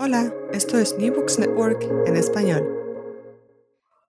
Hola, 0.00 0.32
esto 0.52 0.78
es 0.78 0.96
New 0.96 1.12
Books 1.12 1.40
Network 1.40 1.82
en 2.06 2.16
español. 2.16 2.62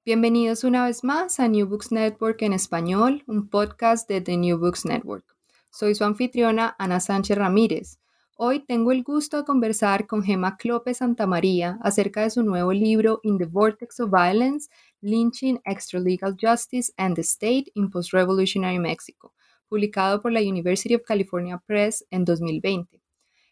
Bienvenidos 0.05 0.63
una 0.63 0.85
vez 0.85 1.03
más 1.03 1.39
a 1.39 1.47
New 1.47 1.65
Books 1.65 1.91
Network 1.91 2.43
en 2.43 2.53
español, 2.53 3.23
un 3.25 3.49
podcast 3.49 4.07
de 4.07 4.21
The 4.21 4.37
New 4.37 4.59
Books 4.59 4.85
Network. 4.85 5.25
Soy 5.71 5.95
su 5.95 6.03
anfitriona 6.03 6.75
Ana 6.77 6.99
Sánchez 6.99 7.35
Ramírez. 7.39 7.97
Hoy 8.37 8.59
tengo 8.59 8.91
el 8.91 9.01
gusto 9.01 9.37
de 9.37 9.45
conversar 9.45 10.05
con 10.05 10.21
Gemma 10.21 10.57
Clope 10.57 10.93
Santamaría 10.93 11.79
acerca 11.81 12.21
de 12.21 12.29
su 12.29 12.43
nuevo 12.43 12.71
libro 12.71 13.19
In 13.23 13.39
the 13.39 13.47
Vortex 13.47 13.99
of 13.99 14.11
Violence, 14.11 14.69
Lynching, 15.01 15.59
Extralegal 15.65 16.37
Justice 16.39 16.93
and 16.97 17.15
the 17.15 17.23
State 17.23 17.71
in 17.73 17.89
Post-Revolutionary 17.89 18.77
Mexico, 18.77 19.33
publicado 19.67 20.21
por 20.21 20.31
la 20.31 20.41
University 20.41 20.93
of 20.93 21.01
California 21.01 21.57
Press 21.65 22.05
en 22.11 22.25
2020. 22.25 22.98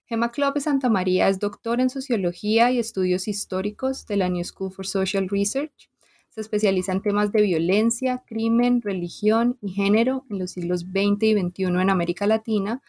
Gemma 0.10 0.32
Santa 0.34 0.62
Santamaría 0.62 1.28
es 1.28 1.38
doctora 1.38 1.84
en 1.84 1.90
Sociología 1.90 2.72
y 2.72 2.80
Estudios 2.80 3.28
Históricos 3.28 4.06
de 4.06 4.16
la 4.16 4.30
New 4.30 4.46
School 4.46 4.72
for 4.72 4.88
Social 4.88 5.28
Research. 5.28 5.92
Se 6.30 6.40
especializa 6.40 6.94
en 6.94 7.02
temas 7.02 7.34
de 7.34 7.42
violencia, 7.42 8.24
crimen, 8.26 8.82
religión 8.82 9.58
y 9.62 9.74
género 9.74 10.26
en 10.30 10.40
los 10.40 10.52
siglos 10.52 10.82
XX 10.82 11.24
y 11.24 11.34
XXI 11.34 11.64
en 11.64 11.90
América 11.90 12.26
Latina, 12.26 12.82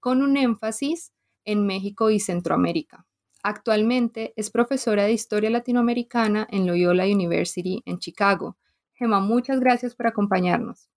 con 0.00 0.20
un 0.20 0.36
énfasis 0.36 1.12
en 1.44 1.64
México 1.64 2.10
y 2.10 2.18
Centroamérica. 2.18 3.06
Actualmente 3.44 4.32
es 4.34 4.50
profesora 4.50 5.04
de 5.04 5.12
Historia 5.12 5.50
Latinoamericana 5.50 6.44
en 6.50 6.66
Loyola 6.66 7.04
University 7.04 7.84
en 7.86 8.00
Chicago. 8.00 8.56
Gemma, 8.94 9.20
muchas 9.20 9.60
gracias 9.60 9.94
por 9.94 10.08
acompañarnos. 10.08 10.90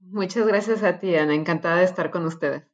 Muchas 0.00 0.44
gracias 0.44 0.82
a 0.82 0.98
ti, 0.98 1.14
Ana. 1.14 1.36
Encantada 1.36 1.76
de 1.76 1.84
estar 1.84 2.10
con 2.10 2.26
ustedes. 2.26 2.64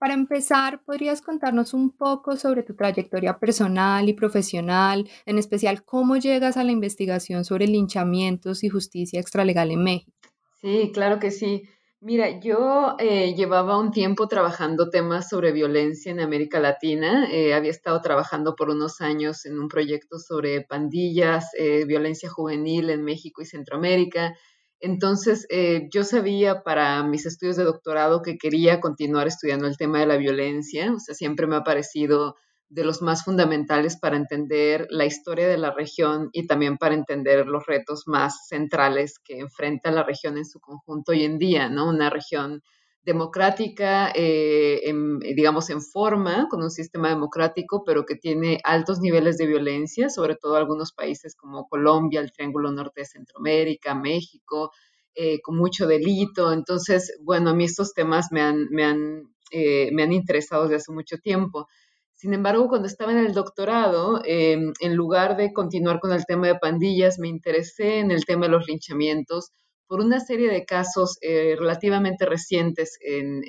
Para 0.00 0.14
empezar, 0.14 0.82
¿podrías 0.82 1.20
contarnos 1.20 1.74
un 1.74 1.90
poco 1.90 2.34
sobre 2.36 2.62
tu 2.62 2.74
trayectoria 2.74 3.38
personal 3.38 4.08
y 4.08 4.14
profesional, 4.14 5.06
en 5.26 5.36
especial 5.36 5.84
cómo 5.84 6.16
llegas 6.16 6.56
a 6.56 6.64
la 6.64 6.72
investigación 6.72 7.44
sobre 7.44 7.66
linchamientos 7.66 8.64
y 8.64 8.70
justicia 8.70 9.20
extralegal 9.20 9.70
en 9.70 9.84
México? 9.84 10.16
Sí, 10.62 10.90
claro 10.94 11.18
que 11.18 11.30
sí. 11.30 11.64
Mira, 12.00 12.40
yo 12.40 12.96
eh, 12.98 13.34
llevaba 13.34 13.78
un 13.78 13.90
tiempo 13.90 14.26
trabajando 14.26 14.88
temas 14.88 15.28
sobre 15.28 15.52
violencia 15.52 16.10
en 16.10 16.20
América 16.20 16.60
Latina. 16.60 17.28
Eh, 17.30 17.52
había 17.52 17.70
estado 17.70 18.00
trabajando 18.00 18.56
por 18.56 18.70
unos 18.70 19.02
años 19.02 19.44
en 19.44 19.58
un 19.58 19.68
proyecto 19.68 20.18
sobre 20.18 20.62
pandillas, 20.62 21.50
eh, 21.58 21.84
violencia 21.84 22.30
juvenil 22.30 22.88
en 22.88 23.04
México 23.04 23.42
y 23.42 23.44
Centroamérica. 23.44 24.34
Entonces, 24.80 25.46
eh, 25.50 25.88
yo 25.92 26.04
sabía 26.04 26.62
para 26.62 27.02
mis 27.04 27.26
estudios 27.26 27.56
de 27.56 27.64
doctorado 27.64 28.22
que 28.22 28.38
quería 28.38 28.80
continuar 28.80 29.26
estudiando 29.26 29.66
el 29.66 29.76
tema 29.76 30.00
de 30.00 30.06
la 30.06 30.16
violencia, 30.16 30.92
o 30.94 30.98
sea, 30.98 31.14
siempre 31.14 31.46
me 31.46 31.56
ha 31.56 31.64
parecido 31.64 32.36
de 32.70 32.84
los 32.84 33.02
más 33.02 33.24
fundamentales 33.24 33.98
para 33.98 34.16
entender 34.16 34.86
la 34.90 35.04
historia 35.04 35.48
de 35.48 35.58
la 35.58 35.72
región 35.72 36.30
y 36.32 36.46
también 36.46 36.78
para 36.78 36.94
entender 36.94 37.46
los 37.46 37.66
retos 37.66 38.04
más 38.06 38.46
centrales 38.48 39.18
que 39.18 39.40
enfrenta 39.40 39.90
la 39.90 40.04
región 40.04 40.38
en 40.38 40.46
su 40.46 40.60
conjunto 40.60 41.12
hoy 41.12 41.24
en 41.24 41.38
día, 41.38 41.68
¿no? 41.68 41.88
Una 41.88 42.10
región 42.10 42.62
democrática, 43.02 44.12
eh, 44.14 44.92
digamos, 45.34 45.70
en 45.70 45.80
forma, 45.82 46.46
con 46.50 46.62
un 46.62 46.70
sistema 46.70 47.08
democrático, 47.08 47.82
pero 47.84 48.04
que 48.04 48.14
tiene 48.14 48.60
altos 48.62 49.00
niveles 49.00 49.38
de 49.38 49.46
violencia, 49.46 50.10
sobre 50.10 50.36
todo 50.36 50.56
algunos 50.56 50.92
países 50.92 51.34
como 51.34 51.66
Colombia, 51.68 52.20
el 52.20 52.32
Triángulo 52.32 52.70
Norte 52.70 53.00
de 53.00 53.06
Centroamérica, 53.06 53.94
México, 53.94 54.70
eh, 55.14 55.40
con 55.40 55.56
mucho 55.56 55.86
delito. 55.86 56.52
Entonces, 56.52 57.16
bueno, 57.22 57.50
a 57.50 57.54
mí 57.54 57.64
estos 57.64 57.94
temas 57.94 58.28
me 58.32 58.42
han, 58.42 58.68
me 58.70 58.84
han, 58.84 59.22
eh, 59.50 59.90
me 59.92 60.02
han 60.02 60.12
interesado 60.12 60.64
desde 60.64 60.76
hace 60.76 60.92
mucho 60.92 61.16
tiempo. 61.18 61.66
Sin 62.14 62.34
embargo, 62.34 62.68
cuando 62.68 62.86
estaba 62.86 63.12
en 63.12 63.18
el 63.18 63.32
doctorado, 63.32 64.20
em, 64.26 64.72
en 64.80 64.94
lugar 64.94 65.38
de 65.38 65.54
continuar 65.54 66.00
con 66.00 66.12
el 66.12 66.26
tema 66.26 66.48
de 66.48 66.56
pandillas, 66.56 67.18
me 67.18 67.28
interesé 67.28 67.98
en 68.00 68.10
el 68.10 68.26
tema 68.26 68.46
de 68.46 68.52
los 68.52 68.66
linchamientos 68.68 69.52
por 69.90 69.98
una 69.98 70.20
serie 70.20 70.48
de 70.48 70.64
casos 70.64 71.18
eh, 71.20 71.56
relativamente 71.58 72.24
recientes 72.24 72.96
en, 73.00 73.42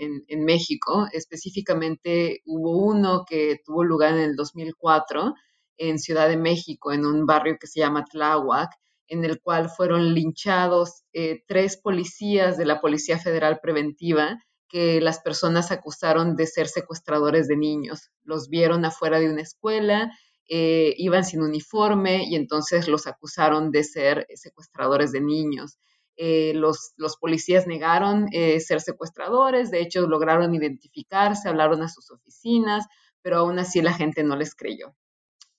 México. 0.43 1.07
Específicamente 1.13 2.41
hubo 2.47 2.83
uno 2.83 3.25
que 3.29 3.59
tuvo 3.63 3.83
lugar 3.83 4.13
en 4.13 4.21
el 4.21 4.35
2004 4.35 5.35
en 5.77 5.99
Ciudad 5.99 6.27
de 6.27 6.37
México, 6.37 6.91
en 6.91 7.05
un 7.05 7.27
barrio 7.27 7.57
que 7.61 7.67
se 7.67 7.81
llama 7.81 8.05
Tláhuac, 8.05 8.71
en 9.07 9.23
el 9.23 9.39
cual 9.39 9.69
fueron 9.69 10.15
linchados 10.15 11.03
eh, 11.13 11.43
tres 11.47 11.77
policías 11.77 12.57
de 12.57 12.65
la 12.65 12.81
Policía 12.81 13.19
Federal 13.19 13.59
Preventiva 13.61 14.43
que 14.67 14.99
las 14.99 15.19
personas 15.19 15.71
acusaron 15.71 16.35
de 16.35 16.47
ser 16.47 16.67
secuestradores 16.67 17.47
de 17.47 17.57
niños. 17.57 18.09
Los 18.23 18.49
vieron 18.49 18.83
afuera 18.83 19.19
de 19.19 19.29
una 19.29 19.43
escuela, 19.43 20.11
eh, 20.49 20.95
iban 20.97 21.23
sin 21.23 21.43
uniforme 21.43 22.25
y 22.27 22.35
entonces 22.35 22.87
los 22.87 23.05
acusaron 23.05 23.69
de 23.69 23.83
ser 23.83 24.25
secuestradores 24.33 25.11
de 25.11 25.21
niños. 25.21 25.77
Eh, 26.23 26.53
los, 26.53 26.93
policías 27.19 27.65
negaron 27.65 28.27
eh, 28.31 28.59
ser 28.59 28.79
secuestradores, 28.79 29.71
de 29.71 29.81
hecho 29.81 30.05
lograron 30.05 30.53
identificarse, 30.53 31.49
hablaron 31.49 31.81
a 31.81 31.89
sus 31.89 32.11
oficinas, 32.11 32.85
pero 33.23 33.37
aún 33.37 33.57
así 33.57 33.81
la 33.81 33.91
gente 33.91 34.21
no 34.23 34.35
les 34.35 34.53
creyó. 34.53 34.93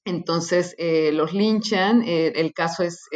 Entonces 0.04 0.76
eh, 0.78 1.10
los 1.10 1.32
linchan, 1.32 2.04
el 2.06 2.52
caso 2.54 2.84
es, 2.84 3.08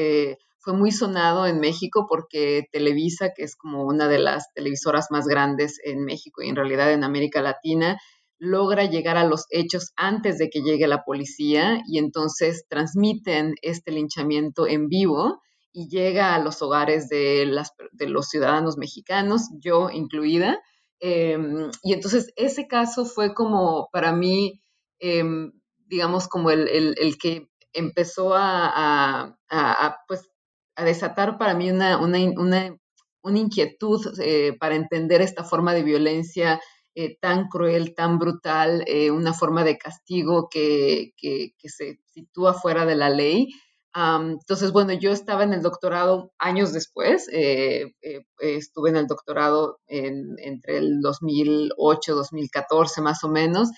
fue 0.58 0.74
muy 0.74 0.90
sonado 0.90 1.46
en 1.46 1.60
México 1.60 2.06
porque 2.08 2.64
Televisa, 2.72 3.30
que 3.32 3.44
es 3.44 3.54
como 3.54 3.84
una 3.84 4.08
de 4.08 4.18
las 4.18 4.52
televisoras 4.52 5.12
más 5.12 5.28
grandes 5.28 5.78
en 5.84 6.04
México 6.04 6.42
y 6.42 6.48
en 6.48 6.56
realidad 6.56 6.92
en 6.92 7.04
América 7.04 7.42
Latina, 7.42 7.96
logra 8.38 8.86
llegar 8.86 9.18
a 9.18 9.24
los 9.24 9.46
hechos 9.50 9.92
antes 9.94 10.38
de 10.38 10.50
que 10.50 10.62
llegue 10.62 10.88
la 10.88 11.04
policía 11.04 11.80
y 11.86 11.98
entonces 11.98 12.64
transmiten 12.68 13.54
este 13.62 13.92
linchamiento 13.92 14.66
en 14.66 14.88
vivo 14.88 15.42
y 15.76 15.88
llega 15.90 16.34
a 16.34 16.38
los 16.38 16.62
hogares 16.62 17.10
de, 17.10 17.44
las, 17.44 17.74
de 17.92 18.08
los 18.08 18.30
ciudadanos 18.30 18.78
mexicanos, 18.78 19.50
yo 19.60 19.90
incluida. 19.90 20.58
Em, 21.00 21.70
y 21.82 21.92
entonces 21.92 22.32
ese 22.36 22.66
caso 22.66 23.04
fue 23.04 23.34
como 23.34 23.90
para 23.92 24.12
mí, 24.12 24.62
em, 25.00 25.52
digamos, 25.86 26.28
como 26.28 26.50
el, 26.50 26.96
el, 26.96 27.18
que 27.18 27.50
empezó 27.74 28.34
a, 28.34 29.36
a, 29.50 29.96
pues, 30.08 30.30
a 30.76 30.84
desatar 30.84 31.36
para 31.36 31.52
mí 31.52 31.70
una, 31.70 31.98
una, 31.98 32.20
una, 32.20 32.74
una 33.22 33.38
inquietud 33.38 34.00
eh, 34.22 34.56
para 34.58 34.76
entender 34.76 35.20
esta 35.20 35.44
forma 35.44 35.74
de 35.74 35.82
violencia 35.82 36.58
eh, 36.94 37.18
tan 37.20 37.48
cruel, 37.48 37.94
tan 37.94 38.18
brutal, 38.18 38.82
eh, 38.86 39.10
una 39.10 39.34
forma 39.34 39.62
de 39.62 39.76
castigo 39.76 40.48
que, 40.50 41.12
que, 41.18 41.52
se 41.68 42.00
sitúa 42.06 42.54
fuera 42.54 42.86
de 42.86 42.96
la 42.96 43.10
ley 43.10 43.50
entonces, 43.96 44.72
bueno, 44.72 44.92
yo 44.92 45.10
estaba 45.10 45.44
en 45.44 45.54
el 45.54 45.62
doctorado 45.62 46.32
años 46.38 46.72
después, 46.74 47.28
eh, 47.32 47.94
eh, 48.02 48.20
estuve 48.38 48.90
en 48.90 48.96
el 48.96 49.06
doctorado 49.06 49.78
entre 49.86 50.76
el 50.76 51.00
2008, 51.00 52.14
2014 52.14 53.00
más 53.00 53.24
o 53.24 53.28
menos, 53.28 53.70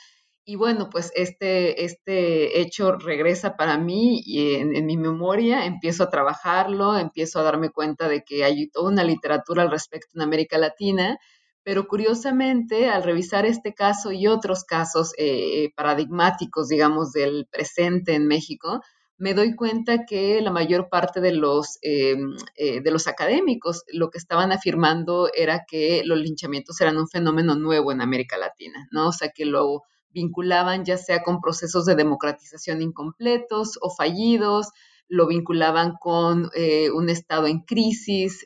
y 0.44 0.56
bueno, 0.56 0.88
pues 0.90 1.12
este, 1.14 1.84
este 1.84 2.60
hecho 2.60 2.92
regresa 2.92 3.54
para 3.56 3.78
mí 3.78 4.20
y 4.24 4.54
en, 4.54 4.74
en, 4.74 4.86
mi 4.86 4.96
memoria 4.96 5.66
empiezo 5.66 6.04
a 6.04 6.10
trabajarlo, 6.10 6.96
empiezo 6.96 7.38
a 7.38 7.42
darme 7.42 7.70
cuenta 7.70 8.08
de 8.08 8.22
que 8.24 8.44
hay 8.44 8.68
toda 8.70 8.90
una 8.90 9.04
literatura 9.04 9.62
al 9.62 9.70
respecto 9.70 10.08
en 10.14 10.22
América 10.22 10.58
Latina, 10.58 11.18
pero 11.62 11.86
curiosamente 11.86 12.88
al 12.88 13.02
revisar 13.02 13.44
este 13.44 13.74
caso 13.74 14.10
y 14.10 14.26
otros 14.26 14.64
casos 14.64 15.12
eh, 15.18 15.70
paradigmáticos, 15.76 16.68
digamos, 16.68 17.12
del 17.12 17.46
presente 17.50 18.14
en 18.14 18.26
México, 18.26 18.80
me 19.18 19.34
doy 19.34 19.56
cuenta 19.56 20.06
que 20.06 20.40
la 20.40 20.52
mayor 20.52 20.88
parte 20.88 21.20
de 21.20 21.32
los, 21.32 21.78
eh, 21.82 22.16
eh, 22.54 22.80
de 22.80 22.90
los 22.92 23.08
académicos 23.08 23.82
lo 23.92 24.10
que 24.10 24.18
estaban 24.18 24.52
afirmando 24.52 25.28
era 25.34 25.64
que 25.68 26.02
los 26.04 26.18
linchamientos 26.18 26.80
eran 26.80 26.96
un 26.96 27.08
fenómeno 27.08 27.56
nuevo 27.56 27.90
en 27.90 28.00
América 28.00 28.38
Latina, 28.38 28.88
¿no? 28.92 29.08
O 29.08 29.12
sea, 29.12 29.30
que 29.30 29.44
lo 29.44 29.82
vinculaban 30.10 30.84
ya 30.84 30.96
sea 30.96 31.22
con 31.22 31.40
procesos 31.40 31.84
de 31.84 31.96
democratización 31.96 32.80
incompletos 32.80 33.78
o 33.82 33.90
fallidos, 33.90 34.68
lo 35.08 35.26
vinculaban 35.26 35.94
con 36.00 36.50
eh, 36.54 36.90
un 36.90 37.10
Estado 37.10 37.48
en 37.48 37.60
crisis, 37.60 38.44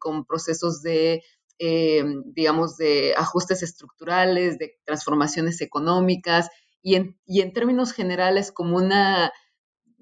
con 0.00 0.24
procesos 0.24 0.80
de, 0.80 1.22
digamos, 1.58 2.76
de 2.76 3.14
ajustes 3.16 3.62
estructurales, 3.62 4.58
de 4.58 4.78
transformaciones 4.84 5.60
económicas, 5.60 6.48
y 6.82 6.96
en, 6.96 7.18
y 7.26 7.40
en 7.40 7.52
términos 7.52 7.92
generales 7.92 8.52
como 8.52 8.76
una 8.76 9.32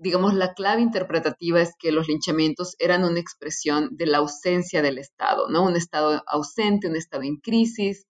digamos, 0.03 0.35
la 0.35 0.53
clave 0.55 0.83
interpretativa 0.83 1.61
es 1.61 1.75
que 1.79 1.93
los 1.93 2.09
linchamientos 2.09 2.75
eran 2.79 3.05
una 3.05 3.21
expresión 3.21 3.89
de 3.93 4.07
la 4.07 4.19
ausencia 4.19 4.83
del 4.83 4.99
Estado, 4.99 5.49
¿no? 5.49 5.65
Un 5.65 5.77
Estado 5.77 6.23
ausente, 6.27 6.89
un 6.89 6.97
Estado 6.97 7.23
en 7.23 7.37
crisis. 7.37 8.07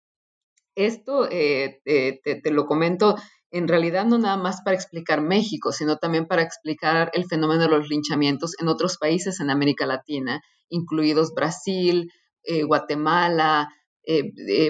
Esto 0.74 1.28
eh, 1.30 1.80
te, 1.84 2.50
lo 2.50 2.64
comento 2.64 3.16
en 3.50 3.68
realidad 3.68 4.06
no 4.06 4.16
nada 4.16 4.38
más 4.38 4.62
para 4.62 4.74
explicar 4.74 5.20
México, 5.20 5.72
sino 5.72 5.98
también 5.98 6.26
para 6.26 6.40
explicar 6.40 7.10
el 7.12 7.26
fenómeno 7.26 7.64
de 7.64 7.68
los 7.68 7.88
linchamientos 7.90 8.54
en 8.58 8.68
otros 8.68 8.96
países 8.96 9.40
en 9.40 9.50
América 9.50 9.84
Latina, 9.84 10.40
incluidos 10.70 11.34
Brasil, 11.34 12.10
eh, 12.44 12.62
Guatemala, 12.62 13.68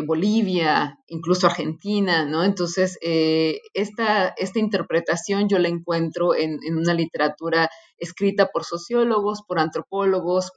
Bolivia, 0.07 0.99
incluso 1.07 1.47
Argentina, 1.47 2.25
¿no? 2.27 2.45
Entonces, 2.45 2.99
esta, 3.01 4.35
esta, 4.37 4.59
interpretación 4.59 5.49
yo 5.49 5.59
la 5.59 5.69
encuentro 5.69 6.35
en, 6.35 6.59
una 6.77 6.95
literatura 6.95 7.71
escrita 7.97 8.49
por 8.53 8.65
sociólogos, 8.65 9.43
por 9.47 9.59
antropólogos, 9.59 10.53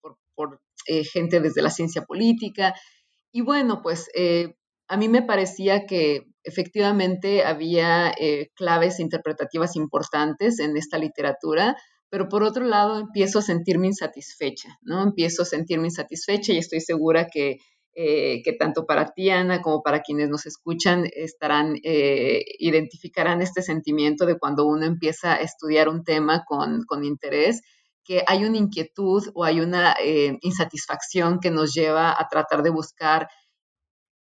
por, 0.00 0.18
por 0.34 0.60
gente 1.12 1.40
desde 1.40 1.62
la 1.62 1.70
ciencia 1.70 2.02
política. 2.02 2.74
Y 3.30 3.42
bueno, 3.42 3.80
pues 3.82 4.08
a 4.88 4.96
mí 4.96 5.08
me 5.08 5.22
parecía 5.22 5.86
que 5.86 6.26
efectivamente 6.42 7.44
había 7.44 8.12
eh, 8.18 8.50
claves 8.54 9.00
interpretativas 9.00 9.76
importantes 9.76 10.60
en 10.60 10.76
esta 10.76 10.98
literatura, 10.98 11.76
pero 12.10 12.28
por 12.28 12.42
otro 12.42 12.64
lado 12.64 13.00
empiezo 13.00 13.38
a 13.38 13.42
sentirme 13.42 13.88
insatisfecha, 13.88 14.78
¿no? 14.82 15.02
Empiezo 15.02 15.42
a 15.42 15.46
sentirme 15.46 15.88
insatisfecha 15.88 16.52
y 16.52 16.58
estoy 16.58 16.80
segura 16.80 17.28
que, 17.32 17.56
eh, 17.94 18.42
que 18.42 18.52
tanto 18.52 18.86
para 18.86 19.12
ti, 19.12 19.30
Ana, 19.30 19.62
como 19.62 19.82
para 19.82 20.00
quienes 20.00 20.28
nos 20.28 20.46
escuchan, 20.46 21.06
estarán, 21.14 21.76
eh, 21.84 22.44
identificarán 22.58 23.40
este 23.40 23.62
sentimiento 23.62 24.26
de 24.26 24.38
cuando 24.38 24.66
uno 24.66 24.84
empieza 24.84 25.34
a 25.34 25.36
estudiar 25.36 25.88
un 25.88 26.02
tema 26.02 26.44
con, 26.44 27.04
interés, 27.04 27.60
que 28.04 28.24
hay 28.26 28.44
una 28.44 28.58
inquietud 28.58 29.24
o 29.34 29.44
hay 29.44 29.60
una 29.60 29.96
insatisfacción 30.42 31.38
que 31.40 31.50
nos 31.50 31.72
lleva 31.72 32.10
a 32.10 32.28
tratar 32.28 32.62
de 32.62 32.70
buscar 32.70 33.28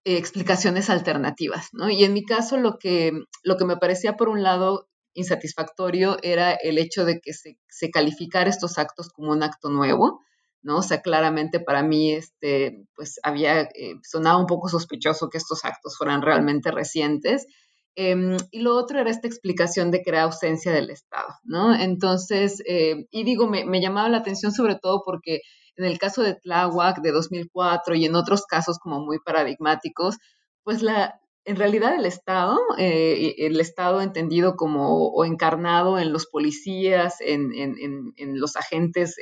explicaciones 0.05 0.91
alternativas. 0.91 1.69
Y 1.91 2.05
en 2.05 2.13
mi 2.13 2.25
caso 2.25 2.57
lo 2.59 2.79
que, 2.79 3.13
lo 3.43 3.57
que 3.57 3.65
me 3.65 3.77
parecía 3.77 4.17
por 4.17 4.29
un 4.29 4.43
lado 4.43 4.89
insatisfactorio 5.15 6.17
era 6.23 6.53
el 6.53 6.79
hecho 6.79 7.05
de 7.05 7.21
que 7.21 7.33
se, 7.33 7.59
se 7.69 7.91
calificara 7.91 8.51
estos 8.51 8.79
actos 8.79 9.09
como 9.11 9.33
un 9.33 9.43
acto 9.43 9.69
nuevo, 9.69 10.21
¿no? 10.63 10.79
O 10.79 10.83
sea, 10.83 11.03
claramente 11.03 11.61
para 11.61 11.83
mí, 11.83 12.13
este, 12.13 12.87
pues 12.95 13.19
había, 13.23 13.63
eh, 13.63 13.97
sonaba 14.03 14.39
un 14.39 14.47
poco 14.47 14.69
sospechoso 14.69 15.29
que 15.29 15.39
estos 15.39 15.65
actos 15.65 15.97
fueran 15.97 16.23
realmente 16.23 16.71
recientes. 16.71 17.47
Em, 17.95 18.39
y 18.51 18.61
lo 18.61 18.77
otro 18.77 19.01
era 19.01 19.11
esta 19.11 19.29
explicación 19.29 19.91
de 19.91 20.03
que 20.03 20.11
era 20.11 20.23
ausencia 20.23 20.73
del 20.73 20.89
Estado, 20.91 21.29
¿no? 21.45 21.75
Entonces, 21.75 22.63
eh, 22.67 23.07
y 23.11 23.25
digo, 23.25 23.47
me, 23.49 23.81
llamaba 23.83 24.09
la 24.09 24.19
atención 24.19 24.53
sobre 24.53 24.77
todo 24.77 25.03
porque 25.05 25.41
en 25.77 25.85
el 25.85 25.99
caso 25.99 26.23
de 26.23 26.35
Tláhuac 26.35 27.03
de 27.03 27.13
2004 27.13 27.95
y 27.97 28.07
en 28.07 28.15
otros 28.15 28.47
casos 28.47 28.79
como 28.79 29.01
muy 29.01 29.19
paradigmáticos, 29.19 30.17
pues 30.63 30.83
la, 30.83 31.21
en 31.45 31.57
realidad 31.57 31.95
el 31.95 32.07
Estado, 32.07 32.59
eh, 32.79 33.35
el 33.39 33.61
Estado 33.61 34.01
entendido 34.01 34.57
como 34.57 35.09
o 35.09 35.25
encarnado 35.25 35.99
en 35.99 36.13
los 36.13 36.27
policías, 36.27 37.17
en, 37.21 37.53
en, 37.55 37.77
en 38.17 38.41
los 38.41 38.57
agentes 38.57 39.17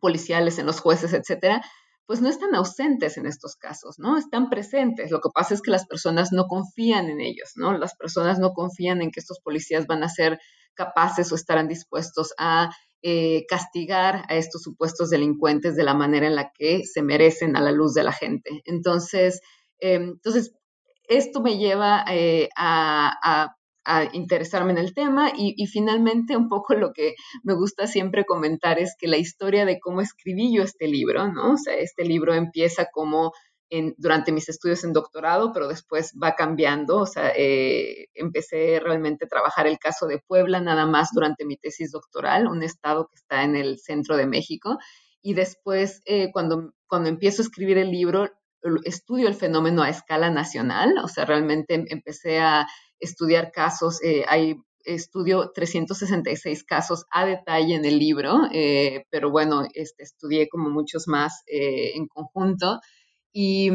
policiales, 0.00 0.58
en 0.58 0.66
los 0.66 0.80
jueces, 0.80 1.12
etcétera, 1.12 1.62
pues 2.06 2.20
no 2.20 2.28
están 2.28 2.54
ausentes 2.54 3.16
en 3.16 3.26
estos 3.26 3.56
casos, 3.56 3.98
¿no? 3.98 4.18
Están 4.18 4.50
presentes. 4.50 5.10
Lo 5.10 5.20
que 5.20 5.30
pasa 5.34 5.54
es 5.54 5.62
que 5.62 5.70
las 5.70 5.86
personas 5.86 6.32
no 6.32 6.44
confían 6.46 7.08
en 7.08 7.20
ellos, 7.20 7.52
¿no? 7.56 7.76
Las 7.76 7.96
personas 7.96 8.38
no 8.38 8.52
confían 8.52 9.00
en 9.00 9.10
que 9.10 9.20
estos 9.20 9.40
policías 9.40 9.86
van 9.86 10.02
a 10.02 10.08
ser 10.08 10.38
capaces 10.74 11.32
o 11.32 11.34
estarán 11.34 11.68
dispuestos 11.68 12.34
a 12.38 12.70
eh, 13.02 13.44
castigar 13.48 14.24
a 14.28 14.34
estos 14.34 14.62
supuestos 14.62 15.10
delincuentes 15.10 15.76
de 15.76 15.84
la 15.84 15.94
manera 15.94 16.26
en 16.26 16.34
la 16.34 16.50
que 16.52 16.84
se 16.84 17.02
merecen 17.02 17.56
a 17.56 17.60
la 17.60 17.70
luz 17.70 17.94
de 17.94 18.02
la 18.02 18.12
gente. 18.12 18.62
Entonces, 18.64 19.40
em, 19.78 20.12
entonces 20.12 20.52
esto 21.08 21.40
me 21.40 21.58
lleva 21.58 22.04
eh, 22.10 22.48
a, 22.56 23.54
interesarme 24.12 24.72
en 24.72 24.78
el 24.78 24.94
tema 24.94 25.32
y, 25.36 25.66
finalmente 25.66 26.36
un 26.36 26.48
poco 26.48 26.74
lo 26.74 26.92
que 26.92 27.14
me 27.42 27.54
gusta 27.54 27.86
siempre 27.86 28.24
comentar 28.24 28.78
es 28.78 28.94
que 28.98 29.08
la 29.08 29.16
historia 29.16 29.64
de 29.64 29.78
cómo 29.80 30.00
escribí 30.00 30.54
yo 30.56 30.62
este 30.62 30.88
libro, 30.88 31.30
¿no? 31.32 31.52
O 31.52 31.56
sea, 31.56 31.74
este 31.76 32.04
libro 32.04 32.34
empieza 32.34 32.86
como 32.92 33.32
durante 33.96 34.32
mis 34.32 34.48
estudios 34.48 34.84
en 34.84 34.92
doctorado, 34.92 35.52
pero 35.52 35.68
después 35.68 36.12
va 36.22 36.34
cambiando. 36.34 36.98
O 36.98 37.06
sea, 37.06 37.32
eh, 37.36 38.06
empecé 38.14 38.80
realmente 38.80 39.24
a 39.24 39.28
trabajar 39.28 39.66
el 39.66 39.78
caso 39.78 40.06
de 40.06 40.20
Puebla 40.26 40.60
nada 40.60 40.86
más 40.86 41.08
durante 41.12 41.44
mi 41.44 41.56
tesis 41.56 41.90
doctoral, 41.90 42.46
un 42.46 42.62
estado 42.62 43.08
que 43.08 43.16
está 43.16 43.42
en 43.42 43.56
el 43.56 43.78
centro 43.78 44.16
de 44.16 44.26
México. 44.26 44.78
Y 45.22 45.34
después, 45.34 46.02
eh, 46.04 46.30
cuando, 46.32 46.72
cuando 46.86 47.08
empiezo 47.08 47.42
a 47.42 47.46
escribir 47.46 47.78
el 47.78 47.90
libro, 47.90 48.30
estudio 48.84 49.28
el 49.28 49.34
fenómeno 49.34 49.82
a 49.82 49.90
escala 49.90 50.30
nacional. 50.30 50.94
O 51.02 51.08
sea, 51.08 51.24
realmente 51.24 51.74
em, 51.74 51.86
empecé 51.88 52.38
a 52.38 52.66
estudiar 52.98 53.52
casos. 53.52 54.02
Eh, 54.02 54.24
hay 54.28 54.56
estudio 54.84 55.50
366 55.54 56.64
casos 56.64 57.06
a 57.10 57.24
detalle 57.24 57.74
en 57.74 57.86
el 57.86 57.98
libro, 57.98 58.42
pero 59.10 59.30
bueno, 59.30 59.62
este, 59.72 60.02
estudié 60.02 60.46
como 60.50 60.68
muchos 60.68 61.08
más 61.08 61.42
en 61.46 62.06
conjunto. 62.06 62.80
Y, 63.36 63.70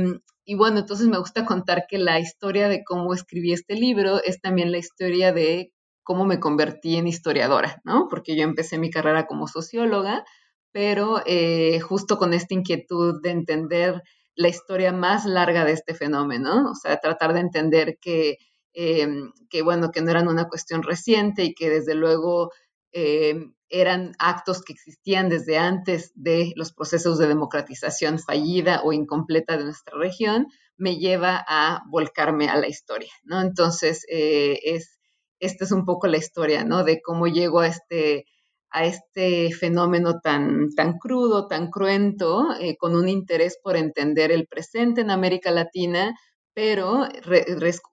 bueno, 0.55 0.79
entonces 0.79 1.07
me 1.07 1.19
gusta 1.19 1.45
contar 1.45 1.85
que 1.87 1.97
la 1.97 2.19
historia 2.19 2.69
de 2.69 2.83
cómo 2.85 3.13
escribí 3.13 3.51
este 3.51 3.75
libro 3.75 4.23
es 4.23 4.39
también 4.39 4.71
la 4.71 4.77
historia 4.77 5.33
de 5.33 5.73
cómo 6.01 6.25
me 6.25 6.39
convertí 6.39 6.95
en 6.95 7.07
historiadora, 7.07 7.81
¿no? 7.83 8.07
Porque 8.09 8.37
yo 8.37 8.43
empecé 8.43 8.79
mi 8.79 8.89
carrera 8.89 9.27
como 9.27 9.47
socióloga, 9.47 10.23
pero 10.71 11.21
eh, 11.25 11.81
justo 11.81 12.17
con 12.17 12.33
esta 12.33 12.53
inquietud 12.53 13.21
de 13.21 13.31
entender 13.31 14.01
la 14.39 14.47
historia 14.47 14.93
más 14.93 15.25
larga 15.25 15.65
de 15.65 15.73
este 15.73 15.93
fenómeno, 15.93 16.71
o 16.71 16.75
sea, 16.75 16.97
tratar 17.01 17.33
de 17.33 17.41
entender 17.41 17.97
que, 17.99 18.37
em, 18.73 19.33
que 19.49 19.61
bueno, 19.61 19.91
que 19.91 20.01
no 20.01 20.11
eran 20.11 20.29
una 20.29 20.47
cuestión 20.47 20.81
reciente 20.81 21.43
y 21.43 21.53
que 21.53 21.69
desde 21.69 21.93
luego 21.93 22.49
em, 22.93 23.53
eran 23.69 24.13
actos 24.17 24.63
que 24.63 24.73
existían 24.73 25.27
desde 25.29 25.57
antes 25.57 26.11
de 26.15 26.53
los 26.55 26.71
procesos 26.73 27.19
de 27.19 27.27
democratización 27.27 28.17
fallida 28.17 28.81
o 28.83 28.93
incompleta 28.93 29.57
de 29.57 29.65
nuestra 29.65 29.97
región, 29.97 30.47
me 30.77 30.95
lleva 30.97 31.45
a 31.47 31.83
volcarme 31.89 32.47
a 32.49 32.55
la 32.55 32.67
historia, 32.67 33.11
¿no? 33.23 33.41
Entonces, 33.41 34.05
eh, 34.09 34.59
es, 34.63 34.99
esta 35.39 35.65
es 35.65 35.71
un 35.73 35.85
poco 35.85 36.07
la 36.07 36.17
historia, 36.17 36.63
¿no? 36.63 36.83
De 36.85 37.01
cómo 37.01 37.27
llego 37.27 37.59
a 37.59 37.67
este, 37.67 38.25
a 38.71 38.85
este 38.85 39.51
fenómeno 39.51 40.19
tan, 40.19 40.69
tan 40.75 40.97
crudo, 40.97 41.47
tan 41.47 41.69
cruento, 41.69 42.45
eh, 42.59 42.77
con 42.77 42.95
un 42.95 43.09
interés 43.09 43.57
por 43.61 43.75
entender 43.75 44.31
el 44.31 44.47
presente 44.47 45.01
en 45.01 45.11
América 45.11 45.51
Latina, 45.51 46.13
pero 46.53 47.07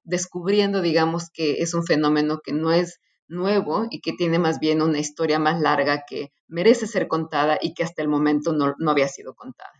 descubriendo, 0.02 0.82
digamos, 0.82 1.30
que 1.32 1.62
es 1.62 1.74
un 1.74 1.84
fenómeno 1.84 2.40
que 2.42 2.52
no 2.52 2.72
es 2.72 3.00
nuevo 3.28 3.86
y 3.90 4.00
que 4.00 4.12
tiene 4.12 4.38
más 4.38 4.58
bien 4.60 4.82
una 4.82 4.98
historia 4.98 5.38
más 5.38 5.60
larga 5.60 6.04
que 6.08 6.32
merece 6.48 6.86
ser 6.86 7.08
contada 7.08 7.58
y 7.60 7.74
que 7.74 7.84
hasta 7.84 8.02
el 8.02 8.08
momento 8.08 8.52
no, 8.52 8.74
había 8.90 9.08
sido 9.08 9.34
contada. 9.34 9.72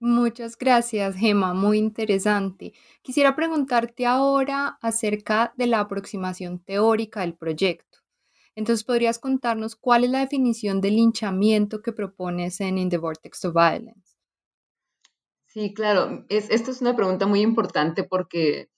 Muchas 0.00 0.58
gracias, 0.58 1.14
Gemma, 1.16 1.54
muy 1.54 1.78
interesante. 1.78 2.72
Quisiera 3.02 3.36
preguntarte 3.36 4.04
ahora 4.04 4.78
acerca 4.80 5.52
de 5.56 5.68
la 5.68 5.80
aproximación 5.80 6.58
teórica 6.58 7.20
del 7.20 7.36
proyecto. 7.36 8.01
Entonces, 8.54 8.84
¿podrías 8.84 9.18
contarnos 9.18 9.76
cuál 9.76 10.04
es 10.04 10.10
la 10.10 10.20
definición 10.20 10.80
del 10.80 10.96
linchamiento 10.96 11.80
que 11.80 11.92
propones 11.92 12.60
en 12.60 12.78
In 12.78 12.90
the 12.90 12.98
Vortex 12.98 13.44
of 13.44 13.54
Violence? 13.54 14.16
Sí, 15.46 15.74
claro. 15.74 16.24
Es, 16.28 16.50
esta 16.50 16.70
es 16.70 16.80
una 16.80 16.96
pregunta 16.96 17.26
muy 17.26 17.40
importante 17.40 18.04
porque 18.04 18.68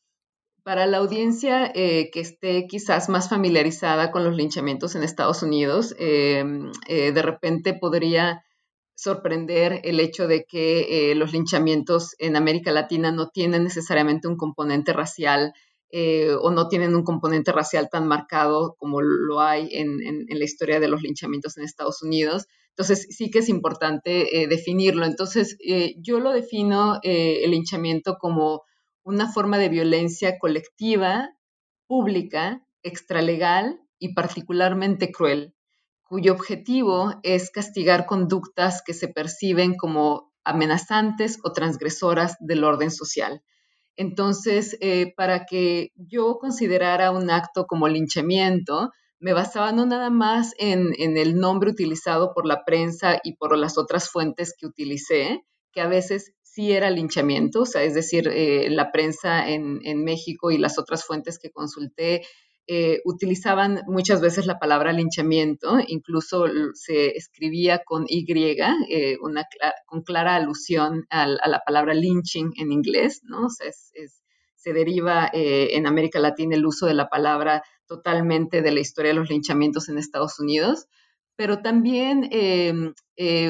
para 0.64 0.87
la 0.87 0.96
audiencia 0.96 1.70
eh, 1.75 2.10
que 2.10 2.20
esté 2.20 2.66
quizás 2.66 3.08
más 3.08 3.28
familiarizada 3.28 4.10
con 4.10 4.25
los 4.25 4.34
linchamientos 4.34 4.96
en 4.96 5.02
Estados 5.02 5.42
Unidos, 5.42 5.94
em, 5.99 6.72
eh, 6.88 7.12
de 7.12 7.22
repente 7.22 7.75
podría 7.75 8.42
sorprender 8.96 9.80
el 9.84 10.00
hecho 10.00 10.26
de 10.26 10.44
que 10.44 11.10
eh, 11.10 11.14
los 11.14 11.32
linchamientos 11.32 12.14
en 12.18 12.37
América 12.37 12.72
Latina 12.72 13.12
no 13.12 13.28
tienen 13.28 13.64
necesariamente 13.64 14.26
un 14.26 14.37
componente 14.37 14.92
racial 14.92 15.52
o 15.92 16.50
no 16.50 16.68
tienen 16.68 16.94
un 16.94 17.04
componente 17.04 17.52
racial 17.52 17.88
tan 17.90 18.08
marcado 18.08 18.74
como 18.78 19.00
lo 19.00 19.40
hay 19.40 19.68
en, 19.72 20.26
la 20.28 20.44
historia 20.44 20.80
de 20.80 20.88
los 20.88 21.02
linchamientos 21.02 21.56
en 21.56 21.64
Estados 21.64 22.02
Unidos. 22.02 22.46
Entonces, 22.70 23.06
sí 23.10 23.30
que 23.30 23.38
es 23.38 23.48
importante 23.48 24.46
definirlo. 24.48 25.06
Entonces, 25.06 25.56
yo 25.98 26.18
lo 26.18 26.32
defino 26.32 26.98
el 27.04 27.50
linchamiento 27.52 28.16
como 28.18 28.62
una 29.04 29.30
forma 29.30 29.58
de 29.58 29.68
violencia 29.68 30.38
colectiva, 30.38 31.30
pública, 31.86 32.66
extralegal 32.82 33.80
y 33.98 34.14
particularmente 34.14 35.12
cruel, 35.12 35.54
cuyo 36.02 36.32
objetivo 36.32 37.14
es 37.22 37.50
castigar 37.50 38.06
conductas 38.06 38.82
que 38.84 38.94
se 38.94 39.08
perciben 39.08 39.76
como 39.76 40.32
amenazantes 40.44 41.38
o 41.42 41.52
transgresoras 41.52 42.36
del 42.40 42.64
orden 42.64 42.90
social. 42.90 43.42
Entonces, 43.96 44.76
eh, 44.80 45.14
para 45.16 45.46
que 45.46 45.92
yo 45.96 46.38
considerara 46.38 47.10
un 47.10 47.30
acto 47.30 47.66
como 47.66 47.88
linchamiento, 47.88 48.90
me 49.20 49.32
basaba 49.32 49.72
no 49.72 49.86
nada 49.86 50.10
más 50.10 50.52
en, 50.58 50.92
en, 50.98 51.16
el 51.16 51.36
nombre 51.36 51.70
utilizado 51.70 52.32
por 52.34 52.46
la 52.46 52.64
prensa 52.64 53.20
y 53.22 53.36
por 53.36 53.56
las 53.56 53.78
otras 53.78 54.10
fuentes 54.10 54.54
que 54.58 54.66
utilicé, 54.66 55.44
que 55.72 55.80
a 55.80 55.88
veces 55.88 56.34
sí 56.54 56.70
era 56.72 56.88
linchamiento, 56.88 57.62
o 57.62 57.66
sea, 57.66 57.82
es 57.82 57.94
decir, 57.94 58.28
eh, 58.28 58.70
la 58.70 58.92
prensa 58.92 59.48
en, 59.48 60.04
México 60.04 60.52
y 60.52 60.58
las 60.58 60.78
otras 60.78 61.04
fuentes 61.04 61.38
que 61.38 61.50
consulté 61.50 62.22
eh, 62.66 63.02
utilizaban 63.04 63.83
muchas 63.87 64.23
veces 64.23 64.47
la 64.47 64.59
palabra 64.59 64.90
linchamiento, 64.92 65.76
incluso 65.87 66.47
se 66.73 67.09
escribía 67.09 67.83
con 67.85 68.06
Y, 68.09 68.25
eh, 68.30 69.18
una, 69.21 69.47
con 69.85 70.02
clara 70.02 70.37
alusión 70.37 71.04
a, 71.11 71.26
la 71.26 71.61
palabra 71.66 71.92
lynching 71.92 72.52
en 72.56 72.73
inglés, 72.73 73.21
¿no? 73.25 73.47
O 73.47 73.50
sea, 73.50 73.71
se 74.54 74.73
deriva 74.73 75.28
eh, 75.35 75.76
en 75.76 75.87
América 75.87 76.18
Latina 76.21 76.56
el 76.56 76.64
uso 76.64 76.87
de 76.87 76.94
la 76.94 77.11
palabra 77.11 77.62
totalmente 77.87 78.62
de 78.62 78.73
la 78.73 78.80
historia 78.80 79.11
de 79.12 79.18
los 79.18 79.28
linchamientos 79.28 79.90
en 79.90 79.99
Estados 79.99 80.40
Unidos, 80.40 80.87
pero 81.37 81.61
también 81.61 82.28
em, 82.30 82.94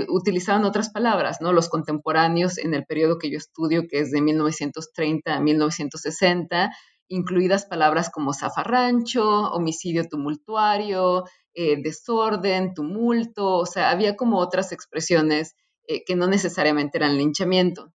utilizaban 0.09 0.64
otras 0.64 0.90
palabras, 0.90 1.40
¿no? 1.40 1.52
Los 1.52 1.68
contemporáneos 1.68 2.59
en 2.59 2.75
el 2.75 2.85
periodo 2.85 3.18
que 3.18 3.30
yo 3.30 3.38
estudio, 3.38 3.87
que 3.88 4.00
es 4.00 4.11
de 4.11 4.23
1930 4.23 5.37
a 5.37 5.40
1960, 5.40 6.73
incluidas 7.08 7.66
palabras 7.66 8.11
como 8.11 8.32
zafarrancho, 8.32 9.52
homicidio 9.52 10.08
tumultuario, 10.08 11.25
eh, 11.54 11.76
desorden, 11.82 12.75
tumulto, 12.75 13.58
o 13.58 13.66
sea, 13.66 13.90
había 13.90 14.16
como 14.16 14.38
otras 14.38 14.73
expresiones 14.73 15.54
eh, 15.87 16.04
que 16.04 16.16
no 16.16 16.26
necesariamente 16.26 16.99
eran 16.99 17.16
linchamiento. 17.16 17.92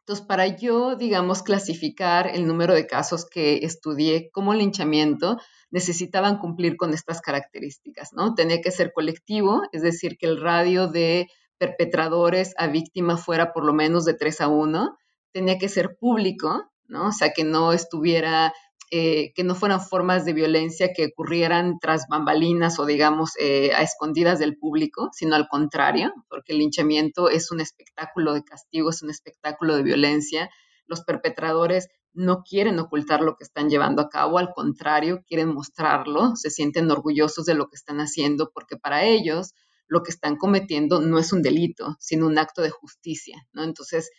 Entonces, 0.00 0.26
para 0.26 0.46
yo, 0.46 0.96
digamos, 0.96 1.42
clasificar 1.42 2.26
el 2.26 2.46
número 2.46 2.74
de 2.74 2.86
casos 2.86 3.26
que 3.26 3.58
estudié 3.58 4.30
como 4.32 4.54
linchamiento, 4.54 5.36
necesitaban 5.70 6.38
cumplir 6.38 6.76
con 6.76 6.94
estas 6.94 7.20
características, 7.20 8.12
¿no? 8.12 8.34
Tenía 8.34 8.60
que 8.60 8.70
ser 8.70 8.92
colectivo, 8.92 9.62
es 9.72 9.82
decir, 9.82 10.16
que 10.18 10.26
el 10.26 10.40
radio 10.40 10.88
de 10.88 11.28
perpetradores 11.58 12.54
a 12.56 12.66
víctima 12.66 13.18
fuera 13.18 13.52
por 13.52 13.64
lo 13.64 13.72
menos 13.72 14.04
de 14.04 14.14
3 14.14 14.40
a 14.40 14.48
1, 14.48 14.96
tenía 15.32 15.58
que 15.58 15.68
ser 15.68 15.96
público, 15.96 16.69
¿no? 16.90 17.08
O 17.08 17.12
sea, 17.12 17.32
que 17.32 17.44
no 17.44 17.72
estuviera, 17.72 18.52
eh, 18.90 19.32
que 19.34 19.44
no 19.44 19.54
fueran 19.54 19.80
formas 19.80 20.24
de 20.24 20.32
violencia 20.32 20.92
que 20.94 21.06
ocurrieran 21.06 21.78
tras 21.80 22.06
bambalinas 22.08 22.78
o, 22.78 22.86
digamos, 22.86 23.30
eh, 23.38 23.72
a 23.74 23.82
escondidas 23.82 24.38
del 24.38 24.58
público, 24.58 25.08
sino 25.12 25.36
al 25.36 25.48
contrario, 25.48 26.12
porque 26.28 26.52
el 26.52 26.58
linchamiento 26.58 27.30
es 27.30 27.50
un 27.50 27.60
espectáculo 27.60 28.34
de 28.34 28.44
castigo, 28.44 28.90
es 28.90 29.02
un 29.02 29.10
espectáculo 29.10 29.76
de 29.76 29.84
violencia. 29.84 30.50
Los 30.86 31.02
perpetradores 31.02 31.88
no 32.12 32.42
quieren 32.42 32.78
ocultar 32.80 33.20
lo 33.20 33.36
que 33.36 33.44
están 33.44 33.70
llevando 33.70 34.02
a 34.02 34.08
cabo, 34.08 34.38
al 34.38 34.52
contrario, 34.52 35.22
quieren 35.26 35.54
mostrarlo, 35.54 36.34
se 36.34 36.50
sienten 36.50 36.90
orgullosos 36.90 37.46
de 37.46 37.54
lo 37.54 37.68
que 37.68 37.76
están 37.76 38.00
haciendo, 38.00 38.50
porque 38.52 38.76
para 38.76 39.04
ellos 39.04 39.54
lo 39.86 40.02
que 40.02 40.10
están 40.10 40.36
cometiendo 40.36 41.00
no 41.00 41.18
es 41.18 41.32
un 41.32 41.42
delito, 41.42 41.96
sino 41.98 42.26
un 42.26 42.38
acto 42.38 42.62
de 42.62 42.70
justicia, 42.70 43.46
¿no? 43.52 43.62
Entonces, 43.64 44.10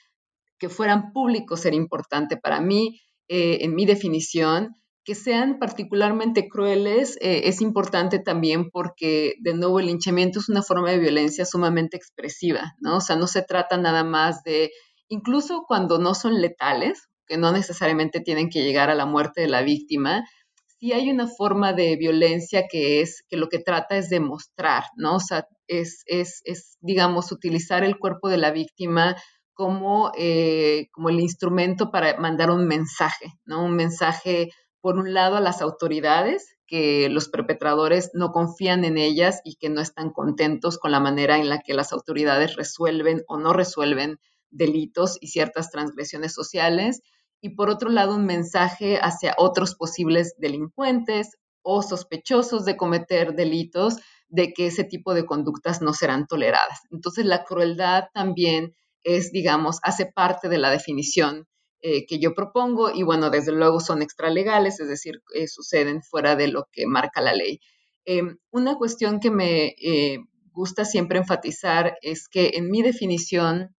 que 0.61 0.69
fueran 0.69 1.11
públicos 1.11 1.65
era 1.65 1.75
importante 1.75 2.37
para 2.37 2.61
mí, 2.61 3.01
eh, 3.27 3.57
en 3.61 3.73
mi 3.73 3.85
definición. 3.87 4.75
Que 5.03 5.15
sean 5.15 5.57
particularmente 5.57 6.47
crueles 6.47 7.17
eh, 7.21 7.41
es 7.45 7.59
importante 7.61 8.19
también 8.19 8.69
porque, 8.69 9.33
de 9.41 9.55
nuevo, 9.55 9.79
el 9.79 9.87
linchamiento 9.87 10.37
es 10.37 10.47
una 10.47 10.61
forma 10.61 10.91
de 10.91 10.99
violencia 10.99 11.43
sumamente 11.43 11.97
expresiva, 11.97 12.75
¿no? 12.79 12.97
O 12.97 13.01
sea, 13.01 13.15
no 13.15 13.25
se 13.25 13.41
trata 13.41 13.77
nada 13.77 14.03
más 14.03 14.43
de, 14.43 14.69
incluso 15.07 15.63
cuando 15.67 15.97
no 15.97 16.13
son 16.13 16.39
letales, 16.39 17.09
que 17.25 17.37
no 17.37 17.51
necesariamente 17.51 18.19
tienen 18.19 18.51
que 18.51 18.61
llegar 18.61 18.91
a 18.91 18.95
la 18.95 19.07
muerte 19.07 19.41
de 19.41 19.47
la 19.47 19.63
víctima, 19.63 20.23
sí 20.79 20.93
hay 20.93 21.09
una 21.09 21.25
forma 21.25 21.73
de 21.73 21.95
violencia 21.95 22.67
que 22.69 23.01
es, 23.01 23.23
que 23.27 23.37
lo 23.37 23.49
que 23.49 23.57
trata 23.57 23.97
es 23.97 24.09
demostrar, 24.09 24.83
¿no? 24.97 25.15
O 25.15 25.19
sea, 25.19 25.47
es, 25.65 26.03
es, 26.05 26.41
es 26.43 26.77
digamos, 26.79 27.31
utilizar 27.31 27.83
el 27.83 27.97
cuerpo 27.97 28.29
de 28.29 28.37
la 28.37 28.51
víctima 28.51 29.15
como, 29.53 30.11
eh, 30.17 30.87
como 30.91 31.09
el 31.09 31.19
instrumento 31.19 31.91
para 31.91 32.17
mandar 32.17 32.51
un 32.51 32.67
mensaje, 32.67 33.33
¿no? 33.45 33.63
Un 33.65 33.75
mensaje, 33.75 34.49
por 34.81 34.97
un 34.97 35.13
lado, 35.13 35.35
a 35.35 35.41
las 35.41 35.61
autoridades, 35.61 36.55
que 36.71 37.09
los 37.09 37.27
perpetradores 37.27 38.11
no 38.13 38.31
confían 38.31 38.85
en 38.85 38.97
ellas 38.97 39.41
y 39.43 39.57
que 39.57 39.69
no 39.69 39.81
están 39.81 40.11
contentos 40.11 40.77
con 40.77 40.91
la 40.91 41.01
manera 41.01 41.37
en 41.37 41.49
la 41.49 41.59
que 41.59 41.73
las 41.73 41.91
autoridades 41.91 42.55
resuelven 42.55 43.23
o 43.27 43.37
no 43.37 43.51
resuelven 43.51 44.19
delitos 44.51 45.17
y 45.19 45.27
ciertas 45.27 45.69
transgresiones 45.69 46.33
sociales. 46.33 47.01
Y 47.41 47.55
por 47.55 47.69
otro 47.69 47.89
lado, 47.89 48.15
un 48.15 48.25
mensaje 48.25 48.99
hacia 49.01 49.35
otros 49.37 49.75
posibles 49.75 50.33
delincuentes 50.37 51.37
o 51.61 51.81
sospechosos 51.81 52.63
de 52.63 52.77
cometer 52.77 53.35
delitos 53.35 53.97
de 54.29 54.53
que 54.53 54.67
ese 54.67 54.85
tipo 54.85 55.13
de 55.13 55.25
conductas 55.25 55.81
no 55.81 55.93
serán 55.93 56.25
toleradas. 56.25 56.79
Entonces, 56.89 57.25
la 57.25 57.43
crueldad 57.43 58.05
también 58.13 58.73
es, 59.03 59.31
digamos, 59.31 59.79
hace 59.83 60.05
parte 60.05 60.49
de 60.49 60.57
la 60.57 60.69
definición 60.69 61.47
eh, 61.83 62.05
que 62.05 62.19
yo 62.19 62.35
propongo 62.35 62.91
y 62.91 63.01
bueno, 63.01 63.31
desde 63.31 63.51
luego 63.51 63.79
son 63.79 64.03
extralegales, 64.03 64.79
es 64.79 64.87
decir, 64.87 65.23
eh, 65.33 65.47
suceden 65.47 66.03
fuera 66.03 66.35
de 66.35 66.47
lo 66.47 66.67
que 66.71 66.85
marca 66.85 67.21
la 67.21 67.33
ley. 67.33 67.59
Em, 68.05 68.37
una 68.51 68.75
cuestión 68.75 69.19
que 69.19 69.31
me 69.31 69.73
eh, 69.81 70.19
gusta 70.51 70.85
siempre 70.85 71.17
enfatizar 71.17 71.97
es 72.03 72.27
que 72.27 72.51
en 72.53 72.69
mi 72.69 72.83
definición 72.83 73.75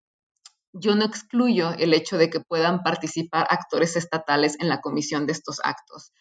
yo 0.73 0.95
no 0.95 1.05
excluyo 1.05 1.73
el 1.77 1.93
hecho 1.93 2.17
de 2.17 2.31
que 2.31 2.39
puedan 2.39 2.81
participar 2.81 3.45
actores 3.49 3.95
estatales 3.95 4.57
en 4.59 4.69
la 4.69 4.81
comisión 4.81 5.27
de 5.27 5.33
estos 5.33 5.59
actos. 5.63 6.11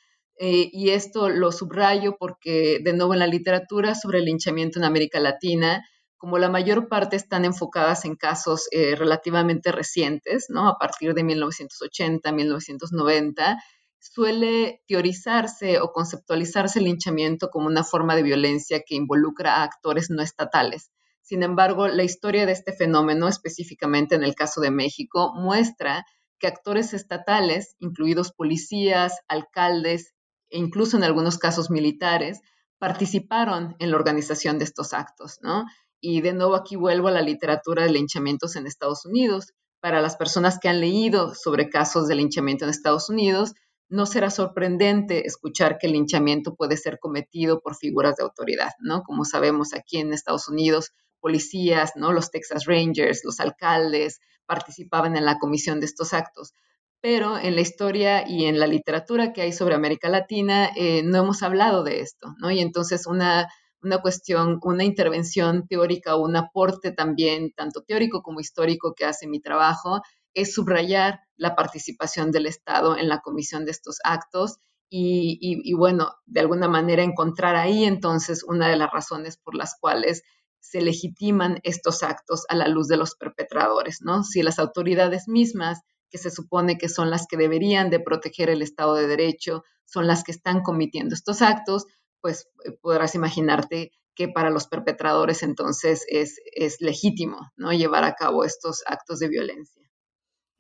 y 0.43 0.91
esto 0.91 1.29
lo 1.29 1.53
subrayo 1.53 2.17
porque, 2.19 2.79
de 2.83 2.95
nuevo, 2.95 3.13
en 3.13 3.19
la 3.19 3.27
literatura 3.27 3.95
sobre 3.95 4.21
el 4.21 4.25
linchamiento 4.25 4.79
en 4.79 4.87
América 4.87 5.21
Latina, 5.21 5.85
como 6.21 6.37
la 6.37 6.51
mayor 6.51 6.87
parte 6.89 7.17
están 7.17 7.47
enfocadas 7.47 8.05
en 8.05 8.15
casos 8.15 8.69
eh, 8.73 8.95
relativamente 8.95 9.73
recientes, 9.73 10.51
¿no? 10.51 10.69
A 10.69 10.77
partir 10.77 11.15
de 11.15 11.25
1980, 11.25 12.31
1990, 12.31 13.59
suele 13.99 14.83
teorizarse 14.87 15.81
o 15.81 15.93
conceptualizarse 15.93 16.79
el 16.79 16.85
linchamiento 16.85 17.49
como 17.49 17.69
una 17.69 17.85
forma 17.85 18.17
de 18.17 18.23
violencia 18.23 18.83
que 18.87 18.97
involucra 18.97 19.57
a 19.57 19.63
actores 19.63 20.11
no 20.11 20.23
estatales. 20.23 20.91
Sin 21.23 21.43
embargo, 21.43 21.89
la 21.89 22.03
historia 22.03 22.45
de 22.45 22.53
este 22.53 22.75
fenómeno, 22.75 23.27
específicamente 23.27 24.15
en 24.15 24.23
el 24.23 24.35
caso 24.35 24.61
de 24.61 24.71
México, 24.71 25.33
muestra 25.35 26.05
que 26.39 26.49
actores 26.49 26.93
estatales, 26.93 27.77
incluidos 27.79 28.31
policías, 28.31 29.21
alcaldes 29.27 30.13
e 30.51 30.59
incluso 30.59 30.99
en 30.99 31.05
algunos 31.05 31.39
casos 31.39 31.71
militares, 31.71 32.43
participaron 32.79 33.75
en 33.79 33.91
la 33.91 33.97
organización 33.97 34.59
de 34.59 34.65
estos 34.65 34.93
actos, 34.93 35.39
¿no? 35.41 35.65
Y 36.01 36.21
de 36.21 36.33
nuevo 36.33 36.55
aquí 36.55 36.77
vuelvo 36.77 37.09
a 37.09 37.13
la 37.13 37.23
literatura 37.23 37.85
de 37.85 37.91
linchamientos 37.91 38.57
en 38.57 38.67
Estados 38.67 39.05
Unidos. 39.05 39.53
Para 39.81 40.01
las 40.01 40.17
personas 40.17 40.59
que 40.59 40.69
han 40.69 40.81
leído 40.81 41.35
sobre 41.35 41.69
casos 41.69 42.09
de 42.09 42.15
linchamiento 42.15 42.65
en 42.65 42.71
Estados 42.71 43.09
Unidos, 43.09 43.55
no 43.91 44.07
será 44.07 44.31
sorprendente 44.31 45.27
escuchar 45.27 45.77
que 45.79 45.89
el 45.89 45.95
linchamiento 45.95 46.55
puede 46.55 46.77
ser 46.77 46.99
cometido 47.01 47.61
por 47.61 47.77
figuras 47.77 48.17
de 48.17 48.23
autoridad, 48.23 48.71
¿no? 48.79 49.03
Como 49.03 49.25
sabemos 49.25 49.75
aquí 49.75 49.99
en 49.99 50.13
Estados 50.13 50.49
Unidos, 50.49 50.93
policías, 51.21 51.93
¿no? 51.97 52.13
Los 52.13 52.31
Texas 52.31 52.67
Rangers, 52.67 53.23
los 53.25 53.41
alcaldes 53.41 54.21
participaban 54.47 55.17
en 55.17 55.25
la 55.25 55.39
comisión 55.39 55.81
de 55.81 55.87
estos 55.87 56.15
actos. 56.15 56.55
Pero 57.01 57.39
en 57.39 57.55
la 57.55 57.63
historia 57.63 58.29
y 58.29 58.45
en 58.45 58.61
la 58.61 58.67
literatura 58.67 59.33
que 59.33 59.43
hay 59.43 59.53
sobre 59.53 59.75
América 59.75 60.09
Latina 60.09 60.71
eh, 60.77 61.03
no 61.03 61.19
hemos 61.19 61.43
hablado 61.43 61.83
de 61.83 62.01
esto, 62.01 62.35
¿no? 62.39 62.51
Y 62.51 62.61
entonces 62.61 63.07
una 63.07 63.49
una 63.83 64.01
cuestión, 64.03 64.59
una 64.63 64.85
intervención 64.85 65.67
teórica 65.67 66.17
o 66.17 66.25
un 66.25 66.37
aporte 66.37 66.93
también, 66.93 67.53
tanto 67.53 67.83
teórico 67.83 68.23
como 68.23 68.41
histórico 68.41 68.95
que 68.95 69.05
hace 69.05 69.27
mi 69.27 69.41
trabajo, 69.41 70.03
es 70.35 70.55
subrayar 70.55 71.21
la 71.37 71.57
participación 71.57 72.31
del 72.31 72.47
Estado 72.47 72.97
en 72.97 73.09
la 73.09 73.21
comisión 73.21 73.65
de 73.65 73.73
estos 73.73 73.99
actos 74.05 74.59
y, 74.93 75.73
bueno, 75.75 76.13
de 76.27 76.41
alguna 76.41 76.69
manera 76.69 77.05
encontrar 77.05 77.55
ahí 77.55 77.85
entonces 77.85 78.43
una 78.43 78.69
de 78.69 78.77
las 78.77 78.91
razones 78.91 79.37
por 79.37 79.55
las 79.55 79.77
cuales 79.79 80.23
se 80.59 80.81
legitiman 80.81 81.61
estos 81.63 82.03
actos 82.03 82.45
a 82.49 82.57
la 82.57 82.67
luz 82.67 82.89
de 82.89 82.97
los 82.97 83.15
perpetradores, 83.15 83.99
¿no? 84.03 84.25
Si 84.25 84.43
las 84.43 84.59
autoridades 84.59 85.29
mismas, 85.29 85.81
que 86.11 86.19
se 86.19 86.31
supone 86.31 86.77
que 86.77 86.89
son 86.89 87.09
las 87.09 87.27
que 87.29 87.37
deberían 87.37 87.89
de 87.89 88.01
proteger 88.01 88.51
el 88.51 88.63
Estado 88.63 88.95
de 88.95 89.07
Derecho, 89.07 89.63
son 89.85 90.09
las 90.09 90.25
que 90.25 90.33
están 90.33 90.63
cometiendo 90.63 91.15
estos 91.15 91.41
actos, 91.41 91.87
pues 92.21 92.49
eh, 92.65 92.73
podrás 92.81 93.15
imaginarte 93.15 93.93
que 94.15 94.29
para 94.29 94.51
los 94.51 94.67
perpetradores 94.67 95.43
entonces 95.43 96.05
es, 96.09 96.37
es 96.55 96.81
legítimo 96.81 97.53
¿no? 97.57 97.73
llevar 97.73 98.05
a 98.05 98.15
cabo 98.15 98.45
estos 98.45 98.83
actos 98.87 99.19
de 99.19 99.29
violencia. 99.29 99.81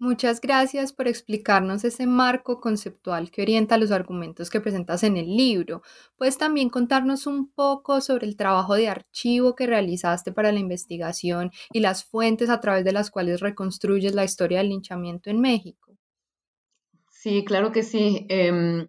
Muchas 0.02 0.40
gracias 0.40 0.94
por 0.94 1.08
explicarnos 1.08 1.84
ese 1.84 2.06
marco 2.06 2.58
conceptual 2.58 3.30
que 3.30 3.42
orienta 3.42 3.76
los 3.76 3.90
argumentos 3.90 4.48
que 4.48 4.62
presentas 4.62 5.02
en 5.02 5.18
el 5.18 5.36
libro. 5.36 5.82
Puedes 6.16 6.38
también 6.38 6.70
contarnos 6.70 7.26
un 7.26 7.52
poco 7.52 8.00
sobre 8.00 8.26
el 8.26 8.34
trabajo 8.34 8.76
de 8.76 8.88
archivo 8.88 9.54
que 9.54 9.66
realizaste 9.66 10.32
para 10.32 10.52
la 10.52 10.58
investigación 10.58 11.50
y 11.70 11.80
las 11.80 12.02
fuentes 12.02 12.48
a 12.48 12.60
través 12.60 12.82
de 12.82 12.92
las 12.92 13.10
cuales 13.10 13.40
reconstruyes 13.40 14.14
la 14.14 14.24
historia 14.24 14.60
del 14.60 14.70
linchamiento 14.70 15.28
en 15.28 15.38
México. 15.38 15.98
Sí, 17.10 17.44
claro 17.44 17.70
que 17.70 17.82
sí. 17.82 18.24
Em, 18.30 18.88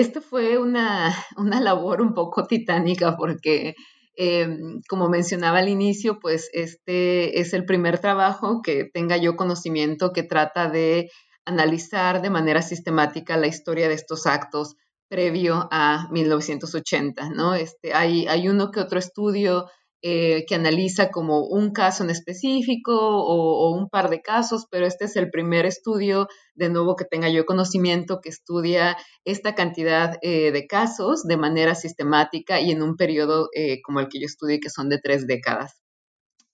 esto 0.00 0.20
fue 0.20 0.58
una, 0.58 1.14
labor 1.60 2.00
un 2.00 2.14
poco 2.14 2.44
titánica 2.46 3.16
porque, 3.16 3.74
em, 4.16 4.80
como 4.88 5.08
mencionaba 5.08 5.58
al 5.58 5.68
inicio, 5.68 6.18
pues 6.20 6.50
este 6.52 7.40
es 7.40 7.52
el 7.52 7.64
primer 7.64 7.98
trabajo 7.98 8.60
que 8.62 8.84
tenga 8.92 9.16
yo 9.16 9.36
conocimiento 9.36 10.12
que 10.12 10.22
trata 10.22 10.68
de 10.68 11.10
analizar 11.44 12.22
de 12.22 12.30
manera 12.30 12.62
sistemática 12.62 13.36
la 13.36 13.46
historia 13.46 13.88
de 13.88 13.94
estos 13.94 14.26
actos 14.26 14.74
previo 15.08 15.68
a 15.70 16.08
1980, 16.10 17.30
¿no? 17.30 17.54
Este, 17.54 17.94
hay, 17.94 18.26
hay 18.26 18.48
uno 18.48 18.70
que 18.72 18.80
otro 18.80 18.98
estudio 18.98 19.66
eh, 20.02 20.44
que 20.46 20.54
analiza 20.54 21.10
como 21.10 21.46
un 21.46 21.72
caso 21.72 22.04
en 22.04 22.10
específico 22.10 22.92
o, 22.94 23.74
un 23.74 23.88
par 23.88 24.10
de 24.10 24.20
casos, 24.20 24.66
pero 24.70 24.86
este 24.86 25.06
es 25.06 25.16
el 25.16 25.30
primer 25.30 25.66
estudio, 25.66 26.28
de 26.54 26.68
nuevo, 26.68 26.96
que 26.96 27.06
tenga 27.06 27.28
yo 27.28 27.46
conocimiento, 27.46 28.20
que 28.20 28.28
estudia 28.28 28.96
esta 29.24 29.54
cantidad 29.54 30.18
eh, 30.22 30.52
de 30.52 30.66
casos 30.66 31.24
de 31.24 31.36
manera 31.36 31.74
sistemática 31.74 32.60
y 32.60 32.70
en 32.70 32.82
un 32.82 32.96
periodo 32.96 33.48
eh, 33.54 33.80
como 33.82 34.00
el 34.00 34.08
que 34.08 34.20
yo 34.20 34.26
estudié, 34.26 34.60
que 34.60 34.70
son 34.70 34.88
de 34.88 35.00
tres 35.00 35.26
décadas. 35.26 35.80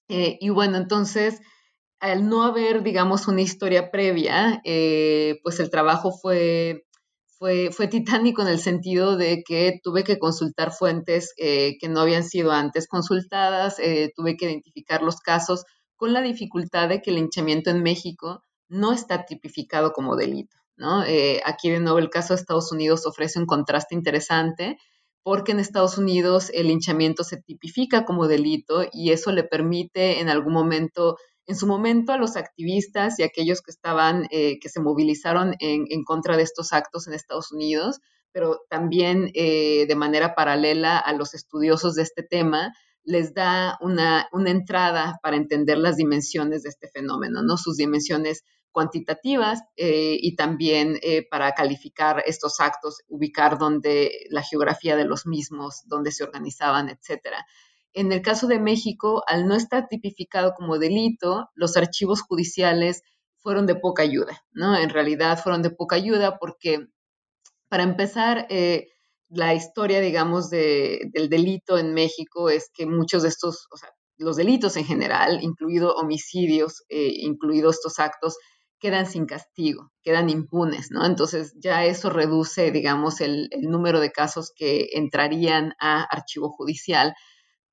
y 0.09 0.49
bueno, 0.51 0.77
entonces, 0.77 1.41
al 2.01 2.29
no 2.29 2.45
haber, 2.45 2.83
digamos, 2.83 3.29
una 3.29 3.41
historia 3.43 3.91
previa, 3.91 4.61
pues 5.43 5.61
el 5.61 5.71
trabajo 5.71 6.13
fue 6.13 6.85
fue, 7.73 7.89
titánico 7.89 8.43
en 8.43 8.49
el 8.49 8.61
sentido 8.61 9.17
de 9.17 9.43
que 9.43 9.81
tuve 9.83 10.05
que 10.05 10.19
consultar 10.19 10.71
fuentes 10.71 11.33
eh, 11.37 11.77
que 11.81 11.89
no 11.89 12.01
habían 12.01 12.23
sido 12.23 12.53
antes 12.53 12.87
consultadas, 12.87 13.81
eh, 13.81 14.13
tuve 14.15 14.37
que 14.37 14.47
identificar 14.47 15.03
los 15.03 15.17
casos 15.17 15.65
con 15.97 16.13
la 16.13 16.23
dificultad 16.23 16.89
de 16.89 17.03
que 17.03 17.11
el 17.11 17.17
linchamiento 17.17 17.71
en 17.71 17.83
México 17.83 18.43
no 18.69 18.93
está 18.93 19.25
tipificado 19.25 19.93
como 19.93 20.15
delito. 20.15 20.57
¿no? 20.77 21.05
Eh, 21.05 21.41
aquí 21.45 21.69
de 21.69 21.81
nuevo 21.81 21.99
el 21.99 22.11
caso 22.11 22.35
de 22.35 22.41
Estados 22.41 22.71
Unidos 22.71 23.07
ofrece 23.07 23.41
un 23.41 23.47
contraste 23.47 23.95
interesante 23.97 24.79
porque 25.25 25.53
en 25.53 25.61
Estados 25.61 25.99
Unidos 25.99 26.51
el 26.55 26.69
linchamiento 26.69 27.25
se 27.25 27.37
tipifica 27.37 28.05
como 28.05 28.29
delito 28.29 28.85
y 28.93 29.11
eso 29.11 29.33
le 29.33 29.45
permite 29.45 30.21
en 30.21 30.29
algún 30.29 30.53
momento 30.53 31.17
en 31.47 31.57
su 31.57 31.67
momento 31.67 32.13
a 32.13 32.19
los 32.19 32.37
activistas 32.37 33.19
y 33.19 33.23
aquellos 33.23 33.63
que 33.63 33.71
estaban, 33.71 34.27
eh, 34.31 34.59
que 34.61 34.69
se 34.69 34.81
movilizaron 34.81 35.55
en, 35.59 36.05
contra 36.05 36.37
de 36.37 36.43
estos 36.43 36.73
actos 36.73 37.07
en 37.07 37.15
Estados 37.15 37.53
Unidos, 37.53 38.01
pero 38.33 38.61
también 38.69 39.31
eh, 39.35 39.87
de 39.87 39.97
manera 39.97 40.35
paralela 40.35 40.99
a 40.99 41.13
los 41.13 41.35
estudiosos 41.35 41.95
de 41.95 42.03
este 42.03 42.23
tema, 42.23 42.73
les 43.05 43.35
da 43.35 43.77
una, 43.81 44.29
entrada 44.47 45.19
para 45.23 45.37
entender 45.37 45.77
las 45.79 45.97
dimensiones 45.97 46.63
de 46.63 46.69
este 46.69 46.89
fenómeno, 46.89 47.43
¿no? 47.43 47.57
Sus 47.57 47.77
dimensiones 47.77 48.45
cuantitativas 48.71 49.61
eh, 49.77 50.17
y 50.19 50.35
también 50.37 50.99
para 51.31 51.53
calificar 51.53 52.23
estos 52.25 52.61
actos, 52.61 53.03
ubicar 53.09 53.59
dónde 53.59 54.13
la 54.31 54.43
geografía 54.43 54.97
de 54.97 55.05
los 55.05 55.27
mismos, 55.27 55.83
dónde 55.87 56.13
se 56.13 56.25
organizaban, 56.25 56.89
etcétera. 56.89 57.45
En 57.95 58.13
el 58.13 58.23
caso 58.23 58.47
de 58.47 58.59
México, 58.59 59.23
al 59.27 59.47
no 59.47 59.55
estar 59.55 59.87
tipificado 59.89 60.55
como 60.55 60.79
delito, 60.79 61.51
los 61.55 61.77
archivos 61.77 62.23
judiciales 62.23 63.03
fueron 63.41 63.67
de 63.67 63.75
poca 63.75 64.03
ayuda, 64.03 64.43
¿no? 64.53 64.77
En 64.77 64.89
realidad 64.89 65.39
fueron 65.43 65.63
de 65.63 65.71
poca 65.71 65.97
ayuda 65.97 66.39
porque, 66.39 66.87
para 67.69 67.83
empezar, 67.83 68.47
eh, 68.51 68.89
la 69.29 69.55
historia, 69.55 70.01
digamos, 70.01 70.51
del 70.51 71.29
delito 71.29 71.79
en 71.79 71.95
México 71.95 72.51
es 72.51 72.71
que 72.73 72.87
muchos 72.87 73.23
de 73.23 73.29
estos, 73.31 73.67
o 73.71 73.77
sea, 73.77 73.91
los 74.19 74.37
delitos 74.37 74.77
en 74.77 74.85
general, 74.85 75.43
incluidos 75.43 75.95
homicidios, 75.97 76.85
eh, 76.89 77.11
incluidos 77.21 77.77
estos 77.77 77.99
actos, 77.99 78.37
quedan 78.79 79.07
sin 79.07 79.27
castigo, 79.27 79.91
quedan 80.03 80.29
impunes, 80.29 80.91
¿no? 80.91 81.07
Entonces 81.07 81.55
ya 81.63 81.85
eso 81.85 82.11
reduce, 82.11 82.71
digamos, 82.73 83.21
el 83.21 83.49
número 83.61 84.01
de 84.01 84.13
casos 84.13 84.53
que 84.55 84.89
entrarían 84.93 85.75
a 85.81 86.03
archivo 86.03 86.51
judicial 86.51 87.15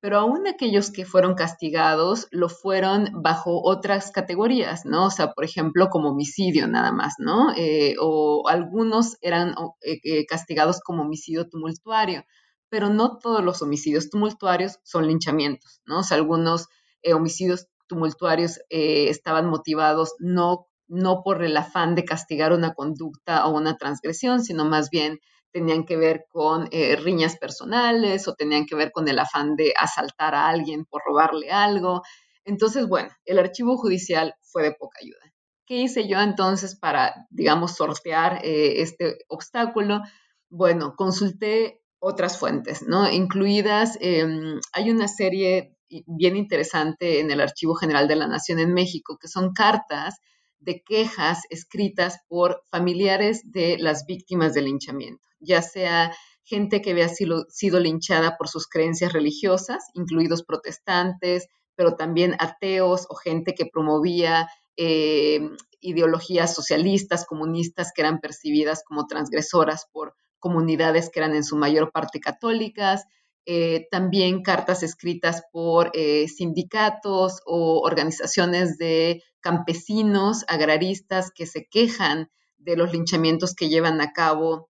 pero 0.00 0.18
aún 0.18 0.46
aquellos 0.46 0.90
que 0.90 1.04
fueron 1.04 1.34
castigados 1.34 2.26
lo 2.30 2.48
fueron 2.48 3.22
bajo 3.22 3.62
otras 3.62 4.10
categorías, 4.10 4.86
¿no? 4.86 5.06
O 5.06 5.10
sea, 5.10 5.32
por 5.32 5.44
ejemplo, 5.44 5.88
como 5.90 6.10
homicidio 6.10 6.66
nada 6.66 6.90
más, 6.90 7.14
¿no? 7.18 7.52
Eh, 7.54 7.96
o 8.00 8.48
algunos 8.48 9.18
eran 9.20 9.54
eh, 9.82 10.00
eh, 10.02 10.26
castigados 10.26 10.80
como 10.80 11.02
homicidio 11.02 11.48
tumultuario, 11.48 12.24
pero 12.70 12.88
no 12.88 13.18
todos 13.18 13.44
los 13.44 13.60
homicidios 13.60 14.08
tumultuarios 14.08 14.78
son 14.84 15.06
linchamientos, 15.06 15.82
¿no? 15.84 16.00
O 16.00 16.02
sea, 16.02 16.16
algunos 16.16 16.68
homicidios 17.14 17.66
tumultuarios 17.86 18.60
estaban 18.68 19.46
motivados 19.46 20.14
no, 20.18 20.66
no 20.86 21.22
por 21.22 21.42
el 21.42 21.56
afán 21.56 21.94
de 21.94 22.04
castigar 22.04 22.52
una 22.52 22.74
conducta 22.74 23.46
o 23.46 23.56
una 23.56 23.76
transgresión, 23.76 24.44
sino 24.44 24.64
más 24.64 24.90
bien 24.90 25.18
tenían 25.52 25.84
que 25.84 25.96
ver 25.96 26.26
con 26.28 26.68
eh, 26.70 26.96
riñas 26.96 27.36
personales 27.36 28.28
o 28.28 28.34
tenían 28.34 28.66
que 28.66 28.76
ver 28.76 28.92
con 28.92 29.08
el 29.08 29.18
afán 29.18 29.56
de 29.56 29.72
asaltar 29.78 30.34
a 30.34 30.48
alguien 30.48 30.84
por 30.84 31.02
robarle 31.04 31.50
algo. 31.50 32.02
Entonces, 32.44 32.86
bueno, 32.86 33.10
el 33.24 33.38
archivo 33.38 33.76
judicial 33.76 34.34
fue 34.42 34.62
de 34.62 34.72
poca 34.72 34.98
ayuda. 35.02 35.32
¿Qué 35.66 35.76
hice 35.76 36.08
yo 36.08 36.20
entonces 36.20 36.76
para, 36.76 37.26
digamos, 37.30 37.76
sortear 37.76 38.44
eh, 38.44 38.82
este 38.82 39.18
obstáculo? 39.28 40.00
Bueno, 40.48 40.94
consulté 40.96 41.80
otras 42.00 42.38
fuentes, 42.38 42.82
¿no? 42.82 43.10
Incluidas, 43.10 43.96
em, 44.00 44.58
hay 44.72 44.90
una 44.90 45.06
serie 45.06 45.76
bien 46.06 46.36
interesante 46.36 47.20
en 47.20 47.30
el 47.30 47.40
Archivo 47.40 47.74
General 47.74 48.08
de 48.08 48.16
la 48.16 48.26
Nación 48.26 48.58
en 48.58 48.72
México, 48.72 49.18
que 49.20 49.28
son 49.28 49.52
cartas 49.52 50.18
de 50.60 50.82
quejas 50.82 51.40
escritas 51.50 52.18
por 52.28 52.62
familiares 52.70 53.42
de 53.44 53.76
las 53.78 54.06
víctimas 54.06 54.54
del 54.54 54.66
linchamiento 54.66 55.30
ya 55.40 55.62
sea 55.62 56.12
gente 56.44 56.82
que 56.82 56.90
había 56.90 57.08
sido, 57.08 57.80
linchada 57.80 58.36
por 58.36 58.48
sus 58.48 58.66
creencias 58.66 59.12
religiosas, 59.12 59.88
incluidos 59.94 60.44
protestantes, 60.44 61.48
pero 61.74 61.96
también 61.96 62.34
ateos 62.38 63.06
o 63.08 63.14
gente 63.14 63.54
que 63.54 63.66
promovía 63.66 64.48
eh, 64.76 65.40
ideologías 65.80 66.54
socialistas, 66.54 67.24
comunistas, 67.24 67.92
que 67.94 68.02
eran 68.02 68.20
percibidas 68.20 68.82
como 68.84 69.06
transgresoras 69.06 69.86
por 69.92 70.14
comunidades 70.38 71.10
que 71.10 71.20
eran 71.20 71.34
en 71.34 71.44
su 71.44 71.56
mayor 71.56 71.92
parte 71.92 72.20
católicas, 72.20 73.04
eh, 73.46 73.88
también 73.90 74.42
cartas 74.42 74.82
escritas 74.82 75.42
por 75.50 75.90
eh, 75.94 76.28
sindicatos 76.28 77.40
o 77.46 77.80
organizaciones 77.80 78.76
de 78.76 79.22
campesinos, 79.40 80.44
agraristas 80.46 81.30
que 81.34 81.46
se 81.46 81.66
quejan 81.70 82.30
de 82.58 82.76
los 82.76 82.92
linchamientos 82.92 83.54
que 83.54 83.70
llevan 83.70 84.00
a 84.02 84.12
cabo 84.12 84.68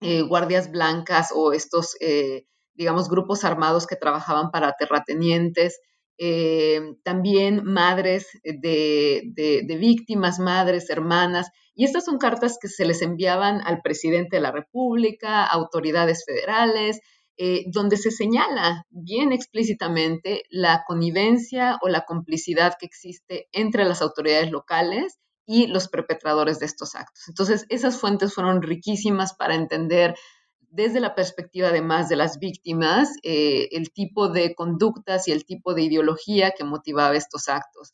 eh, 0.00 0.20
guardias 0.20 0.70
blancas 0.70 1.30
o 1.34 1.54
estos, 1.54 1.96
digamos, 2.74 3.08
grupos 3.08 3.42
armados 3.44 3.86
que 3.86 3.96
trabajaban 3.96 4.50
para 4.50 4.74
terratenientes, 4.78 5.80
también 7.02 7.64
madres 7.64 8.26
de, 8.44 9.76
víctimas, 9.80 10.38
madres, 10.38 10.90
hermanas, 10.90 11.48
y 11.74 11.84
estas 11.84 12.04
son 12.04 12.18
cartas 12.18 12.58
que 12.60 12.68
se 12.68 12.84
les 12.84 13.00
enviaban 13.00 13.62
al 13.64 13.80
presidente 13.80 14.36
de 14.36 14.42
la 14.42 14.52
República, 14.52 15.44
autoridades 15.46 16.24
federales, 16.26 17.00
donde 17.66 17.96
se 17.96 18.10
señala 18.10 18.86
bien 18.90 19.32
explícitamente 19.32 20.44
la 20.50 20.84
connivencia 20.86 21.78
o 21.82 21.88
la 21.88 22.04
complicidad 22.04 22.74
que 22.78 22.86
existe 22.86 23.48
entre 23.52 23.84
las 23.84 24.02
autoridades 24.02 24.50
locales 24.52 25.18
y 25.46 25.66
los 25.66 25.88
perpetradores 25.88 26.58
de 26.58 26.66
estos 26.66 26.94
actos. 26.94 27.28
Entonces, 27.28 27.66
esas 27.68 27.98
fuentes 27.98 28.34
fueron 28.34 28.62
riquísimas 28.62 29.34
para 29.34 29.54
entender 29.54 30.14
desde 30.74 30.98
la 30.98 31.14
perspectiva 31.14 31.68
además 31.68 32.08
de 32.08 32.16
las 32.16 32.40
víctimas 32.40 33.08
eh, 33.22 33.68
el 33.70 33.92
tipo 33.92 34.28
de 34.28 34.56
conductas 34.56 35.28
y 35.28 35.32
el 35.32 35.44
tipo 35.44 35.72
de 35.72 35.82
ideología 35.82 36.50
que 36.50 36.64
motivaba 36.64 37.14
estos 37.14 37.48
actos. 37.48 37.92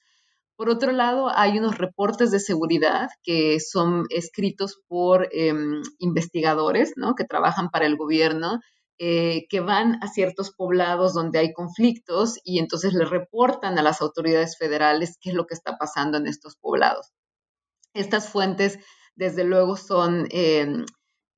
Por 0.56 0.70
otro 0.70 0.92
lado, 0.92 1.30
hay 1.34 1.58
unos 1.58 1.76
reportes 1.76 2.30
de 2.30 2.40
seguridad 2.40 3.10
que 3.22 3.60
son 3.60 4.04
escritos 4.08 4.80
por 4.88 5.28
em, 5.32 5.82
investigadores 5.98 6.92
¿no? 6.96 7.14
que 7.14 7.24
trabajan 7.24 7.68
para 7.70 7.86
el 7.86 7.96
gobierno, 7.96 8.60
eh, 9.02 9.46
que 9.48 9.60
van 9.60 9.98
a 10.02 10.08
ciertos 10.08 10.50
poblados 10.50 11.14
donde 11.14 11.38
hay 11.38 11.54
conflictos 11.54 12.38
y 12.44 12.58
entonces 12.58 12.92
le 12.92 13.06
reportan 13.06 13.78
a 13.78 13.82
las 13.82 14.02
autoridades 14.02 14.58
federales 14.58 15.16
qué 15.18 15.30
es 15.30 15.34
lo 15.34 15.46
que 15.46 15.54
está 15.54 15.78
pasando 15.78 16.18
en 16.18 16.26
estos 16.26 16.56
poblados. 16.56 17.14
Estas 17.94 18.28
fuentes, 18.28 18.78
desde 19.14 19.44
luego, 19.44 19.78
son, 19.78 20.28
eh, 20.30 20.84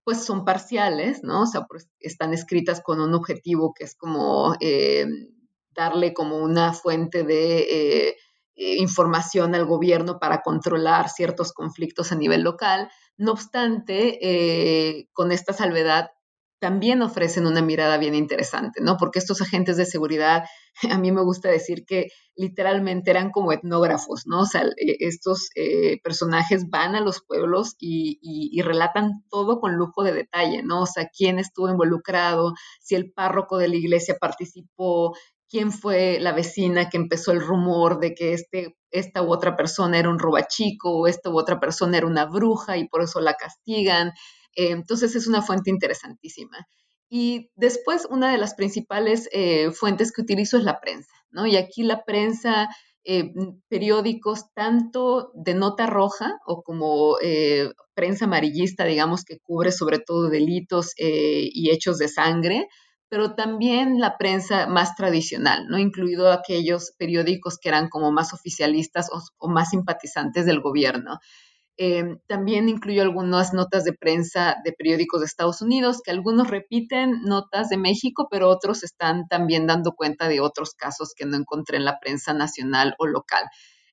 pues 0.03 0.25
son 0.25 0.45
parciales, 0.45 1.23
¿no? 1.23 1.43
O 1.43 1.47
sea, 1.47 1.67
pues, 1.69 1.89
están 2.01 2.35
escritas 2.35 2.81
con 2.81 3.01
un 3.01 3.15
objetivo 3.15 3.73
que 3.75 3.85
es 3.85 3.95
como 3.95 4.57
eh, 4.59 5.07
darle 5.71 6.15
como 6.15 6.39
una 6.39 6.73
fuente 6.73 7.23
de 7.23 8.17
información 8.57 9.55
al 9.55 9.67
gobierno 9.67 10.19
para 10.19 10.43
controlar 10.43 11.11
ciertos 11.11 11.53
conflictos 11.53 12.11
a 12.11 12.17
nivel 12.17 12.43
local. 12.43 12.91
No 13.17 13.31
obstante, 13.31 15.07
con 15.13 15.31
esta 15.31 15.53
salvedad, 15.53 16.11
también 16.63 17.03
ofrecen 17.03 17.49
una 17.49 17.61
mirada 17.61 17.99
bien 17.99 18.15
interesante, 18.15 18.81
¿no? 18.81 18.97
Porque 18.97 19.19
estos 19.19 19.43
agentes 19.43 19.77
de 19.77 19.85
seguridad, 19.85 20.45
a 20.97 20.97
mí 20.97 21.11
me 21.11 21.25
gusta 21.25 21.49
decir 21.49 21.85
que 21.85 22.11
literalmente 22.37 23.11
eran 23.11 23.33
como 23.33 23.51
etnógrafos, 23.51 24.29
¿no? 24.29 24.43
O 24.43 24.47
sea, 24.47 24.63
e, 24.77 24.97
estos 25.01 25.49
eh, 25.57 26.01
personajes 26.05 26.71
van 26.71 26.95
a 26.95 27.01
los 27.01 27.21
pueblos 27.21 27.75
y, 27.81 28.63
relatan 28.63 29.25
todo 29.29 29.59
con 29.59 29.75
lujo 29.75 30.05
de 30.05 30.13
detalle, 30.13 30.63
¿no? 30.63 30.83
O 30.83 30.87
sea, 30.87 31.09
quién 31.09 31.41
estuvo 31.41 31.69
involucrado, 31.69 32.53
si 32.81 32.95
el 32.95 33.13
párroco 33.13 33.59
de 33.59 33.67
la 33.67 33.75
iglesia 33.75 34.17
participó, 34.21 35.17
quién 35.49 35.73
fue 35.73 36.21
la 36.21 36.33
vecina 36.33 36.89
que 36.89 36.97
empezó 36.97 37.33
el 37.33 37.41
rumor 37.41 37.99
de 37.99 38.15
que 38.15 38.35
este, 38.35 38.77
esta 38.93 39.21
u 39.21 39.33
otra 39.33 39.57
persona 39.57 39.99
era 39.99 40.11
un 40.11 40.21
robachico 40.21 40.93
o 40.97 41.09
esta 41.09 41.29
u 41.29 41.37
otra 41.37 41.59
persona 41.59 41.99
era 41.99 42.07
una 42.07 42.27
bruja 42.27 42.77
y 42.77 42.87
por 42.87 43.03
eso 43.03 43.21
la 43.21 43.35
castigan. 43.35 44.13
Eh, 44.55 44.71
entonces 44.71 45.17
es 45.17 45.27
una 45.27 45.43
fuente 45.43 45.71
interesantísima. 45.71 46.67
Y 47.09 47.51
después 47.57 48.07
una 48.09 48.33
de 48.33 48.39
las 48.39 48.55
principales 48.55 49.29
eh, 49.33 49.71
fuentes 49.71 50.13
que 50.13 50.23
utilizo 50.23 50.57
es 50.57 50.65
la 50.65 50.81
prensa, 50.81 51.13
¿no? 51.31 51.47
Y 51.47 51.57
aquí 51.57 51.83
la 51.83 52.05
prensa, 52.05 52.69
eh, 53.05 53.33
periódicos 53.69 54.53
tanto 54.55 55.31
de 55.35 55.55
nota 55.55 55.87
roja 55.87 56.39
o 56.47 56.63
como 56.63 57.17
prensa 57.95 58.25
amarillista, 58.25 58.85
digamos, 58.85 59.25
que 59.25 59.39
cubre 59.41 59.73
sobre 59.73 59.99
todo 59.99 60.31
delitos 60.31 60.95
y 60.97 61.71
hechos 61.71 61.99
de 61.99 62.09
sangre, 62.09 62.69
pero 63.13 63.35
también 63.35 64.01
la 64.01 64.17
prensa 64.17 64.67
más 64.69 64.97
tradicional, 64.97 65.67
¿no? 65.69 65.79
Incluido 65.79 66.33
aquellos 66.33 66.95
periódicos 66.97 67.59
que 67.59 67.69
eran 67.69 67.91
como 67.91 68.11
más 68.11 68.33
oficialistas 68.33 69.11
o, 69.13 69.49
más 69.51 69.69
simpatizantes 69.69 70.47
del 70.47 70.63
gobierno. 70.63 71.19
Eh, 71.79 72.17
también 72.29 72.69
incluyo 72.69 73.03
algunas 73.03 73.55
notas 73.55 73.85
de 73.85 73.95
prensa 73.95 74.57
de 74.65 74.73
periódicos 74.73 75.21
de 75.21 75.27
Estados 75.27 75.63
Unidos, 75.63 76.01
que 76.05 76.11
algunos 76.11 76.49
repiten 76.49 77.23
notas 77.25 77.69
de 77.71 77.79
México, 77.79 78.29
pero 78.31 78.49
otros 78.51 78.83
están 78.85 79.27
también 79.29 79.67
dando 79.67 79.93
cuenta 79.93 80.29
de 80.29 80.41
otros 80.41 80.75
casos 80.75 81.15
que 81.17 81.25
no 81.27 81.37
encontré 81.37 81.79
en 81.79 81.85
la 81.87 81.99
prensa 82.01 82.35
nacional 82.35 82.95
o 82.99 83.07
local. 83.07 83.45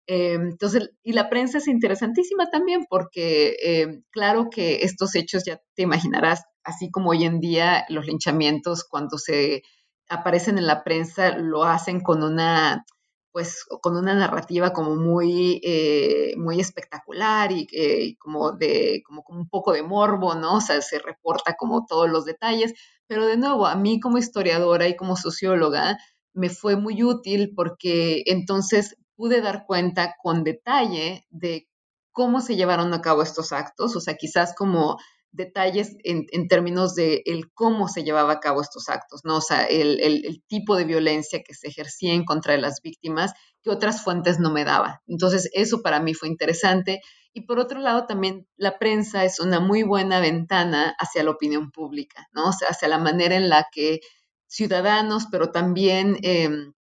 Eh, 0.08 0.34
entonces, 0.34 0.90
y 1.04 1.14
la 1.14 1.30
prensa 1.30 1.60
es 1.60 1.68
interesantísima 1.68 2.50
también 2.52 2.86
porque, 2.90 3.56
eh, 3.64 4.02
claro 4.12 4.50
que 4.50 4.78
estos 4.84 5.16
hechos, 5.16 5.44
ya 5.46 5.60
te 5.76 5.84
imaginarás, 5.84 6.44
así 6.64 6.90
como 6.92 7.12
hoy 7.12 7.24
en 7.26 7.40
día 7.40 7.86
los 7.90 8.06
linchamientos 8.08 8.84
cuando 8.84 9.18
se 9.18 9.62
aparecen 10.10 10.58
en 10.58 10.68
la 10.68 10.84
prensa 10.84 11.38
lo 11.38 11.64
hacen 11.64 12.02
con 12.02 12.24
una 12.24 12.84
pues 13.32 13.66
con 13.82 13.96
una 13.96 14.14
narrativa 14.16 14.74
como 14.74 14.96
muy, 14.96 15.62
eh, 15.64 16.34
muy 16.38 16.60
espectacular 16.60 17.52
y 17.52 17.68
eh, 17.72 18.16
como 18.18 18.52
de 18.54 19.04
como, 19.06 19.24
como, 19.24 19.40
un 19.40 19.50
poco 19.50 19.72
de 19.74 19.84
morbo, 19.84 20.36
¿no? 20.36 20.56
O 20.56 20.62
sea, 20.62 20.82
se 20.82 21.00
reporta 21.00 21.56
como 21.56 21.86
todos 21.86 22.10
los 22.10 22.26
detalles, 22.26 22.74
pero 23.08 23.26
de 23.26 23.38
nuevo, 23.38 23.68
a 23.68 23.76
mí 23.76 24.00
como 24.00 24.18
historiadora 24.18 24.88
y 24.88 24.96
como 24.96 25.16
socióloga 25.16 25.98
me 26.34 26.50
fue 26.50 26.76
muy 26.76 27.04
útil 27.04 27.54
porque 27.56 28.24
entonces 28.26 28.96
pude 29.16 29.42
dar 29.42 29.66
cuenta 29.68 30.16
con 30.22 30.44
detalle 30.44 31.26
de 31.30 31.68
cómo 32.12 32.42
se 32.42 32.56
llevaron 32.56 32.94
a 32.94 33.02
cabo 33.02 33.22
estos 33.22 33.52
actos, 33.52 33.96
o 33.96 34.02
sea, 34.02 34.16
quizás 34.16 34.56
como 34.56 34.98
detalles 35.32 35.96
en, 36.04 36.48
términos 36.48 36.96
de 36.96 37.22
el 37.26 37.52
cómo 37.54 37.88
se 37.88 38.04
llevaba 38.04 38.34
a 38.34 38.40
cabo 38.40 38.62
estos 38.62 38.90
actos, 38.90 39.22
¿no? 39.24 39.38
O 39.38 39.42
sea, 39.42 39.66
el, 39.66 40.44
tipo 40.48 40.76
de 40.76 40.86
violencia 40.86 41.44
que 41.44 41.54
se 41.54 41.68
ejercía 41.68 42.14
en 42.14 42.26
contra 42.26 42.54
de 42.54 42.62
las 42.62 42.82
víctimas 42.82 43.34
que 43.62 43.70
otras 43.70 44.04
fuentes 44.04 44.40
no 44.40 44.52
me 44.52 44.66
daban. 44.66 44.96
Entonces, 45.08 45.50
eso 45.54 45.82
para 45.82 46.00
mí 46.00 46.14
fue 46.14 46.30
interesante. 46.30 47.02
Y 47.34 47.42
por 47.42 47.60
otro 47.60 47.80
lado, 47.80 48.06
también 48.08 48.48
la 48.58 48.80
prensa 48.80 49.24
es 49.24 49.40
una 49.40 49.60
muy 49.60 49.84
buena 49.84 50.20
ventana 50.20 50.96
hacia 50.98 51.24
la 51.24 51.32
opinión 51.32 51.72
pública, 51.72 52.28
¿no? 52.32 52.50
O 52.50 52.54
sea, 52.54 52.70
hacia 52.70 52.88
la 52.88 52.98
manera 52.98 53.36
en 53.36 53.50
la 53.50 53.68
que 53.72 54.00
ciudadanos, 54.48 55.28
pero 55.32 55.52
también 55.52 56.18
em, 56.24 56.74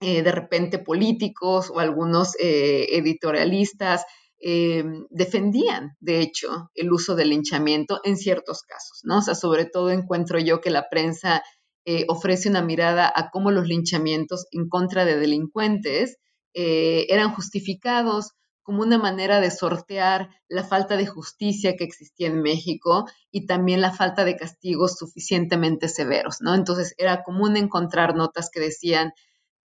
eh, 0.00 0.22
de 0.22 0.32
repente 0.32 0.78
políticos 0.78 1.70
o 1.70 1.80
algunos 1.80 2.36
eh, 2.38 2.86
editorialistas 2.96 4.04
eh, 4.40 4.84
defendían, 5.10 5.96
de 6.00 6.20
hecho, 6.20 6.70
el 6.74 6.92
uso 6.92 7.14
del 7.14 7.30
linchamiento 7.30 8.00
en 8.04 8.16
ciertos 8.16 8.62
casos, 8.62 9.00
¿no? 9.04 9.18
O 9.18 9.22
sea, 9.22 9.34
sobre 9.34 9.66
todo 9.66 9.90
encuentro 9.90 10.38
yo 10.38 10.60
que 10.60 10.70
la 10.70 10.88
prensa 10.88 11.42
eh, 11.84 12.04
ofrece 12.08 12.48
una 12.48 12.62
mirada 12.62 13.12
a 13.14 13.30
cómo 13.30 13.50
los 13.50 13.66
linchamientos 13.66 14.46
en 14.50 14.68
contra 14.68 15.04
de 15.04 15.18
delincuentes 15.18 16.16
eh, 16.54 17.06
eran 17.10 17.34
justificados 17.34 18.32
como 18.62 18.82
una 18.82 18.98
manera 18.98 19.40
de 19.40 19.50
sortear 19.50 20.30
la 20.48 20.64
falta 20.64 20.96
de 20.96 21.06
justicia 21.06 21.76
que 21.76 21.84
existía 21.84 22.28
en 22.28 22.42
México 22.42 23.06
y 23.30 23.46
también 23.46 23.80
la 23.80 23.92
falta 23.92 24.24
de 24.24 24.36
castigos 24.36 24.96
suficientemente 24.96 25.88
severos, 25.88 26.36
¿no? 26.40 26.54
Entonces 26.54 26.94
era 26.96 27.22
común 27.22 27.56
encontrar 27.56 28.14
notas 28.14 28.50
que 28.50 28.60
decían, 28.60 29.12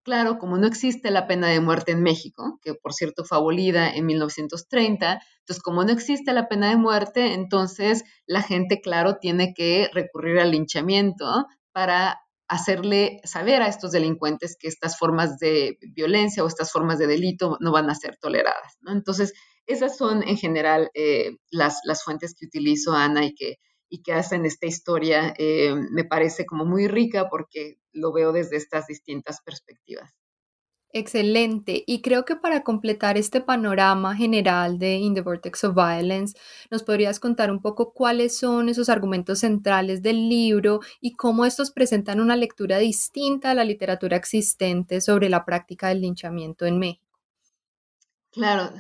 Claro, 0.06 0.38
como 0.38 0.60
no 0.60 0.68
existe 0.68 1.10
la 1.10 1.26
pena 1.26 1.48
de 1.48 1.60
muerte 1.60 1.92
en 1.92 2.04
México, 2.04 2.60
que 2.62 2.76
por 2.76 2.94
cierto 2.94 3.26
fue 3.26 3.40
abolida 3.40 3.90
en 3.90 4.06
1930, 4.06 5.20
entonces 5.40 5.64
como 5.64 5.84
no 5.84 5.92
existe 5.92 6.32
la 6.32 6.48
pena 6.48 6.70
de 6.70 6.76
muerte, 6.78 7.34
entonces 7.34 8.04
la 8.28 8.44
gente, 8.44 8.82
claro, 8.82 9.18
tiene 9.18 9.56
que 9.56 9.90
recurrir 9.92 10.38
al 10.38 10.52
linchamiento 10.52 11.48
para 11.72 12.22
hacerle 12.48 13.20
saber 13.24 13.64
a 13.64 13.68
estos 13.68 13.92
delincuentes 13.94 14.56
que 14.60 14.68
estas 14.68 14.96
formas 14.96 15.40
de 15.40 15.80
violencia 15.96 16.44
o 16.44 16.48
estas 16.48 16.72
formas 16.72 17.00
de 17.00 17.08
delito 17.08 17.58
no 17.60 17.72
van 17.72 17.90
a 17.90 17.96
ser 17.96 18.16
toleradas. 18.18 18.78
Entonces, 18.86 19.34
esas 19.66 19.98
son 19.98 20.22
en 20.22 20.38
general 20.38 20.92
eh, 20.94 21.32
las, 21.50 21.80
las 21.84 22.04
fuentes 22.04 22.36
que 22.36 22.46
utilizo, 22.46 22.94
Ana, 22.94 23.26
y 23.26 23.34
que 23.34 23.56
y 23.90 24.02
que 24.02 24.14
hacen 24.14 24.46
esta 24.46 24.66
historia 24.66 25.34
eh, 25.38 25.76
me 25.92 26.04
parece 26.04 26.46
como 26.46 26.66
muy 26.66 26.88
rica 26.88 27.30
porque 27.30 27.78
lo 27.92 28.12
veo 28.12 28.32
desde 28.32 28.58
estas 28.58 28.88
distintas 28.88 29.42
perspectivas. 29.42 30.14
Excelente. 30.98 31.84
Y 31.86 32.02
creo 32.02 32.24
que 32.24 32.38
para 32.38 32.64
completar 32.64 33.18
este 33.18 33.42
panorama 33.42 34.16
general 34.16 34.80
de 34.80 34.96
In 34.96 35.14
the 35.14 35.20
Vortex 35.20 35.66
of 35.66 35.76
Violence, 35.76 36.38
nos 36.72 36.84
podrías 36.84 37.20
contar 37.20 37.52
un 37.52 37.62
poco 37.62 37.92
cuáles 37.92 38.38
son 38.38 38.70
esos 38.70 38.88
argumentos 38.88 39.40
centrales 39.40 40.02
del 40.02 40.30
libro 40.30 40.80
y 41.02 41.18
cómo 41.18 41.46
estos 41.46 41.72
presentan 41.72 42.22
una 42.22 42.38
lectura 42.38 42.78
distinta 42.78 43.52
a 43.52 43.56
la 43.56 43.66
literatura 43.66 44.16
existente 44.16 45.02
sobre 45.02 45.28
la 45.28 45.44
práctica 45.44 45.90
del 45.90 46.00
linchamiento 46.00 46.66
en 46.66 46.80
México. 46.80 47.20
Claro, 48.32 48.72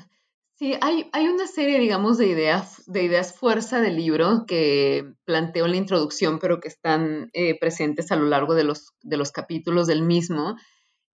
Sí, 0.57 0.73
hay, 0.79 1.09
hay 1.11 1.27
una 1.27 1.47
serie, 1.47 1.79
digamos, 1.79 2.17
de 2.17 2.27
ideas, 2.27 2.81
de 2.85 3.03
ideas 3.03 3.37
fuerza 3.37 3.81
del 3.81 3.97
libro 3.97 4.45
que 4.47 5.03
planteo 5.25 5.65
en 5.65 5.71
la 5.71 5.77
introducción, 5.77 6.39
pero 6.39 6.61
que 6.61 6.69
están 6.69 7.29
eh, 7.33 7.59
presentes 7.59 8.09
a 8.09 8.15
lo 8.15 8.25
largo 8.25 8.55
de 8.55 8.63
los, 8.63 8.93
de 9.01 9.17
los 9.17 9.31
capítulos 9.33 9.85
del 9.85 10.01
mismo. 10.01 10.55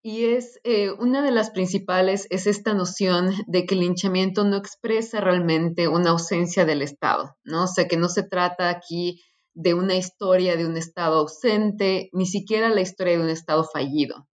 Y 0.03 0.25
es 0.25 0.59
eh, 0.65 0.91
una 0.91 1.23
de 1.23 1.31
las 1.31 1.51
principales 1.51 2.27
es 2.31 2.49
esta 2.49 2.75
noción 2.75 3.33
de 3.47 3.65
que 3.65 3.77
el 3.77 3.83
linchamiento 3.83 4.43
no 4.43 4.57
expresa 4.57 5.21
realmente 5.21 5.87
una 5.87 6.11
ausencia 6.11 6.65
del 6.65 6.83
Estado, 6.83 7.37
¿no? 7.45 7.65
O 7.65 7.69
sea, 7.69 7.87
que 7.87 7.97
no 7.97 8.09
se 8.09 8.25
trata 8.25 8.71
aquí 8.71 9.23
de 9.55 9.75
una 9.75 9.95
historia 9.95 10.57
de 10.57 10.67
un 10.67 10.77
Estado 10.77 11.19
ausente, 11.19 12.11
ni 12.13 12.27
siquiera 12.27 12.71
la 12.71 12.81
historia 12.81 13.19
de 13.19 13.23
un 13.23 13.31
Estado 13.31 13.65
fallido. 13.73 14.27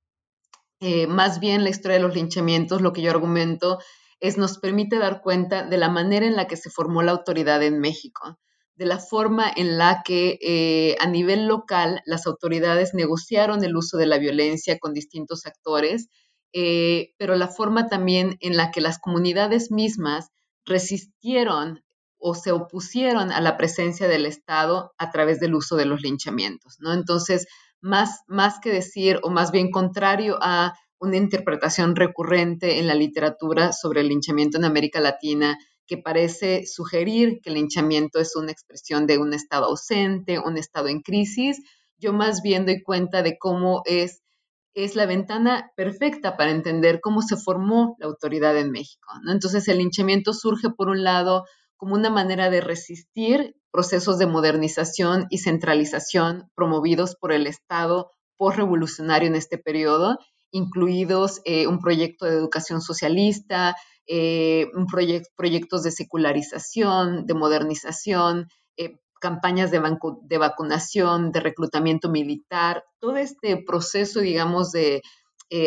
Eh, 0.80 1.06
más 1.06 1.40
bien 1.40 1.64
la 1.64 1.70
historia 1.70 1.98
de 1.98 2.04
los 2.04 2.16
linchamientos, 2.16 2.82
lo 2.82 2.92
que 2.92 3.04
yo 3.04 3.12
argumento, 3.12 3.78
es 4.20 4.38
nos 4.38 4.58
permite 4.58 4.98
dar 4.98 5.22
cuenta 5.22 5.64
de 5.64 5.78
la 5.78 5.90
manera 5.90 6.26
en 6.26 6.36
la 6.36 6.48
que 6.48 6.58
se 6.58 6.70
formó 6.70 7.04
la 7.04 7.12
autoridad 7.12 7.62
en 7.64 7.80
México, 7.80 8.40
de 8.76 8.86
la 8.86 9.00
forma 9.00 9.52
en 9.56 9.78
la 9.78 10.02
que 10.04 10.38
eh, 10.42 10.96
a 11.00 11.08
nivel 11.08 11.48
local 11.48 12.02
las 12.06 12.28
autoridades 12.28 12.94
negociaron 12.94 13.64
el 13.64 13.76
uso 13.76 13.98
de 13.98 14.06
la 14.06 14.18
violencia 14.18 14.80
con 14.80 14.94
distintos 14.94 15.46
actores, 15.46 16.10
eh, 16.54 17.14
pero 17.18 17.36
la 17.36 17.48
forma 17.48 17.88
también 17.88 18.38
en 18.40 18.58
la 18.58 18.72
que 18.72 18.82
las 18.82 19.00
comunidades 19.00 19.72
mismas 19.72 20.30
resistieron 20.66 21.84
o 22.18 22.34
se 22.34 22.52
opusieron 22.52 23.32
a 23.32 23.40
la 23.40 23.58
presencia 23.58 24.08
del 24.08 24.26
Estado 24.26 24.94
a 24.98 25.12
través 25.12 25.40
del 25.40 25.54
uso 25.54 25.76
de 25.76 25.86
los 25.86 26.02
linchamientos, 26.02 26.78
¿no? 26.80 26.94
Entonces, 26.94 27.46
más, 27.82 28.22
más 28.28 28.60
que 28.60 28.72
decir, 28.72 29.20
o 29.24 29.30
más 29.30 29.52
bien 29.52 29.70
contrario 29.70 30.38
a 30.42 30.74
una 31.06 31.18
interpretación 31.18 31.96
recurrente 31.96 32.80
en 32.80 32.88
la 32.88 32.96
literatura 32.96 33.72
sobre 33.72 34.02
el 34.02 34.10
linchamiento 34.10 34.58
en 34.58 34.66
América 34.66 35.00
Latina 35.00 35.58
que 35.88 35.98
parece 35.98 36.66
sugerir 36.66 37.40
que 37.42 37.50
el 37.50 37.56
linchamiento 37.56 38.20
es 38.20 38.36
una 38.36 38.52
expresión 38.52 39.06
de 39.06 39.18
un 39.18 39.34
estado 39.34 39.66
ausente, 39.66 40.40
un 40.40 40.58
estado 40.58 40.88
en 40.88 41.02
crisis. 41.02 41.62
Yo 41.98 42.12
más 42.12 42.42
bien 42.42 42.66
doy 42.66 42.82
cuenta 42.82 43.22
de 43.22 43.38
cómo 43.38 43.82
es, 43.86 44.24
es 44.74 44.96
la 44.96 45.06
ventana 45.06 45.72
perfecta 45.76 46.38
para 46.38 46.52
entender 46.52 47.00
cómo 47.02 47.22
se 47.22 47.38
formó 47.38 47.96
la 48.00 48.08
autoridad 48.08 48.58
en 48.58 48.72
México. 48.72 49.08
Entonces 49.32 49.68
el 49.68 49.78
linchamiento 49.78 50.34
surge 50.34 50.70
por 50.70 50.90
un 50.90 51.04
lado 51.04 51.46
como 51.78 51.96
una 51.96 52.10
manera 52.10 52.50
de 52.50 52.62
resistir 52.62 53.56
procesos 53.72 54.18
de 54.18 54.26
modernización 54.26 55.28
y 55.30 55.40
centralización 55.40 56.50
promovidos 56.56 57.16
por 57.16 57.32
el 57.32 57.46
Estado 57.46 58.12
postrevolucionario 58.38 59.28
en 59.28 59.36
este 59.36 59.58
periodo 59.58 60.18
incluidos 60.56 61.42
eh, 61.44 61.68
un 61.68 61.80
proyecto 61.80 62.26
de 62.26 62.32
educación 62.32 62.82
socialista, 62.82 63.76
eh, 64.08 64.68
un 64.74 64.88
proyectos 64.88 65.84
de 65.84 65.92
secularización, 65.92 67.26
de 67.26 67.34
modernización, 67.34 68.48
eh, 68.78 68.98
campañas 69.20 69.70
de, 69.70 69.82
de, 70.22 70.38
vacunación, 70.38 71.34
de 71.34 71.42
reclutamiento 71.42 72.10
militar, 72.10 72.86
todo 73.00 73.18
este 73.18 73.58
proceso, 73.58 74.22
digamos, 74.22 74.72
de 74.72 75.02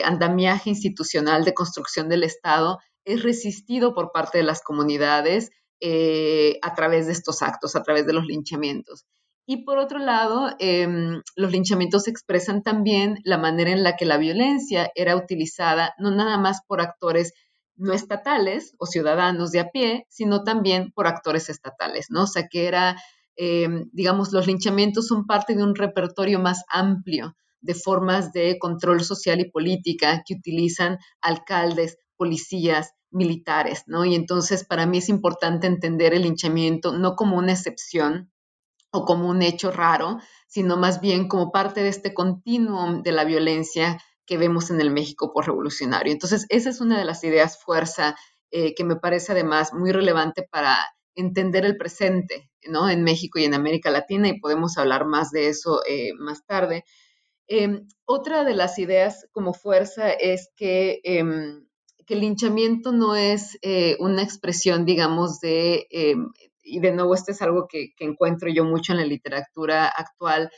andamiaje 0.05 0.70
institucional 0.70 1.44
de 1.44 1.55
construcción 1.55 2.09
del 2.09 2.24
Estado 2.24 2.79
es 3.05 3.22
resistido 3.22 3.94
por 3.94 4.11
parte 4.11 4.38
de 4.38 4.44
las 4.44 4.61
comunidades 4.61 5.51
a 6.62 6.74
través 6.74 7.07
de 7.07 7.12
estos 7.12 7.42
actos, 7.42 7.77
a 7.77 7.83
través 7.83 8.07
de 8.07 8.12
los 8.12 8.24
linchamientos. 8.27 9.07
Y 9.50 9.64
por 9.64 9.78
otro 9.78 9.98
lado, 9.98 10.50
em, 10.58 11.22
los 11.34 11.50
linchamientos 11.50 12.06
expresan 12.06 12.62
también 12.62 13.16
la 13.24 13.38
manera 13.38 13.70
en 13.70 13.82
la 13.82 13.96
que 13.96 14.04
la 14.04 14.18
violencia 14.18 14.90
era 14.94 15.16
utilizada 15.16 15.94
no 15.96 16.11
nada 16.11 16.37
más 16.37 16.61
por 16.66 16.82
actores 16.82 17.32
no 17.74 17.94
estatales 17.94 18.74
o 18.78 18.84
ciudadanos 18.84 19.50
de 19.50 19.61
a 19.61 19.70
pie, 19.70 20.04
sino 20.11 20.44
también 20.44 20.92
por 20.92 21.06
actores 21.06 21.48
estatales, 21.48 22.08
¿no? 22.11 22.24
O 22.24 22.26
sea, 22.26 22.46
que 22.46 22.66
era 22.66 23.00
em, 23.37 23.88
digamos, 23.94 24.32
los 24.32 24.46
linchamientos 24.46 25.06
son 25.06 25.24
parte 25.26 25.54
de 25.54 25.62
un 25.62 25.74
repertorio 25.74 26.38
más 26.40 26.64
amplio 26.68 27.34
de 27.62 27.74
formas 27.74 28.32
de 28.32 28.58
control 28.58 29.02
social 29.02 29.40
y 29.40 29.50
política 29.50 30.24
que 30.26 30.34
utilizan 30.34 30.98
alcaldes, 31.22 31.96
policías, 32.18 32.92
militares, 33.11 33.84
¿no? 33.87 34.04
Y 34.04 34.14
entonces 34.14 34.64
para 34.64 34.84
mí 34.84 34.98
es 34.98 35.08
importante 35.08 35.66
entender 35.66 36.12
el 36.12 36.24
linchamiento 36.24 36.92
no 36.92 37.16
como 37.16 37.38
una 37.38 37.52
excepción 37.52 38.30
o 38.90 39.05
como 39.05 39.29
un 39.29 39.42
hecho 39.42 39.70
raro, 39.70 40.18
sino 40.46 40.77
más 40.77 41.01
bien 41.01 41.29
como 41.29 41.53
parte 41.53 41.83
de 41.83 41.88
este 41.88 42.14
continuum 42.14 43.03
de 43.03 43.12
la 43.12 43.24
violencia 43.24 44.01
que 44.27 44.38
vemos 44.38 44.70
en 44.70 44.81
el 44.81 44.90
México 44.90 45.33
por 45.33 45.46
revolucionario. 45.46 46.12
Entonces, 46.12 46.46
esa 46.48 46.70
es 46.70 46.81
una 46.81 46.98
de 46.98 47.05
las 47.05 47.24
ideas 47.24 47.59
fuerza 47.62 48.16
eh, 48.51 48.74
que 48.74 48.85
me 48.85 48.96
parece 48.96 49.33
además 49.33 49.72
muy 49.72 49.92
relevante 49.92 50.42
para 50.42 50.77
entender 51.14 51.64
el 51.64 51.77
presente, 51.77 52.51
¿no? 52.68 52.88
En 52.88 53.03
México 53.03 53.38
y 53.38 53.44
en 53.44 53.55
América 53.55 53.90
Latina, 53.90 54.29
y 54.29 54.38
podemos 54.38 54.79
hablar 54.79 55.05
más 55.07 55.31
de 55.31 55.48
eso 55.48 55.81
eh, 55.88 56.12
más 56.18 56.44
tarde. 56.46 56.85
Em, 57.48 57.88
otra 58.05 58.44
de 58.44 58.55
las 58.55 58.79
ideas 58.79 59.27
como 59.33 59.55
fuerza 59.55 60.11
es 60.11 60.51
que, 60.57 61.01
em, 61.03 61.66
que 62.07 62.14
el 62.14 62.20
linchamiento 62.20 62.92
no 62.92 63.16
es 63.16 63.59
eh, 63.62 63.96
una 64.01 64.22
expresión, 64.22 64.85
digamos, 64.85 65.40
de, 65.40 65.87
em, 65.90 66.31
y 66.68 66.81
de 66.81 66.92
nuevo, 66.92 67.14
esto 67.14 67.33
es 67.33 67.42
algo 67.42 67.66
que, 67.68 67.94
encuentro 67.98 68.48
yo 68.50 68.64
mucho 68.64 68.92
en 68.92 68.98
la 68.98 69.04
literatura 69.07 69.88
actual, 69.88 70.50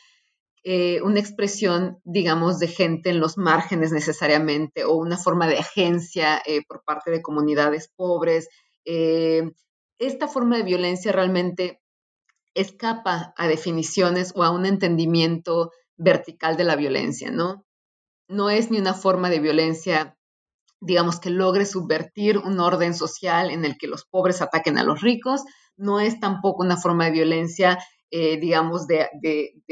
eh, 0.63 1.01
una 1.03 1.21
expresión, 1.21 2.01
digamos, 2.05 2.59
de 2.59 2.69
gente 2.69 3.11
en 3.11 3.21
los 3.21 3.39
márgenes 3.39 3.93
necesariamente, 3.93 4.85
o 4.85 4.95
una 4.95 5.17
forma 5.17 5.47
de 5.47 5.59
agencia 5.59 6.43
eh, 6.47 6.63
por 6.67 6.83
parte 6.85 7.11
de 7.11 7.23
comunidades 7.23 7.91
pobres. 7.97 8.49
esta 9.99 10.29
forma 10.29 10.57
de 10.57 10.63
violencia 10.63 11.13
realmente 11.13 11.81
escapa 12.55 13.33
a 13.37 13.49
definiciones 13.49 14.33
o 14.35 14.43
a 14.43 14.51
un 14.51 14.67
entendimiento 14.67 15.71
vertical 15.97 16.57
de 16.57 16.65
la 16.65 16.77
violencia, 16.77 17.31
¿no? 17.31 17.65
No 18.29 18.51
es 18.51 18.71
ni 18.71 18.79
una 18.79 18.95
forma 18.95 19.31
de 19.31 19.41
violencia, 19.41 20.17
digamos, 20.81 21.21
que 21.21 21.31
logre 21.31 21.67
subvertir 21.67 22.39
un 22.39 22.59
orden 22.61 22.95
social 22.95 23.51
en 23.51 23.65
el 23.65 23.77
que 23.77 23.87
los 23.87 24.05
pobres 24.05 24.41
ataquen 24.41 24.79
a 24.79 24.85
los 24.85 25.01
ricos, 25.01 25.43
no 25.77 26.01
es 26.01 26.21
tampoco 26.21 26.63
una 26.63 26.77
forma 26.77 27.07
de 27.07 27.13
violencia, 27.13 27.79
eh, 28.11 28.39
digamos, 28.39 28.87
de, 28.87 29.09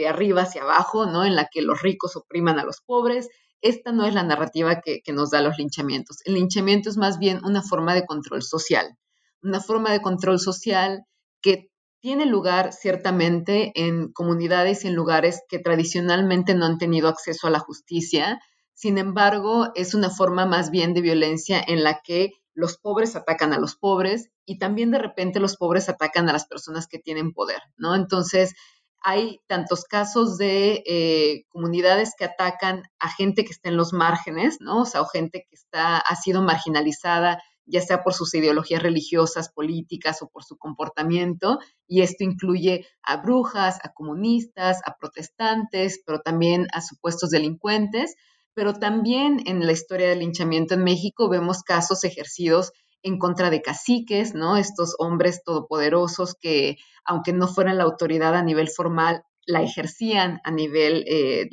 arriba 0.09 0.43
hacia 0.43 0.63
abajo, 0.63 1.07
¿no? 1.07 1.25
En 1.25 1.37
la 1.37 1.49
que 1.53 1.63
los 1.63 1.83
ricos 1.83 2.17
opriman 2.17 2.59
a 2.59 2.65
los 2.65 2.81
pobres. 2.81 3.29
Esta 3.61 3.93
no 3.93 4.07
es 4.07 4.15
la 4.15 4.23
narrativa 4.23 4.81
que, 4.81 5.01
que 5.03 5.13
nos 5.13 5.31
da 5.31 5.43
los 5.43 5.59
linchamientos. 5.59 6.19
El 6.25 6.35
linchamiento 6.35 6.89
es 6.91 6.97
más 6.97 7.19
bien 7.19 7.45
una 7.45 7.63
forma 7.63 7.95
de 7.95 8.07
control 8.07 8.43
social, 8.43 8.97
una 9.43 9.61
forma 9.61 9.91
de 9.91 10.01
control 10.01 10.39
social 10.39 11.05
que 11.41 11.71
tiene 12.01 12.27
lugar 12.27 12.73
ciertamente 12.73 13.73
en 13.75 14.13
comunidades 14.13 14.85
y 14.85 14.89
en 14.89 14.95
lugares 14.95 15.43
que 15.49 15.59
tradicionalmente 15.59 16.55
no 16.55 16.65
han 16.65 16.79
tenido 16.79 17.09
acceso 17.09 17.47
a 17.47 17.51
la 17.51 17.59
justicia. 17.59 18.41
Sin 18.75 18.99
embargo, 18.99 19.73
es 19.75 19.95
una 19.95 20.11
forma 20.11 20.47
más 20.47 20.71
bien 20.71 20.95
de 20.95 21.01
violencia 21.01 21.63
en 21.67 21.83
la 21.83 22.01
que 22.05 22.31
los 22.59 22.77
pobres 22.77 23.15
atacan 23.15 23.53
a 23.53 23.59
los 23.61 23.77
pobres 23.77 24.31
y 24.45 24.59
también 24.59 24.91
de 24.91 24.99
repente 24.99 25.39
los 25.39 25.57
pobres 25.57 25.89
atacan 25.89 26.29
a 26.29 26.33
las 26.33 26.45
personas 26.49 26.89
que 26.89 26.99
tienen 26.99 27.33
poder, 27.33 27.63
¿no? 27.77 27.95
Entonces, 27.95 28.57
hay 29.01 29.39
tantos 29.47 29.85
casos 29.85 30.39
de 30.39 30.83
eh, 30.85 31.45
comunidades 31.51 32.15
que 32.19 32.25
atacan 32.25 32.83
a 32.99 33.11
gente 33.11 33.45
que 33.45 33.53
está 33.53 33.69
en 33.69 33.77
los 33.77 33.93
márgenes, 33.93 34.57
¿no? 34.61 34.83
O 34.83 34.87
sea, 34.87 35.03
o 35.03 35.07
gente 35.07 35.47
que 35.49 35.55
está, 35.55 35.99
ha 35.99 36.17
sido 36.17 36.43
marginalizada 36.43 37.41
ya 37.69 37.83
sea 37.83 38.03
por 38.03 38.15
sus 38.15 38.35
ideologías 38.35 38.83
religiosas, 38.83 39.53
políticas 39.53 40.23
o 40.23 40.29
por 40.29 40.43
su 40.43 40.57
comportamiento, 40.57 41.59
y 41.87 42.01
esto 42.01 42.25
incluye 42.25 42.87
a 43.03 43.19
brujas, 43.19 43.79
a 43.83 43.93
comunistas, 43.93 44.81
a 44.87 44.97
protestantes, 44.97 46.01
pero 46.05 46.21
también 46.21 46.67
a 46.73 46.81
supuestos 46.81 47.29
delincuentes, 47.29 48.15
pero 48.59 48.75
también 48.75 49.43
en 49.47 49.65
la 49.65 49.71
historia 49.71 50.09
del 50.09 50.19
linchamiento 50.19 50.75
en 50.75 50.83
México 50.83 51.29
vemos 51.29 51.63
casos 51.63 52.03
ejercidos 52.03 52.73
en 53.05 53.17
contra 53.17 53.51
de 53.51 53.63
caciques, 53.63 54.35
¿no? 54.35 54.57
Estos 54.57 54.97
hombres 54.99 55.45
todopoderosos 55.45 56.35
que, 56.35 56.77
aunque 57.05 57.33
no 57.33 57.47
fueran 57.47 57.79
la 57.79 57.85
autoridad 57.85 58.35
a 58.35 58.43
nivel 58.43 58.69
formal, 58.69 59.23
la 59.47 59.63
ejercían 59.63 60.41
a 60.43 60.51
nivel, 60.51 61.05
eh, 61.07 61.49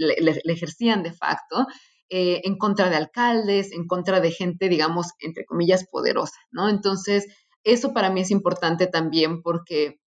ejercían 0.45 1.03
de 1.03 1.13
facto, 1.13 1.67
eh, 2.09 2.41
en 2.43 2.57
contra 2.57 2.89
de 2.89 2.95
alcaldes, 2.95 3.71
en 3.71 3.85
contra 3.85 4.19
de 4.19 4.31
gente, 4.31 4.67
digamos, 4.67 5.09
entre 5.19 5.45
comillas, 5.45 5.85
poderosa, 5.87 6.39
¿no? 6.49 6.69
Entonces, 6.69 7.27
eso 7.63 7.93
para 7.93 8.09
mí 8.09 8.21
es 8.21 8.31
importante 8.31 8.87
también 8.87 9.43
porque 9.43 9.99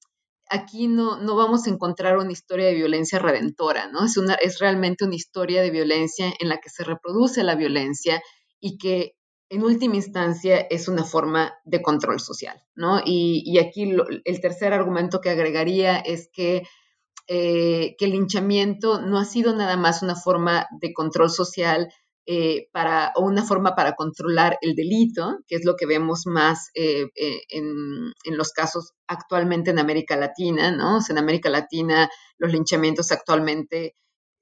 aquí 0.51 0.89
no, 0.89 1.19
no 1.21 1.37
vamos 1.37 1.67
a 1.67 1.71
encontrar 1.71 2.19
una 2.19 2.33
historia 2.33 2.67
de 2.67 2.75
violencia 2.75 3.19
redentora, 3.19 3.89
¿no? 3.89 4.05
Es, 4.05 4.17
una, 4.17 4.35
es 4.35 4.59
realmente 4.59 5.05
una 5.05 5.15
historia 5.15 5.63
de 5.63 5.71
violencia 5.71 6.33
en 6.39 6.49
la 6.49 6.59
que 6.59 6.71
se 6.71 6.85
reproduce 6.85 7.43
la 7.43 7.55
violencia 7.55 8.23
y 8.61 8.79
que 8.79 9.15
en 9.51 9.63
última 9.63 9.97
instancia 9.97 10.59
es 10.59 10.89
una 10.89 11.05
forma 11.05 11.55
de 11.65 11.81
control 11.81 12.21
social, 12.21 12.63
¿no? 12.75 13.01
Y, 13.05 13.59
aquí 13.59 13.95
el 14.25 14.41
tercer 14.41 14.75
argumento 14.75 15.21
que 15.21 15.31
agregaría 15.31 15.99
es 15.99 16.29
que 16.33 16.65
eh, 17.31 17.95
que 17.99 18.07
el 18.07 18.13
linchamiento 18.13 19.03
no 19.03 19.19
ha 19.19 19.27
sido 19.27 19.55
nada 19.55 19.77
más 19.77 20.03
una 20.03 20.17
forma 20.17 20.67
de 20.81 20.95
control 20.95 21.29
social 21.31 21.93
eh, 22.31 22.69
para, 22.73 23.13
o 23.17 23.25
una 23.25 23.43
forma 23.43 23.75
para 23.75 23.95
controlar 23.95 24.59
el 24.61 24.75
delito, 24.75 25.39
que 25.47 25.57
es 25.57 25.65
lo 25.65 25.77
que 25.77 25.87
vemos 25.87 26.27
más 26.27 26.69
eh, 26.75 27.07
en, 27.49 28.13
los 28.37 28.53
casos 28.53 28.93
actualmente 29.07 29.71
en 29.71 29.79
América 29.79 30.15
Latina, 30.15 30.71
¿no? 30.71 30.99
en 31.09 31.17
América 31.17 31.49
Latina 31.49 32.11
los 32.37 32.53
linchamientos 32.53 33.13
actualmente 33.13 33.97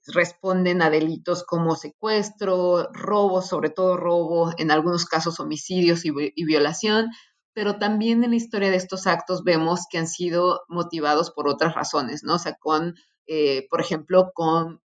responden 0.08 0.82
a 0.82 0.90
delitos 0.90 1.44
como 1.44 1.76
secuestro, 1.76 2.88
robo, 2.92 3.40
sobre 3.40 3.70
todo 3.70 3.96
robo, 3.96 4.50
en 4.58 4.72
algunos 4.72 5.04
casos 5.04 5.38
homicidios 5.38 6.04
y 6.04 6.44
violación, 6.44 7.10
pero 7.54 7.78
también 7.78 8.24
en 8.24 8.30
la 8.30 8.36
historia 8.36 8.70
de 8.70 8.78
estos 8.78 9.06
actos 9.06 9.44
vemos 9.44 9.82
que 9.88 9.98
han 9.98 10.08
sido 10.08 10.62
motivados 10.68 11.30
por 11.30 11.48
otras 11.48 11.76
razones, 11.76 12.24
¿no? 12.24 12.34
O 12.34 12.38
sea, 12.40 12.56
con, 12.58 12.96
eh, 13.28 13.68
por 13.70 13.80
ejemplo, 13.80 14.32
con, 14.34 14.80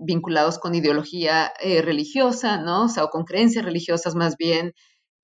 vinculados 0.00 0.58
con 0.58 0.74
ideología 0.74 1.52
eh, 1.60 1.82
religiosa, 1.82 2.58
¿no? 2.58 2.86
O 2.86 3.10
con 3.10 3.24
creencias 3.24 3.64
religiosas 3.64 4.14
más 4.14 4.36
bien 4.36 4.74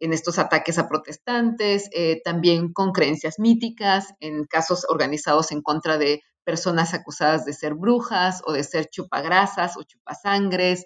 en 0.00 0.12
estos 0.12 0.38
ataques 0.38 0.78
a 0.78 0.88
protestantes, 0.88 1.88
eh, 1.92 2.20
también 2.24 2.72
con 2.72 2.92
creencias 2.92 3.38
míticas, 3.38 4.14
en 4.20 4.44
casos 4.44 4.86
organizados 4.88 5.52
en 5.52 5.62
contra 5.62 5.98
de 5.98 6.22
personas 6.44 6.94
acusadas 6.94 7.44
de 7.44 7.52
ser 7.52 7.74
brujas 7.74 8.42
o 8.44 8.52
de 8.52 8.64
ser 8.64 8.88
chupagrasas 8.90 9.76
o 9.76 9.82
chupasangres. 9.82 10.84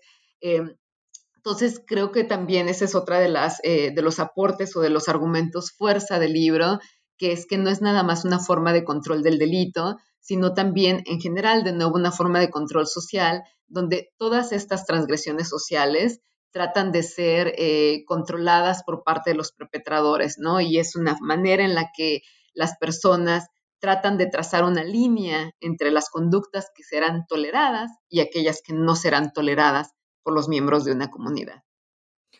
Entonces, 1.38 1.80
creo 1.86 2.12
que 2.12 2.24
también 2.24 2.68
ese 2.68 2.84
es 2.84 2.94
otra 2.94 3.20
de, 3.20 3.34
eh, 3.62 3.92
de 3.94 4.02
los 4.02 4.18
aportes 4.18 4.76
o 4.76 4.80
de 4.80 4.90
los 4.90 5.08
argumentos 5.08 5.72
fuerza 5.72 6.18
del 6.18 6.32
libro, 6.32 6.78
que 7.16 7.32
es 7.32 7.46
que 7.46 7.56
no 7.56 7.70
es 7.70 7.80
nada 7.80 8.02
más 8.02 8.24
una 8.24 8.38
forma 8.38 8.72
de 8.72 8.84
control 8.84 9.22
del 9.22 9.38
delito, 9.38 9.96
sino 10.28 10.52
también 10.52 11.02
en 11.06 11.20
general, 11.20 11.64
de 11.64 11.72
nuevo, 11.72 11.94
una 11.94 12.12
forma 12.12 12.38
de 12.38 12.50
control 12.50 12.86
social, 12.86 13.42
donde 13.66 14.12
todas 14.18 14.52
estas 14.52 14.84
transgresiones 14.84 15.48
sociales 15.48 16.20
tratan 16.50 16.92
de 16.92 17.02
ser 17.02 17.54
eh, 17.56 18.04
controladas 18.06 18.84
por 18.84 19.02
parte 19.04 19.30
de 19.30 19.36
los 19.36 19.52
perpetradores, 19.52 20.36
¿no? 20.38 20.60
Y 20.60 20.78
es 20.78 20.96
una 20.96 21.16
manera 21.20 21.64
en 21.64 21.74
la 21.74 21.90
que 21.96 22.20
las 22.52 22.76
personas 22.76 23.48
tratan 23.80 24.18
de 24.18 24.26
trazar 24.26 24.64
una 24.64 24.84
línea 24.84 25.52
entre 25.60 25.90
las 25.90 26.10
conductas 26.10 26.70
que 26.74 26.82
serán 26.82 27.26
toleradas 27.26 27.90
y 28.08 28.20
aquellas 28.20 28.60
que 28.60 28.74
no 28.74 28.96
serán 28.96 29.32
toleradas 29.32 29.94
los 30.30 30.48
miembros 30.48 30.84
de 30.84 30.92
una 30.92 31.10
comunidad. 31.10 31.62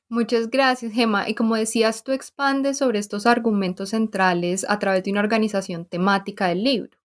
Muchas 0.09 0.48
gracias, 0.48 0.92
Gemma. 0.92 1.29
Y 1.29 1.35
como 1.35 1.57
decías, 1.57 2.03
tú 2.03 2.12
expandes 2.12 2.79
sobre 2.79 2.98
estos 2.98 3.27
argumentos 3.27 3.90
centrales 3.90 4.64
a 4.68 4.79
través 4.79 5.05
de 5.05 5.11
una 5.11 5.20
organización 5.20 5.85
temática 5.85 6.48
del 6.48 6.64
libro. 6.64 6.97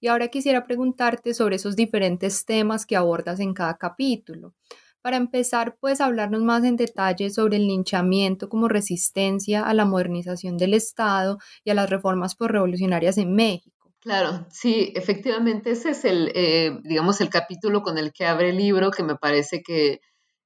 Y 0.00 0.08
ahora 0.08 0.28
quisiera 0.28 0.64
preguntarte 0.64 1.34
sobre 1.34 1.56
esos 1.56 1.76
diferentes 1.76 2.44
temas 2.44 2.86
que 2.86 2.96
abordas 2.96 3.40
en 3.40 3.54
cada 3.54 3.76
capítulo. 3.76 4.54
Para 5.00 5.16
empezar, 5.16 5.76
puedes 5.80 6.00
hablarnos 6.00 6.42
más 6.42 6.64
en 6.64 6.76
detalle 6.76 7.30
sobre 7.30 7.56
el 7.56 7.66
linchamiento 7.66 8.48
como 8.48 8.68
resistencia 8.68 9.62
a 9.62 9.72
la 9.74 9.84
modernización 9.84 10.56
del 10.58 10.74
Estado 10.74 11.38
y 11.64 11.70
a 11.70 11.74
las 11.74 11.88
reformas 11.88 12.36
revolucionarias 12.38 13.16
en 13.18 13.34
México. 13.34 13.92
Claro, 14.00 14.46
sí, 14.50 14.92
efectivamente, 14.94 15.70
ese 15.70 15.90
es 15.90 16.04
el, 16.04 16.32
eh, 16.34 16.78
digamos, 16.84 17.20
el 17.20 17.30
capítulo 17.30 17.82
con 17.82 17.98
el 17.98 18.12
que 18.12 18.26
abre 18.26 18.50
el 18.50 18.56
libro, 18.56 18.90
que 18.90 19.02
me 19.02 19.16
parece 19.16 19.62
que 19.62 20.00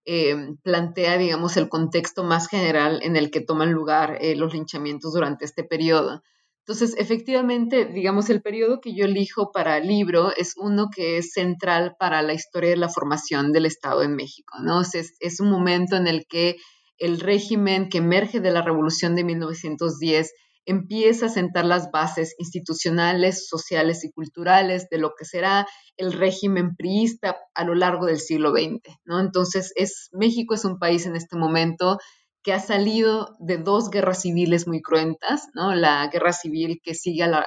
Em, 0.05 0.57
plantea, 0.57 1.17
digamos, 1.17 1.57
el 1.57 1.69
contexto 1.69 2.25
más 2.25 2.49
general 2.49 3.01
en 3.03 3.15
el 3.15 3.31
que 3.31 3.41
toman 3.41 3.73
lugar 3.73 4.19
eh, 4.21 4.35
los 4.35 4.53
linchamientos 4.53 5.13
durante 5.13 5.45
este 5.45 5.63
periodo. 5.63 6.23
Entonces, 6.65 6.95
efectivamente, 6.97 7.87
digamos, 7.87 8.31
el 8.31 8.41
periodo 8.41 8.81
que 8.81 8.95
yo 8.95 9.05
elijo 9.05 9.51
para 9.51 9.79
el 9.79 9.89
libro 9.89 10.31
es 10.37 10.55
uno 10.57 10.91
que 10.95 11.19
es 11.19 11.33
central 11.33 11.97
para 11.99 12.23
la 12.23 12.35
historia 12.35 12.71
de 12.71 12.77
la 12.77 12.89
formación 12.89 13.53
del 13.53 13.67
Estado 13.67 14.03
en 14.03 14.15
México, 14.15 14.59
¿no? 14.63 14.81
Es, 14.81 15.15
es 15.19 15.41
un 15.41 15.51
momento 15.51 15.97
en 15.97 16.07
el 16.07 16.25
que 16.29 16.57
el 16.99 17.19
régimen 17.19 17.89
que 17.89 17.99
emerge 17.99 18.39
de 18.39 18.53
la 18.53 18.63
revolución 18.63 19.17
de 19.17 19.25
1910 19.25 20.33
empieza 20.65 21.27
a 21.27 21.31
sentar 21.31 21.65
las 21.65 21.91
bases 21.91 22.35
institucionales, 22.39 23.49
sociales 23.49 24.05
y 24.05 24.13
culturales 24.13 24.89
de 24.89 24.99
lo 24.99 25.15
que 25.19 25.25
será 25.25 25.67
el 25.97 26.13
régimen 26.13 26.77
priista 26.77 27.37
a 27.55 27.65
lo 27.65 27.75
largo 27.75 28.07
del 28.07 28.21
siglo 28.21 28.53
XX, 28.53 28.99
¿no? 29.05 29.19
Entonces, 29.19 29.73
es, 29.75 30.09
México 30.13 30.55
es 30.55 30.65
un 30.65 30.79
país 30.79 31.07
en 31.07 31.17
este 31.17 31.37
momento 31.37 31.99
que 32.43 32.53
ha 32.53 32.61
salido 32.61 33.37
de 33.39 33.59
dos 33.59 33.91
guerras 33.91 34.23
civiles 34.23 34.67
muy 34.67 34.83
cruentas, 34.83 35.49
¿no? 35.55 35.75
La 35.75 36.09
guerra 36.09 36.33
civil 36.33 36.81
que 36.83 36.95
sigue 36.95 37.23
al, 37.23 37.45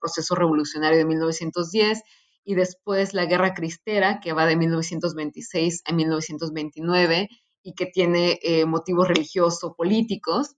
proceso 0.00 0.34
revolucionario 0.34 0.98
de 0.98 1.04
1910 1.04 2.02
y 2.44 2.54
después 2.54 3.12
la 3.12 3.26
guerra 3.26 3.52
cristera 3.52 4.20
que 4.20 4.32
va 4.32 4.46
de 4.46 4.56
1926 4.56 5.82
a 5.84 5.92
1929 5.92 7.28
y 7.62 7.74
que 7.74 7.86
tiene 7.86 8.38
eh, 8.42 8.64
motivos 8.64 9.08
religiosos 9.08 9.72
políticos 9.76 10.56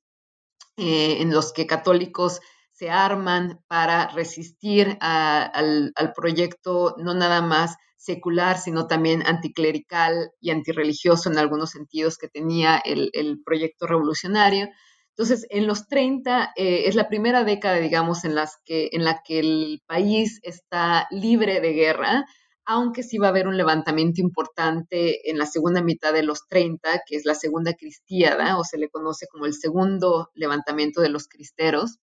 eh, 0.77 1.21
en 1.21 1.33
los 1.33 1.53
que 1.53 1.67
católicos 1.67 2.41
se 2.83 2.91
arman 2.91 3.61
para 3.69 4.09
resistir 4.09 4.99
al, 5.01 5.93
proyecto 6.17 6.97
no 6.99 7.15
nada 7.15 7.41
más 7.41 7.77
secular, 7.97 8.59
sino 8.59 8.89
también 8.89 9.23
anticlerical 9.25 10.33
y 10.41 10.51
antirreligioso 10.51 11.31
en 11.31 11.39
algunos 11.39 11.71
sentidos 11.71 12.19
que 12.19 12.27
tenía 12.27 12.83
el, 12.85 13.41
proyecto 13.45 13.87
revolucionario. 13.87 14.69
Entonces, 15.11 15.47
en 15.51 15.69
los 15.69 15.87
30 15.87 16.55
eh, 16.57 16.89
es 16.89 16.97
la 16.97 17.09
primera 17.09 17.45
década, 17.45 17.77
digamos, 17.77 18.25
en, 18.25 18.35
las 18.35 18.59
que, 18.65 18.89
en 18.91 19.05
la 19.05 19.23
que 19.25 19.39
el 19.39 19.81
país 19.87 20.41
está 20.43 21.07
libre 21.13 21.61
de 21.61 21.75
guerra, 21.75 22.25
aunque 22.65 23.05
sí 23.05 23.17
va 23.17 23.29
a 23.29 23.31
haber 23.31 23.47
un 23.47 23.57
levantamiento 23.57 24.21
importante 24.21 25.31
en 25.31 25.39
la 25.39 25.47
segunda 25.47 25.83
mitad 25.83 26.13
de 26.13 26.25
los 26.25 26.49
30, 26.49 27.03
que 27.07 27.15
es 27.15 27.25
la 27.27 27.37
segunda 27.37 27.75
cristiada, 27.75 28.59
o 28.59 28.65
se 28.65 28.77
le 28.77 28.89
conoce 28.89 29.29
como 29.29 29.47
el 29.47 29.55
segundo 29.55 30.31
levantamiento 30.35 31.01
de 31.01 31.11
los 31.11 31.29
cristeros, 31.29 32.01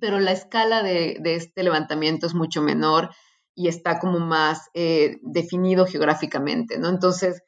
pero 0.00 0.18
la 0.20 0.32
escala 0.32 0.82
de, 0.82 1.18
este 1.24 1.62
levantamiento 1.62 2.26
es 2.26 2.34
mucho 2.34 2.62
menor 2.62 3.10
y 3.54 3.68
está 3.68 3.98
como 3.98 4.18
más 4.18 4.68
eh, 4.74 5.18
definido 5.22 5.86
geográficamente, 5.86 6.78
¿no? 6.78 6.88
Entonces, 6.88 7.42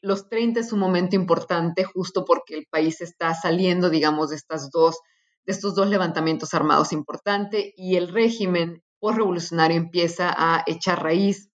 los 0.00 0.28
30 0.28 0.60
es 0.60 0.72
un 0.72 0.80
momento 0.80 1.16
importante 1.16 1.84
justo 1.84 2.24
porque 2.24 2.54
el 2.54 2.66
país 2.70 3.00
está 3.00 3.34
saliendo, 3.34 3.88
digamos, 3.90 4.30
de, 4.30 4.36
estas 4.36 4.70
dos, 4.70 4.98
de 5.46 5.52
estos 5.52 5.74
dos 5.74 5.88
levantamientos 5.88 6.52
armados 6.52 6.92
importantes 6.92 7.72
y 7.76 7.96
el 7.96 8.08
régimen 8.08 8.82
revolucionario 9.12 9.76
empieza 9.76 10.34
a 10.36 10.62
echar 10.66 11.02
raíz 11.02 11.50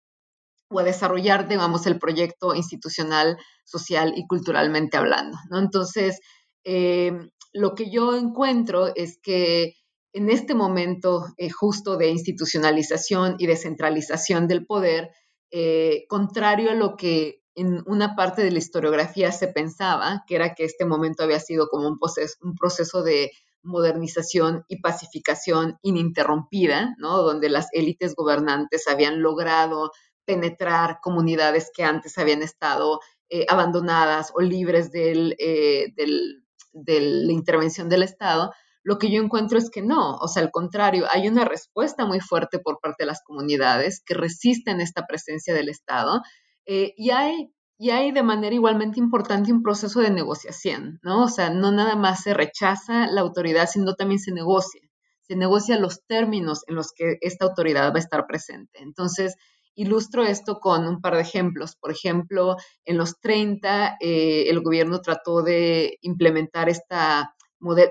o 0.69 0.79
a 0.79 0.83
desarrollar, 0.83 1.47
digamos, 1.47 1.87
el 1.87 1.97
proyecto 1.97 2.53
institucional, 2.53 3.37
social 3.63 4.13
y 4.15 4.27
culturalmente 4.27 4.97
hablando. 4.97 5.37
¿no? 5.49 5.57
Entonces, 5.59 6.19
eh, 6.63 7.11
lo 7.53 7.73
que 7.73 7.89
yo 7.89 8.15
encuentro 8.15 8.93
es 8.95 9.19
que 9.21 9.73
en 10.19 10.29
este 10.29 10.53
momento 10.53 11.27
eh, 11.37 11.49
justo 11.49 11.95
de 11.95 12.09
institucionalización 12.09 13.37
y 13.39 13.47
descentralización 13.47 14.49
del 14.49 14.65
poder, 14.65 15.11
eh, 15.49 16.03
contrario 16.09 16.71
a 16.71 16.75
lo 16.75 16.97
que 16.97 17.41
en 17.55 17.81
una 17.85 18.17
parte 18.17 18.43
de 18.43 18.51
la 18.51 18.57
historiografía 18.57 19.31
se 19.31 19.47
pensaba, 19.47 20.25
que 20.27 20.35
era 20.35 20.55
que 20.55 20.65
este 20.65 20.83
momento 20.83 21.23
había 21.23 21.39
sido 21.39 21.69
como 21.69 21.87
un 21.87 21.97
proceso, 21.97 23.01
de 23.01 23.31
modernización 23.63 24.65
y 24.67 24.81
pacificación 24.81 25.77
ininterrumpida, 25.83 26.95
¿no? 26.97 27.21
donde 27.21 27.47
las 27.47 27.67
élites 27.71 28.13
gobernantes 28.13 28.89
habían 28.89 29.21
logrado 29.21 29.91
penetrar 30.25 30.99
comunidades 31.01 31.71
que 31.73 31.83
antes 31.83 32.17
habían 32.17 32.41
estado 32.41 32.99
eh, 33.29 33.45
abandonadas 33.47 34.33
o 34.35 34.41
libres 34.41 34.89
eh, 34.93 35.93
de 35.95 37.01
la 37.01 37.31
intervención 37.31 37.87
del 37.87 38.03
Estado, 38.03 38.51
lo 38.89 38.97
que 38.97 39.11
yo 39.11 39.21
encuentro 39.21 39.59
es 39.59 39.69
que 39.69 39.83
no, 39.83 40.15
o 40.15 40.27
sea, 40.27 40.41
al 40.41 40.49
contrario, 40.49 41.05
hay 41.11 41.27
una 41.27 41.45
respuesta 41.45 42.07
muy 42.07 42.19
fuerte 42.19 42.57
por 42.57 42.79
parte 42.79 43.03
de 43.03 43.05
las 43.05 43.21
comunidades 43.21 44.01
que 44.03 44.15
resisten 44.15 44.81
esta 44.81 45.05
presencia 45.05 45.53
del 45.53 45.69
Estado 45.69 46.23
eh, 46.65 46.95
y 46.97 47.11
hay 47.11 47.53
y 47.77 47.91
hay 47.91 48.11
de 48.11 48.23
manera 48.23 48.55
igualmente 48.55 48.99
importante 48.99 49.53
un 49.53 49.61
proceso 49.61 49.99
de 49.99 50.09
negociación, 50.09 50.99
¿no? 51.03 51.25
O 51.25 51.27
sea, 51.27 51.51
no 51.51 51.71
nada 51.71 51.95
más 51.95 52.23
se 52.23 52.33
rechaza 52.33 53.05
la 53.05 53.21
autoridad, 53.21 53.69
sino 53.71 53.93
también 53.93 54.19
se 54.19 54.31
negocia. 54.31 54.81
Se 55.21 55.35
negocia 55.35 55.77
los 55.77 56.03
términos 56.07 56.63
en 56.65 56.73
los 56.73 56.91
que 56.91 57.17
esta 57.21 57.45
autoridad 57.45 57.91
va 57.91 57.97
a 57.97 57.99
estar 57.99 58.25
presente. 58.25 58.81
Entonces, 58.81 59.35
ilustro 59.75 60.23
esto 60.23 60.59
con 60.59 60.87
un 60.87 60.99
par 60.99 61.13
de 61.13 61.21
ejemplos. 61.21 61.75
Por 61.79 61.91
ejemplo, 61.91 62.55
en 62.85 62.97
los 62.97 63.19
30, 63.21 63.97
eh, 64.01 64.49
el 64.49 64.61
gobierno 64.61 64.99
trató 64.99 65.43
de 65.43 65.99
implementar 66.01 66.69
esta, 66.69 67.35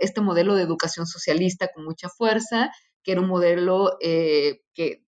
este 0.01 0.21
modelo 0.21 0.55
de 0.55 0.63
educación 0.63 1.07
socialista 1.07 1.69
con 1.75 1.85
mucha 1.85 2.09
fuerza, 2.09 2.71
que 3.03 3.13
era 3.13 3.21
un 3.21 3.29
modelo 3.29 3.97
eh, 4.01 4.61
que 4.75 5.05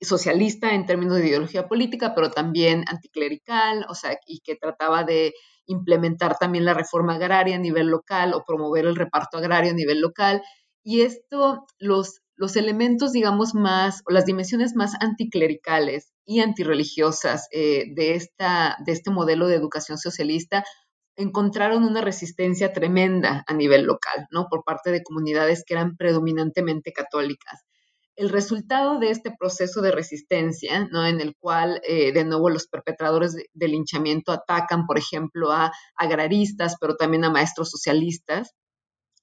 socialista 0.00 0.74
en 0.74 0.86
términos 0.86 1.16
de 1.16 1.28
ideología 1.28 1.66
política, 1.66 2.14
pero 2.14 2.30
también 2.30 2.84
anticlerical, 2.86 3.84
o 3.88 3.94
sea, 3.94 4.16
y 4.26 4.40
que 4.40 4.56
trataba 4.56 5.04
de 5.04 5.34
implementar 5.66 6.38
también 6.38 6.64
la 6.64 6.74
reforma 6.74 7.16
agraria 7.16 7.56
a 7.56 7.60
nivel 7.60 7.88
local 7.88 8.32
o 8.34 8.44
promover 8.44 8.86
el 8.86 8.96
reparto 8.96 9.38
agrario 9.38 9.72
a 9.72 9.74
nivel 9.74 10.00
local. 10.00 10.42
Y 10.82 11.02
esto, 11.02 11.66
los, 11.78 12.22
los 12.36 12.56
elementos, 12.56 13.12
digamos, 13.12 13.54
más, 13.54 14.02
o 14.08 14.12
las 14.12 14.24
dimensiones 14.24 14.74
más 14.74 14.94
anticlericales 15.00 16.12
y 16.24 16.40
antirreligiosas 16.40 17.48
eh, 17.52 17.86
de, 17.94 18.14
esta, 18.14 18.76
de 18.84 18.92
este 18.92 19.10
modelo 19.10 19.48
de 19.48 19.56
educación 19.56 19.98
socialista 19.98 20.64
encontraron 21.18 21.84
una 21.84 22.00
resistencia 22.00 22.72
tremenda 22.72 23.44
a 23.46 23.52
nivel 23.52 23.84
local, 23.84 24.26
¿no? 24.30 24.46
Por 24.48 24.64
parte 24.64 24.90
de 24.90 25.02
comunidades 25.02 25.64
que 25.66 25.74
eran 25.74 25.96
predominantemente 25.96 26.92
católicas 26.92 27.64
el 28.18 28.30
resultado 28.30 28.98
de 28.98 29.10
este 29.10 29.32
proceso 29.38 29.80
de 29.80 29.92
resistencia, 29.92 30.88
¿no? 30.90 31.06
en 31.06 31.20
el 31.20 31.36
cual, 31.36 31.80
eh, 31.86 32.10
de 32.10 32.24
nuevo, 32.24 32.50
los 32.50 32.66
perpetradores 32.66 33.36
de, 33.36 33.68
linchamiento 33.68 34.32
atacan, 34.32 34.86
por 34.86 34.98
ejemplo, 34.98 35.52
a 35.52 35.70
agraristas, 35.94 36.74
pero 36.80 36.96
también 36.96 37.24
a 37.24 37.30
maestros 37.30 37.70
socialistas, 37.70 38.56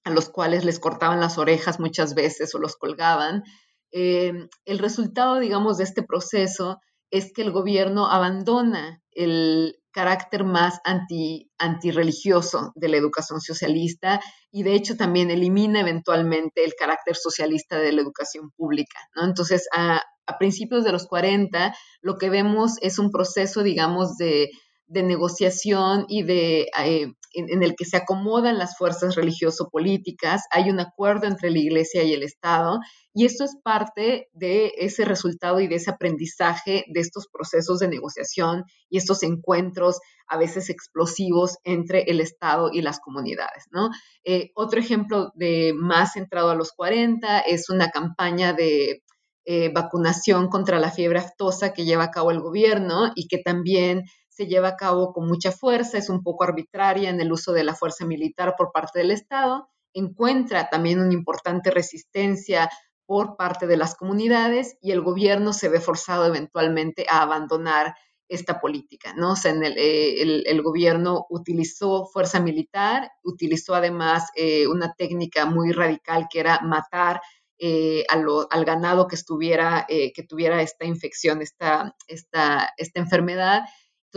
a 0.06 0.12
los 0.12 0.30
cuales 0.30 0.64
les 0.64 0.80
cortaban 0.80 1.20
las 1.20 1.38
orejas 1.38 1.78
muchas 1.78 2.16
veces 2.16 2.56
o 2.56 2.58
los 2.58 2.78
colgaban. 2.78 3.44
Eh, 3.92 4.48
el 4.64 4.80
resultado, 4.80 5.40
digamos, 5.40 5.78
de 5.78 5.84
este 5.84 6.02
proceso 6.02 6.80
es 7.12 7.34
que 7.34 7.42
el 7.42 7.52
gobierno 7.52 8.10
abandona 8.10 9.04
el, 9.12 9.76
carácter 9.96 10.44
más 10.44 10.82
anti, 10.84 11.50
antirreligioso 11.58 12.74
de 12.76 12.90
la 12.90 12.98
educación 12.98 13.40
socialista 13.40 14.20
y 14.52 14.64
de 14.64 14.76
hecho 14.76 14.98
también 14.98 15.32
elimina 15.32 15.80
eventualmente 15.80 16.66
el 16.66 16.74
carácter 16.78 17.16
socialista 17.16 17.78
de 17.78 17.94
la 17.94 18.02
educación 18.02 18.52
pública. 18.52 19.00
¿no? 19.16 19.24
Entonces, 19.24 19.70
a, 19.74 20.02
a 20.26 20.38
principios 20.38 20.84
de 20.84 20.92
los 20.92 21.08
40, 21.08 21.74
lo 22.02 22.18
que 22.18 22.30
vemos 22.30 22.74
es 22.82 23.00
un 23.00 23.10
proceso, 23.10 23.64
digamos, 23.64 24.18
de 24.18 24.50
de 24.88 25.04
negociación 25.04 26.06
y 26.08 26.24
de, 26.24 26.68
eh, 26.84 27.14
en, 27.36 27.64
el 27.64 27.76
que 27.76 27.86
se 27.86 27.98
acomodan 27.98 28.58
las 28.58 28.78
fuerzas 28.78 29.16
religioso-políticas, 29.16 30.44
hay 30.52 30.70
un 30.70 30.80
acuerdo 30.80 31.28
entre 31.28 31.52
la 31.52 31.60
Iglesia 31.60 32.04
y 32.04 32.14
el 32.14 32.24
Estado, 32.24 32.80
y 33.14 33.26
esto 33.26 33.44
es 33.44 33.56
parte 33.64 34.30
de 34.34 34.72
ese 34.78 35.06
resultado 35.06 35.60
y 35.60 35.68
de 35.68 35.76
ese 35.76 35.92
aprendizaje 35.92 36.86
de 36.88 37.00
estos 37.00 37.28
procesos 37.32 37.80
de 37.80 37.88
negociación 37.88 38.64
y 38.90 38.98
estos 38.98 39.24
encuentros 39.24 40.00
a 40.28 40.38
veces 40.38 40.70
explosivos 40.70 41.58
entre 41.64 42.04
el 42.04 42.20
Estado 42.20 42.70
y 42.72 42.82
las 42.82 43.00
comunidades. 43.00 43.66
¿no? 43.72 43.90
Eh, 44.24 44.52
otro 44.56 44.80
ejemplo 44.80 45.32
de 45.36 45.74
más 45.76 46.14
centrado 46.14 46.50
a 46.50 46.56
los 46.56 46.72
40 46.72 47.40
es 47.40 47.70
una 47.70 47.90
campaña 47.90 48.54
de 48.54 49.04
eh, 49.48 49.72
vacunación 49.72 50.48
contra 50.50 50.80
la 50.80 50.90
fiebre 50.90 51.20
aftosa 51.20 51.72
que 51.72 51.86
lleva 51.86 52.06
a 52.06 52.12
cabo 52.12 52.32
el 52.32 52.40
gobierno 52.40 53.12
y 53.16 53.28
que 53.28 53.38
también 53.38 54.06
se 54.36 54.48
lleva 54.48 54.70
a 54.70 54.76
cabo 54.76 55.14
con 55.14 55.28
mucha 55.28 55.52
fuerza, 55.52 55.98
es 55.98 56.10
un 56.10 56.22
poco 56.22 56.44
arbitraria 56.44 57.10
en 57.10 57.22
el 57.22 57.32
uso 57.32 57.54
de 57.54 57.64
la 57.64 57.74
fuerza 57.74 58.06
militar 58.06 58.56
por 58.58 58.74
parte 58.74 59.00
del 59.00 59.12
Estado, 59.12 59.70
encuentra 59.94 60.70
también 60.70 61.00
una 61.00 61.14
importante 61.14 61.72
resistencia 61.72 62.70
por 63.06 63.38
parte 63.38 63.66
de 63.66 63.78
las 63.78 63.96
comunidades 63.96 64.78
y 64.82 64.92
el 64.92 65.02
gobierno 65.02 65.54
se 65.54 65.70
ve 65.70 65.80
forzado 65.80 66.26
eventualmente 66.26 67.06
a 67.10 67.22
abandonar 67.22 67.96
esta 68.28 68.60
política, 68.60 69.14
¿no? 69.16 69.34
O 69.34 69.48
en 69.48 69.64
el, 69.64 69.76
eh, 69.78 70.62
gobierno 70.62 71.28
utilizó 71.30 72.06
fuerza 72.08 72.42
militar, 72.42 73.12
utilizó 73.24 73.74
además 73.76 74.32
eh, 74.36 74.68
una 74.68 74.94
técnica 74.96 75.46
muy 75.46 75.72
radical 75.72 76.28
que 76.30 76.42
era 76.42 76.60
matar 76.62 77.22
eh, 77.58 78.04
al 78.10 78.66
ganado 78.66 79.08
que 79.08 79.16
estuviera, 79.16 79.86
que 79.88 80.24
tuviera 80.28 80.62
esta 80.62 80.84
infección, 80.84 81.42
esta, 81.42 81.96
esta, 82.08 82.74
esta 82.76 83.00
enfermedad, 83.00 83.62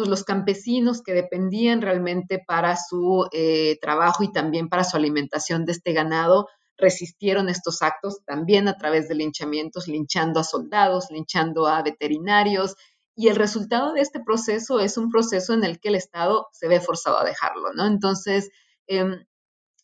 los 0.06 0.22
campesinos 0.22 1.02
que 1.02 1.14
dependían 1.14 1.80
realmente 1.80 2.38
para 2.46 2.76
su 2.76 3.26
eh, 3.32 3.78
trabajo 3.80 4.22
y 4.22 4.30
también 4.30 4.68
para 4.68 4.84
su 4.84 4.96
alimentación 4.96 5.64
de 5.64 5.72
este 5.72 5.92
ganado, 5.92 6.46
resistieron 6.76 7.48
estos 7.48 7.82
actos 7.82 8.24
también 8.24 8.68
a 8.68 8.76
través 8.76 9.08
de 9.08 9.16
linchamientos, 9.16 9.88
linchando 9.88 10.38
a 10.38 10.44
soldados, 10.44 11.10
linchando 11.10 11.66
a 11.66 11.82
veterinarios. 11.82 12.76
Y 13.16 13.28
el 13.28 13.36
resultado 13.36 13.92
de 13.94 14.00
este 14.00 14.20
proceso 14.20 14.78
es 14.78 14.96
un 14.96 15.10
proceso 15.10 15.52
en 15.54 15.64
el 15.64 15.80
que 15.80 15.88
el 15.88 15.96
Estado 15.96 16.46
se 16.52 16.68
ve 16.68 16.80
forzado 16.80 17.18
a 17.18 17.24
dejarlo, 17.24 17.72
¿no? 17.74 17.86
Entonces, 17.86 18.50
em, 18.86 19.24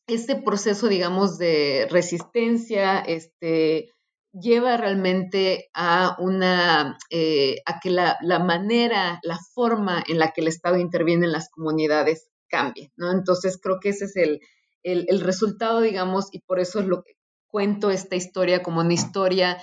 este 0.07 0.37
proceso, 0.37 0.87
digamos, 0.87 1.39
de 1.39 1.89
resistencia, 1.91 3.01
este, 3.01 3.91
lleva 4.39 4.76
realmente 4.76 5.70
a 5.74 6.16
una, 6.18 6.99
eh, 7.11 7.62
a 7.66 7.80
que 7.80 7.91
la, 7.91 8.18
manera, 8.45 9.20
la 9.22 9.39
forma 9.55 10.03
en 10.07 10.18
la 10.18 10.32
que 10.32 10.41
el 10.41 10.49
Estado 10.49 10.76
interviene 10.76 11.26
en 11.26 11.32
las 11.32 11.49
comunidades 11.51 12.28
cambie, 12.49 12.93
¿no? 12.97 13.11
Entonces 13.12 13.59
creo 13.62 13.78
que 13.80 13.91
ese 13.91 14.07
es 14.07 14.16
el, 14.16 14.41
el 14.82 15.20
resultado, 15.20 15.80
digamos, 15.80 16.28
y 16.32 16.41
por 16.41 16.61
eso 16.61 16.80
es 16.80 16.87
lo 16.87 17.03
que 17.03 17.14
cuento 17.47 17.91
esta 17.91 18.16
historia 18.16 18.64
como 18.64 18.80
una 18.80 18.95
historia 18.95 19.62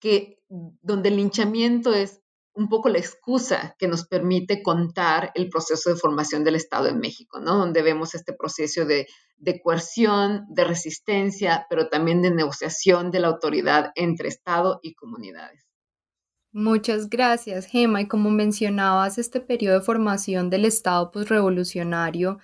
que, 0.00 0.42
donde 0.48 1.10
el 1.10 1.16
linchamiento 1.16 1.94
es 1.94 2.23
un 2.54 2.68
poco 2.68 2.88
la 2.88 2.98
excusa 2.98 3.74
que 3.78 3.88
nos 3.88 4.06
permite 4.06 4.62
contar 4.62 5.32
el 5.34 5.48
proceso 5.48 5.90
de 5.90 5.96
formación 5.96 6.44
del 6.44 6.54
Estado 6.54 6.88
en 6.88 7.00
México, 7.00 7.40
¿no? 7.40 7.56
Donde 7.58 7.82
vemos 7.82 8.14
este 8.14 8.32
proceso 8.32 8.84
de, 8.84 9.06
de, 9.36 9.60
coerción, 9.60 10.46
de 10.48 10.64
resistencia, 10.64 11.66
pero 11.68 11.88
también 11.88 12.22
de 12.22 12.30
negociación 12.30 13.10
de 13.10 13.20
la 13.20 13.28
autoridad 13.28 13.90
entre 13.96 14.28
Estado 14.28 14.78
y 14.82 14.94
comunidades. 14.94 15.66
Muchas 16.52 17.10
gracias, 17.10 17.66
Gema. 17.66 18.02
Y 18.02 18.06
como 18.06 18.30
mencionabas, 18.30 19.18
este 19.18 19.40
periodo 19.40 19.80
de 19.80 19.84
formación 19.84 20.50
del 20.50 20.64
Estado 20.64 21.10
postrevolucionario 21.10 22.38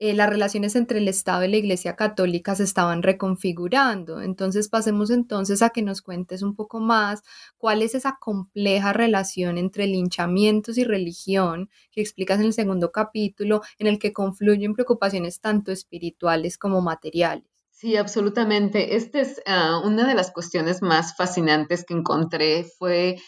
eh, 0.00 0.12
las 0.12 0.28
relaciones 0.28 0.74
entre 0.74 0.98
el 0.98 1.08
Estado 1.08 1.44
y 1.44 1.48
la 1.48 1.56
Iglesia 1.56 1.94
Católica 1.94 2.54
se 2.54 2.64
estaban 2.64 3.02
reconfigurando. 3.02 4.20
Entonces 4.20 4.68
pasemos 4.68 5.10
entonces 5.10 5.62
a 5.62 5.70
que 5.70 5.82
nos 5.82 6.02
cuentes 6.02 6.42
un 6.42 6.54
poco 6.56 6.80
más 6.80 7.22
cuál 7.58 7.82
es 7.82 7.94
esa 7.94 8.18
compleja 8.20 8.92
relación 8.92 9.56
entre 9.56 9.86
linchamientos 9.86 10.78
y 10.78 10.84
religión 10.84 11.70
que 11.92 12.00
explicas 12.00 12.40
en 12.40 12.46
el 12.46 12.52
segundo 12.52 12.90
capítulo, 12.90 13.62
en 13.78 13.86
el 13.86 13.98
que 13.98 14.12
confluyen 14.12 14.74
preocupaciones 14.74 15.40
tanto 15.40 15.70
espirituales 15.70 16.58
como 16.58 16.80
materiales. 16.80 17.48
Sí, 17.70 17.96
absolutamente. 17.96 18.96
Esta 18.96 19.20
es 19.20 19.42
ah, 19.46 19.80
una 19.84 20.08
de 20.08 20.14
las 20.14 20.30
cuestiones 20.32 20.80
más 20.80 21.16
fascinantes 21.16 21.84
que 21.84 21.94
encontré 21.94 22.64
fue 22.64 23.18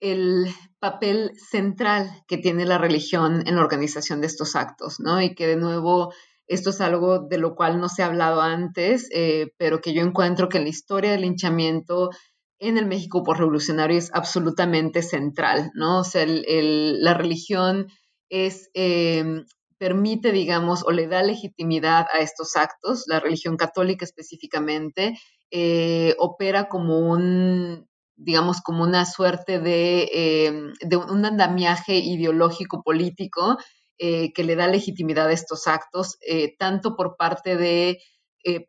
el 0.00 0.46
papel 0.78 1.32
central 1.36 2.10
que 2.28 2.38
tiene 2.38 2.64
la 2.64 2.78
religión 2.78 3.42
en 3.46 3.56
la 3.56 3.62
organización 3.62 4.20
de 4.20 4.26
estos 4.26 4.56
actos, 4.56 5.00
¿no? 5.00 5.20
Y 5.22 5.34
que 5.34 5.46
de 5.46 5.56
nuevo 5.56 6.12
esto 6.46 6.70
es 6.70 6.80
algo 6.80 7.18
de 7.18 7.38
lo 7.38 7.54
cual 7.56 7.80
no 7.80 7.88
se 7.88 8.02
ha 8.02 8.06
hablado 8.06 8.40
antes, 8.40 9.08
eh, 9.12 9.52
pero 9.58 9.80
que 9.80 9.94
yo 9.94 10.02
encuentro 10.02 10.48
que 10.48 10.58
en 10.58 10.64
la 10.64 10.70
historia 10.70 11.10
del 11.12 11.22
linchamiento 11.22 12.10
en 12.58 12.78
el 12.78 12.86
México 12.86 13.22
revolucionario 13.34 13.98
es 13.98 14.10
absolutamente 14.14 15.02
central, 15.02 15.70
¿no? 15.74 16.00
O 16.00 16.04
sea, 16.04 16.24
la 16.26 17.14
religión 17.14 17.88
es, 18.30 18.70
em, 18.74 19.44
permite, 19.78 20.32
digamos, 20.32 20.82
o 20.86 20.92
le 20.92 21.06
da 21.06 21.22
legitimidad 21.22 22.06
a 22.12 22.20
estos 22.20 22.56
actos, 22.56 23.04
la 23.08 23.20
religión 23.20 23.56
católica 23.56 24.04
específicamente, 24.04 25.18
eh, 25.50 26.14
opera 26.18 26.68
como 26.68 26.98
un 27.00 27.86
digamos, 28.16 28.62
como 28.62 28.82
una 28.82 29.04
suerte 29.04 29.60
de, 29.60 30.08
eh, 30.12 30.50
un 30.96 31.24
andamiaje 31.24 31.96
ideológico 31.96 32.82
político 32.82 33.58
eh, 33.98 34.32
que 34.32 34.44
le 34.44 34.56
da 34.56 34.66
legitimidad 34.66 35.28
a 35.28 35.32
estos 35.32 35.66
actos, 35.66 36.16
eh, 36.26 36.56
tanto 36.58 36.96
por 36.96 37.16
parte 37.16 37.56
de 37.56 37.98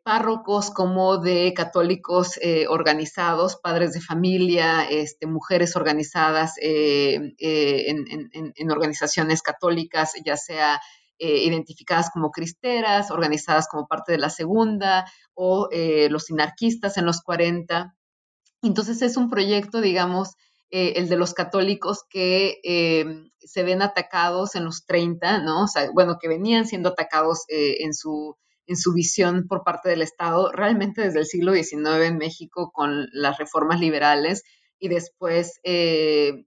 párrocos 0.02 0.70
como 0.72 1.18
de 1.18 1.54
católicos 1.54 2.32
organizados, 2.68 3.60
padres 3.62 3.92
de 3.92 4.00
familia, 4.00 4.82
este, 4.82 5.28
mujeres 5.28 5.76
organizadas 5.76 6.54
en, 6.60 7.36
organizaciones 8.72 9.40
católicas, 9.40 10.14
ya 10.24 10.36
sea 10.36 10.80
identificadas 11.20 12.10
como 12.10 12.32
cristeras, 12.32 13.12
organizadas 13.12 13.68
como 13.68 13.86
parte 13.86 14.10
de 14.10 14.18
la 14.18 14.30
segunda, 14.30 15.04
o 15.34 15.68
los 16.10 16.24
sinarquistas 16.24 16.96
en 16.96 17.06
los 17.06 17.22
40. 17.22 17.94
Entonces 18.62 19.02
es 19.02 19.16
un 19.16 19.30
proyecto, 19.30 19.80
digamos, 19.80 20.34
eh, 20.70 20.94
el 20.96 21.08
de 21.08 21.16
los 21.16 21.32
católicos 21.32 22.04
que 22.10 22.60
eh, 22.62 23.06
se 23.38 23.62
ven 23.62 23.80
atacados 23.80 24.54
en 24.54 24.64
los 24.64 24.84
30, 24.84 25.38
¿no? 25.42 25.64
O 25.64 25.66
sea, 25.66 25.90
bueno, 25.92 26.18
que 26.20 26.28
venían 26.28 26.66
siendo 26.66 26.90
atacados 26.90 27.44
eh, 27.48 27.76
en, 27.84 27.94
su, 27.94 28.36
en 28.66 28.76
su 28.76 28.92
visión 28.92 29.46
por 29.48 29.64
parte 29.64 29.88
del 29.88 30.02
Estado, 30.02 30.52
realmente 30.52 31.00
desde 31.00 31.20
el 31.20 31.26
siglo 31.26 31.54
XIX 31.54 32.04
en 32.04 32.18
México 32.18 32.70
con 32.70 33.08
las 33.12 33.38
reformas 33.38 33.80
liberales 33.80 34.42
y 34.78 34.88
después 34.88 35.58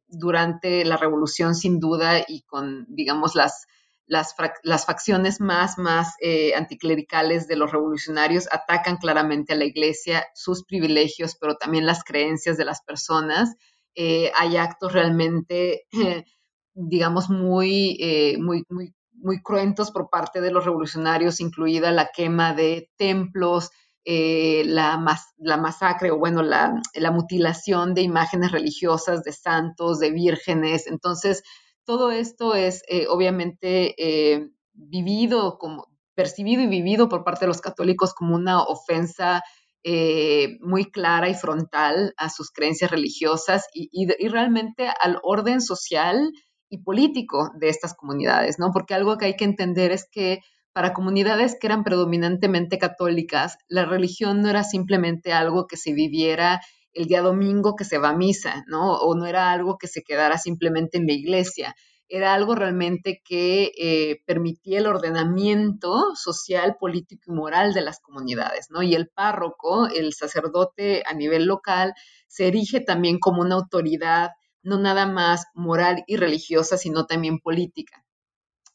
durante 0.07 0.85
la 0.85 0.95
revolución 0.95 1.53
sin 1.53 1.81
duda 1.81 2.23
y 2.25 2.43
con, 2.43 2.85
digamos, 2.87 3.35
las 3.35 3.65
las, 4.11 4.85
facciones 4.85 5.39
más, 5.39 5.77
más 5.77 6.15
eh, 6.19 6.53
anticlericales 6.53 7.47
de 7.47 7.55
los 7.55 7.71
revolucionarios 7.71 8.49
atacan 8.51 8.97
claramente 8.97 9.53
a 9.53 9.55
la 9.55 9.63
iglesia, 9.63 10.25
sus 10.35 10.65
privilegios, 10.65 11.37
pero 11.39 11.55
también 11.55 11.85
las 11.85 12.03
creencias 12.03 12.57
de 12.57 12.65
las 12.65 12.81
personas. 12.81 13.55
Eh, 13.95 14.29
hay 14.35 14.57
actos 14.57 14.91
realmente, 14.91 15.85
digamos, 16.73 17.29
muy, 17.29 17.97
eh, 18.01 18.37
muy, 18.37 18.65
muy, 18.67 18.93
muy 19.13 19.41
cruentos 19.41 19.91
por 19.91 20.09
parte 20.09 20.41
de 20.41 20.51
los 20.51 20.65
revolucionarios, 20.65 21.39
incluida 21.39 21.93
la 21.93 22.11
quema 22.13 22.53
de 22.53 22.89
templos, 22.97 23.69
la, 24.03 25.01
la, 25.37 25.57
masacre 25.57 26.11
o 26.11 26.17
bueno, 26.17 26.41
la, 26.41 26.73
la, 26.95 27.11
mutilación 27.11 27.93
de 27.93 28.01
imágenes 28.01 28.51
religiosas 28.51 29.23
de 29.23 29.31
santos, 29.31 29.99
de 29.99 30.11
vírgenes. 30.11 30.87
Entonces, 30.87 31.43
todo 31.91 32.09
esto 32.09 32.55
es 32.55 32.83
eh, 32.87 33.07
obviamente 33.09 33.95
eh, 33.97 34.47
vivido 34.71 35.57
como 35.57 35.89
percibido 36.15 36.61
y 36.61 36.67
vivido 36.67 37.09
por 37.09 37.25
parte 37.25 37.41
de 37.41 37.49
los 37.49 37.59
católicos 37.59 38.13
como 38.13 38.33
una 38.33 38.63
ofensa 38.63 39.43
eh, 39.83 40.57
muy 40.61 40.85
clara 40.89 41.27
y 41.27 41.33
frontal 41.35 42.13
a 42.15 42.29
sus 42.29 42.49
creencias 42.49 42.91
religiosas 42.91 43.67
y, 43.73 43.89
y, 43.91 44.27
realmente 44.29 44.87
al 45.01 45.19
orden 45.21 45.59
social 45.59 46.31
y 46.69 46.81
político 46.81 47.51
de 47.59 47.67
estas 47.67 47.93
comunidades, 47.93 48.57
¿no? 48.57 48.69
Porque 48.71 48.93
algo 48.93 49.17
que 49.17 49.25
hay 49.25 49.35
que 49.35 49.43
entender 49.43 49.91
es 49.91 50.07
que 50.09 50.39
para 50.71 50.93
comunidades 50.93 51.57
que 51.59 51.67
eran 51.67 51.83
predominantemente 51.83 52.77
católicas, 52.77 53.57
la 53.67 53.83
religión 53.83 54.41
no 54.41 54.47
era 54.47 54.63
simplemente 54.63 55.33
algo 55.33 55.67
que 55.67 55.75
se 55.75 55.91
viviera 55.91 56.61
el 56.93 57.05
día 57.05 57.21
domingo 57.21 57.75
que 57.75 57.85
se 57.85 57.97
va 57.97 58.09
a 58.09 58.17
misa, 58.17 58.63
¿no? 58.67 58.95
O 58.97 59.15
no 59.15 59.25
era 59.25 59.51
algo 59.51 59.77
que 59.77 59.87
se 59.87 60.03
quedara 60.03 60.37
simplemente 60.37 60.97
en 60.97 61.07
la 61.07 61.13
iglesia, 61.13 61.75
era 62.11 62.33
algo 62.33 62.55
realmente 62.55 63.21
que 63.23 63.71
eh, 63.77 64.21
permitía 64.25 64.79
el 64.79 64.87
ordenamiento 64.87 66.13
social, 66.15 66.75
político 66.77 67.31
y 67.31 67.35
moral 67.35 67.73
de 67.73 67.81
las 67.81 68.01
comunidades, 68.01 68.67
¿no? 68.69 68.83
Y 68.83 68.95
el 68.95 69.07
párroco, 69.07 69.87
el 69.87 70.11
sacerdote 70.13 71.03
a 71.07 71.13
nivel 71.13 71.45
local, 71.45 71.93
se 72.27 72.47
erige 72.47 72.81
también 72.81 73.17
como 73.17 73.41
una 73.41 73.55
autoridad 73.55 74.31
no 74.61 74.77
nada 74.77 75.05
más 75.05 75.45
moral 75.53 76.03
y 76.05 76.17
religiosa, 76.17 76.77
sino 76.77 77.05
también 77.05 77.39
política. 77.39 78.03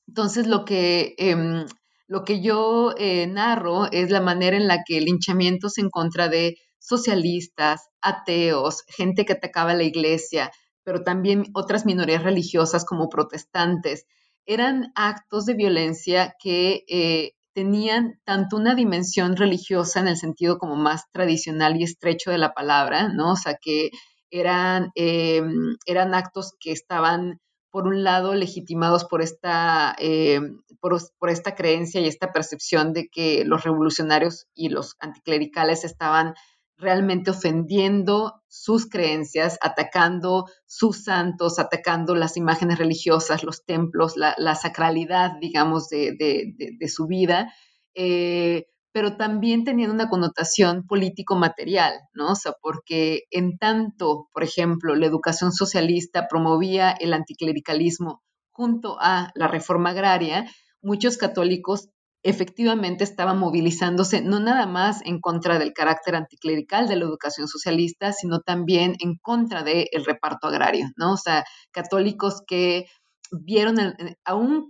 Entonces, 0.09 0.47
lo 0.47 0.65
que, 0.65 1.15
em, 1.19 1.67
lo 2.07 2.25
que 2.25 2.41
yo 2.41 2.95
eh, 2.97 3.27
narro 3.27 3.91
es 3.93 4.11
la 4.11 4.23
manera 4.23 4.57
en 4.57 4.67
la 4.67 4.83
que 4.85 4.97
el 4.97 5.05
linchamiento 5.05 5.69
se 5.69 5.83
encuentra 5.83 6.29
de 6.29 6.57
socialistas, 6.87 7.89
ateos, 8.01 8.85
gente 8.87 9.25
que 9.25 9.33
atacaba 9.33 9.75
la 9.75 9.83
iglesia, 9.83 10.53
pero 10.85 11.03
también 11.03 11.47
otras 11.53 11.85
minorías 11.85 12.23
religiosas 12.23 12.85
como 12.85 13.09
protestantes. 13.09 14.07
Eran 14.47 14.93
actos 14.95 15.47
de 15.47 15.55
violencia 15.55 16.37
que 16.41 16.85
eh, 16.89 17.33
tenían 17.55 18.21
tanto 18.25 18.57
una 18.57 18.77
dimensión 18.77 19.35
religiosa 19.35 19.99
en 19.99 20.07
el 20.07 20.17
sentido 20.17 20.59
como 20.59 20.77
más 20.77 21.11
tradicional 21.11 21.77
y 21.77 21.83
estrecho 21.83 22.31
de 22.31 22.39
la 22.39 22.55
palabra, 22.55 23.09
¿no? 23.09 23.33
O 23.33 23.37
sea, 23.37 23.59
que 23.61 23.91
eran, 24.31 24.93
eh, 24.95 25.43
eran 25.87 26.15
actos 26.15 26.53
que 26.61 26.71
estaban, 26.71 27.41
por 27.71 27.89
un 27.89 28.05
lado, 28.05 28.35
legitimados 28.37 29.07
por 29.07 29.23
esta, 29.23 29.97
eh, 29.99 30.41
por, 30.81 31.01
por, 31.19 31.31
esta 31.31 31.57
creencia 31.57 32.01
y 32.01 32.07
esta 32.07 32.31
percepción 32.31 32.93
de 32.93 33.09
que 33.09 33.45
los 33.45 33.65
revolucionarios 33.65 34.47
y 34.55 34.69
los 34.69 34.95
anticlericales 35.01 35.83
estaban 35.83 36.35
realmente 36.79 37.31
ofendiendo 37.31 38.43
sus 38.49 38.89
creencias, 38.89 39.59
atacando 39.63 40.47
sus 40.67 41.05
santos, 41.05 41.59
atacando 41.59 42.15
las 42.15 42.37
imágenes 42.37 42.79
religiosas, 42.79 43.45
los 43.45 43.65
templos, 43.65 44.15
la, 44.17 44.55
sacralidad, 44.55 45.33
digamos, 45.41 45.89
de, 45.89 46.77
su 46.89 47.07
vida, 47.07 47.53
eh, 47.95 48.67
pero 48.93 49.17
también 49.17 49.65
teniendo 49.65 49.95
una 49.95 50.09
connotación 50.09 50.87
político-material, 50.87 52.01
¿no? 52.15 52.33
O 52.33 52.35
sea, 52.35 52.53
porque 52.63 53.25
en 53.31 53.59
tanto, 53.59 54.29
por 54.33 54.43
ejemplo, 54.43 54.95
la 54.95 55.07
educación 55.07 55.53
socialista 55.53 56.29
promovía 56.29 56.93
el 56.93 57.13
anticlericalismo 57.13 58.23
junto 58.53 58.97
a 58.99 59.33
la 59.35 59.49
reforma 59.49 59.91
agraria, 59.91 60.51
muchos 60.81 61.19
católicos 61.19 61.91
efectivamente 62.27 63.05
estaba 63.05 63.35
movilizándose 63.35 64.21
no 64.21 64.41
nada 64.41 64.67
más 64.67 65.01
en 65.05 65.21
contra 65.21 65.61
del 65.61 65.73
carácter 65.73 66.17
anticlerical 66.17 66.89
de 66.89 66.97
la 66.97 67.05
educación 67.05 67.47
socialista, 67.47 68.13
sino 68.13 68.41
también 68.41 68.97
en 68.99 69.17
contra 69.17 69.63
del 69.63 70.05
reparto 70.05 70.49
agrario, 70.49 70.89
¿no? 70.97 71.13
O 71.13 71.17
sea, 71.17 71.45
católicos 71.71 72.43
que 72.45 72.87
vieron 73.31 73.77
aún, 74.25 74.69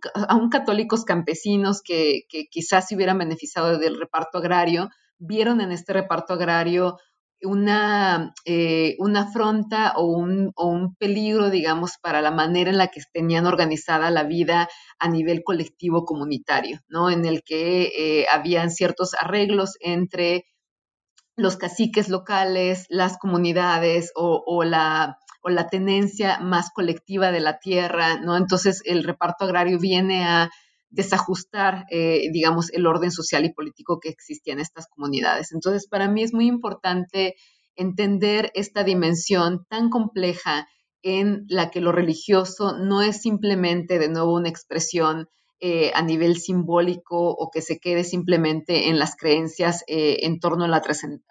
católicos 0.51 1.05
campesinos 1.05 1.81
que, 1.83 2.25
quizás 2.51 2.89
se 2.89 2.95
hubieran 2.95 3.19
beneficiado 3.19 3.79
del 3.79 3.99
reparto 3.99 4.39
agrario, 4.39 4.91
vieron 5.19 5.63
en 5.63 5.73
este 5.73 5.95
reparto 5.95 6.35
agrario 6.35 6.99
una, 7.43 8.35
eh, 8.45 8.97
una 8.99 9.23
afronta 9.23 9.95
o 9.97 10.07
un, 10.07 10.97
peligro, 10.99 11.51
digamos, 11.51 11.93
para 12.01 12.21
la 12.23 12.31
manera 12.31 12.71
en 12.71 12.79
la 12.79 12.89
que 12.89 13.01
tenían 13.13 13.47
organizada 13.47 14.11
la 14.11 14.25
vida 14.25 14.69
a 14.99 15.09
nivel 15.09 15.43
colectivo 15.45 16.05
comunitario, 16.05 16.81
¿no? 16.89 17.11
En 17.11 17.25
el 17.25 17.43
que 17.43 17.93
eh, 17.97 18.27
habían 18.33 18.71
ciertos 18.71 19.15
arreglos 19.15 19.77
entre 19.81 20.47
los 21.37 21.57
caciques 21.57 22.09
locales, 22.09 22.87
las 22.89 23.19
comunidades 23.19 24.11
o, 24.15 24.65
la, 24.65 25.19
o 25.43 25.51
la 25.51 25.69
tenencia 25.69 26.39
más 26.41 26.71
colectiva 26.71 27.31
de 27.31 27.41
la 27.41 27.59
tierra, 27.59 28.19
¿no? 28.19 28.37
Entonces 28.37 28.83
el 28.87 29.05
reparto 29.05 29.45
agrario 29.45 29.79
viene 29.79 30.25
a 30.25 30.51
desajustar, 30.91 31.85
eh, 31.91 32.31
digamos, 32.33 32.73
el 32.73 32.87
orden 32.87 33.11
social 33.11 33.45
y 33.45 33.53
político 33.53 33.99
que 34.01 34.09
existía 34.09 34.53
en 34.53 34.61
estas 34.61 34.87
comunidades. 34.89 35.53
Entonces, 35.53 35.89
para 35.89 36.09
mí 36.09 36.23
es 36.23 36.33
muy 36.33 36.47
importante 36.47 37.35
entender 37.75 38.51
esta 38.55 38.85
dimensión 38.85 39.67
tan 39.69 39.91
compleja 39.91 40.69
en 41.03 41.45
la 41.49 41.71
que 41.71 41.81
lo 41.81 41.93
religioso 41.93 42.79
no 42.79 43.03
es 43.03 43.21
simplemente, 43.21 43.99
de 43.99 44.09
nuevo, 44.09 44.35
una 44.35 44.49
expresión 44.49 45.29
eh, 45.61 45.91
a 45.95 46.03
nivel 46.03 46.37
simbólico 46.37 47.31
o 47.31 47.51
que 47.51 47.63
se 47.63 47.79
quede 47.79 48.05
simplemente 48.05 48.89
en 48.89 48.99
las 48.99 49.17
creencias 49.17 49.85
eh, 49.87 50.19
en 50.23 50.39
torno 50.39 50.65
a, 50.65 50.83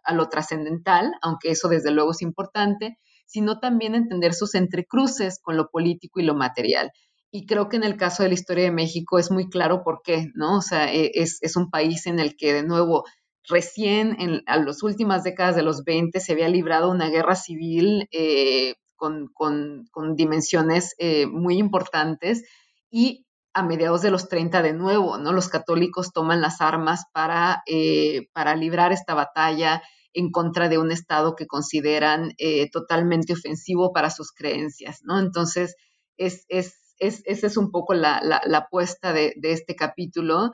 a 0.04 0.14
lo 0.14 0.30
trascendental, 0.30 1.12
aunque 1.22 1.52
eso 1.52 1.68
desde 1.68 1.92
luego 1.92 2.12
es 2.12 2.22
importante, 2.22 2.98
sino 3.28 3.60
también 3.60 3.96
entender 3.96 4.34
sus 4.34 4.56
entrecruces 4.56 5.40
con 5.42 5.58
lo 5.58 5.70
político 5.70 6.20
y 6.20 6.24
lo 6.24 6.36
material. 6.36 6.92
Y 7.36 7.46
creo 7.48 7.68
que 7.68 7.76
en 7.76 7.84
el 7.84 7.98
caso 7.98 8.24
de 8.24 8.30
la 8.30 8.36
historia 8.36 8.64
de 8.64 8.72
México 8.72 9.20
es 9.20 9.30
muy 9.30 9.50
claro 9.50 9.84
por 9.84 10.02
qué, 10.02 10.32
¿no? 10.36 10.60
O 10.60 10.62
sea, 10.62 10.94
e, 10.94 11.12
es, 11.16 11.40
es 11.42 11.58
un 11.58 11.70
país 11.70 12.08
en 12.08 12.20
el 12.20 12.38
que, 12.38 12.54
de 12.54 12.64
nuevo, 12.64 13.04
recién 13.50 14.42
a 14.48 14.56
las 14.56 14.82
últimas 14.84 15.24
décadas 15.26 15.58
de 15.58 15.62
los 15.62 15.84
20 15.84 16.18
se 16.22 16.32
había 16.32 16.48
librado 16.48 16.90
una 16.90 17.10
guerra 17.10 17.36
civil 17.36 18.08
eh, 18.14 18.76
con, 18.96 19.28
con, 19.34 19.86
con, 19.92 20.16
dimensiones 20.16 20.96
eh, 20.98 21.26
muy 21.26 21.58
importantes 21.58 22.46
y 22.90 23.26
a 23.54 23.64
mediados 23.64 24.02
de 24.02 24.12
los 24.12 24.30
30 24.30 24.62
de 24.62 24.72
nuevo, 24.72 25.18
¿no? 25.18 25.34
Los 25.34 25.50
católicos 25.50 26.14
toman 26.14 26.40
las 26.40 26.62
armas 26.62 27.04
para, 27.12 27.64
eh, 27.68 28.30
para 28.32 28.56
librar 28.56 28.94
esta 28.94 29.14
batalla 29.14 29.84
en 30.14 30.32
contra 30.32 30.70
de 30.70 30.78
un 30.78 30.90
Estado 30.90 31.36
que 31.36 31.48
consideran 31.48 32.32
totalmente 32.72 33.34
ofensivo 33.34 33.92
para 33.92 34.10
sus 34.10 34.32
creencias, 34.32 35.02
¿no? 35.04 35.20
Entonces, 35.20 35.76
es, 36.16 36.46
es 36.48 36.85
es, 37.00 37.22
esa 37.26 37.48
es 37.48 37.58
un 37.58 37.72
poco 37.72 37.94
la, 37.94 38.18
apuesta 38.54 39.14
de, 39.14 39.34
de 39.38 39.52
este 39.52 39.76
capítulo, 39.76 40.54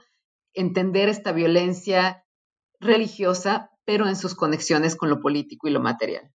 entender 0.53 1.09
esta 1.09 1.31
violencia 1.31 2.25
religiosa, 2.79 3.71
pero 3.85 4.07
en 4.07 4.15
sus 4.15 4.35
conexiones 4.35 4.95
con 4.95 5.09
lo 5.09 5.21
político 5.21 5.67
y 5.67 5.71
lo 5.71 5.81
material. 5.81 6.31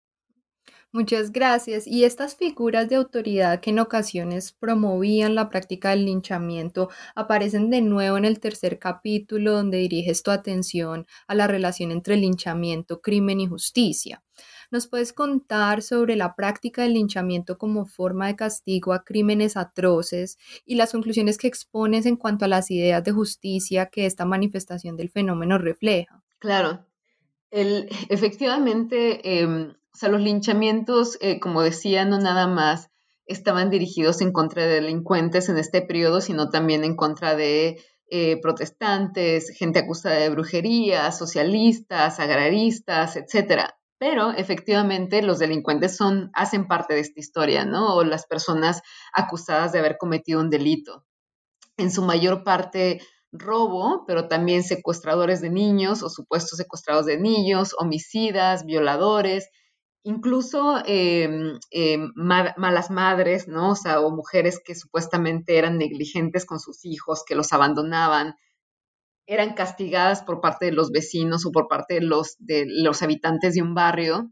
Muchas 0.94 1.32
gracias. 1.32 1.88
Y 1.88 2.04
estas 2.04 2.36
figuras 2.36 2.88
de 2.88 2.94
autoridad 2.94 3.58
que 3.58 3.70
en 3.70 3.80
ocasiones 3.80 4.52
promovían 4.52 5.34
la 5.34 5.48
práctica 5.48 5.90
del 5.90 6.04
linchamiento 6.04 6.88
aparecen 7.16 7.68
de 7.68 7.80
nuevo 7.80 8.16
en 8.16 8.24
el 8.24 8.38
tercer 8.38 8.78
capítulo 8.78 9.54
donde 9.54 9.78
diriges 9.78 10.22
tu 10.22 10.30
atención 10.30 11.04
a 11.26 11.34
la 11.34 11.48
relación 11.48 11.90
entre 11.90 12.16
linchamiento, 12.16 13.00
crimen 13.00 13.40
y 13.40 13.48
justicia. 13.48 14.22
¿Nos 14.70 14.86
puedes 14.86 15.12
contar 15.12 15.82
sobre 15.82 16.16
la 16.16 16.34
práctica 16.34 16.82
del 16.82 16.94
linchamiento 16.94 17.58
como 17.58 17.86
forma 17.86 18.26
de 18.26 18.36
castigo 18.36 18.92
a 18.92 19.04
crímenes 19.04 19.56
atroces 19.56 20.38
y 20.64 20.76
las 20.76 20.92
conclusiones 20.92 21.38
que 21.38 21.48
expones 21.48 22.06
en 22.06 22.16
cuanto 22.16 22.44
a 22.44 22.48
las 22.48 22.70
ideas 22.70 23.04
de 23.04 23.12
justicia 23.12 23.86
que 23.86 24.06
esta 24.06 24.24
manifestación 24.24 24.96
del 24.96 25.10
fenómeno 25.10 25.58
refleja? 25.58 26.22
Claro. 26.38 26.86
El, 27.50 27.88
efectivamente, 28.08 29.40
em, 29.40 29.70
o 29.70 29.96
sea, 29.96 30.08
los 30.08 30.20
linchamientos, 30.20 31.18
eh, 31.20 31.38
como 31.40 31.62
decía, 31.62 32.04
no 32.04 32.18
nada 32.18 32.46
más 32.46 32.90
estaban 33.26 33.70
dirigidos 33.70 34.20
en 34.20 34.32
contra 34.32 34.66
de 34.66 34.80
delincuentes 34.80 35.48
en 35.48 35.56
este 35.56 35.80
periodo, 35.80 36.20
sino 36.20 36.50
también 36.50 36.84
en 36.84 36.94
contra 36.94 37.34
de 37.36 37.80
eh, 38.10 38.38
protestantes, 38.40 39.50
gente 39.50 39.78
acusada 39.78 40.16
de 40.16 40.28
brujería, 40.28 41.10
socialistas, 41.10 42.20
agraristas, 42.20 43.16
etcétera 43.16 43.74
pero 44.04 44.32
efectivamente 44.32 45.22
los 45.22 45.38
delincuentes 45.38 45.96
son, 45.96 46.30
hacen 46.34 46.68
parte 46.68 46.92
de 46.92 47.00
esta 47.00 47.18
historia, 47.18 47.64
¿no? 47.64 47.94
O 47.96 48.04
las 48.04 48.26
personas 48.26 48.82
acusadas 49.14 49.72
de 49.72 49.78
haber 49.78 49.96
cometido 49.96 50.40
un 50.40 50.50
delito. 50.50 51.06
En 51.78 51.90
su 51.90 52.02
mayor 52.02 52.44
parte 52.44 53.00
robo, 53.32 54.04
pero 54.06 54.28
también 54.28 54.62
secuestradores 54.62 55.40
de 55.40 55.48
niños 55.48 56.02
o 56.02 56.10
supuestos 56.10 56.58
secuestrados 56.58 57.06
de 57.06 57.18
niños, 57.18 57.74
homicidas, 57.78 58.66
violadores, 58.66 59.48
incluso 60.02 60.82
em, 60.84 61.58
em, 61.70 62.12
malas 62.14 62.90
madres, 62.90 63.48
¿no? 63.48 63.70
O 63.70 63.74
sea, 63.74 64.00
o 64.00 64.10
mujeres 64.10 64.60
que 64.62 64.74
supuestamente 64.74 65.56
eran 65.56 65.78
negligentes 65.78 66.44
con 66.44 66.60
sus 66.60 66.84
hijos, 66.84 67.24
que 67.26 67.34
los 67.34 67.54
abandonaban, 67.54 68.34
eran 69.26 69.54
castigadas 69.54 70.22
por 70.22 70.40
parte 70.40 70.66
de 70.66 70.72
los 70.72 70.90
vecinos 70.90 71.46
o 71.46 71.52
por 71.52 71.68
parte 71.68 71.94
de 71.94 72.00
los, 72.02 72.36
de 72.38 72.66
los 72.66 73.02
habitantes 73.02 73.54
de 73.54 73.62
un 73.62 73.74
barrio 73.74 74.30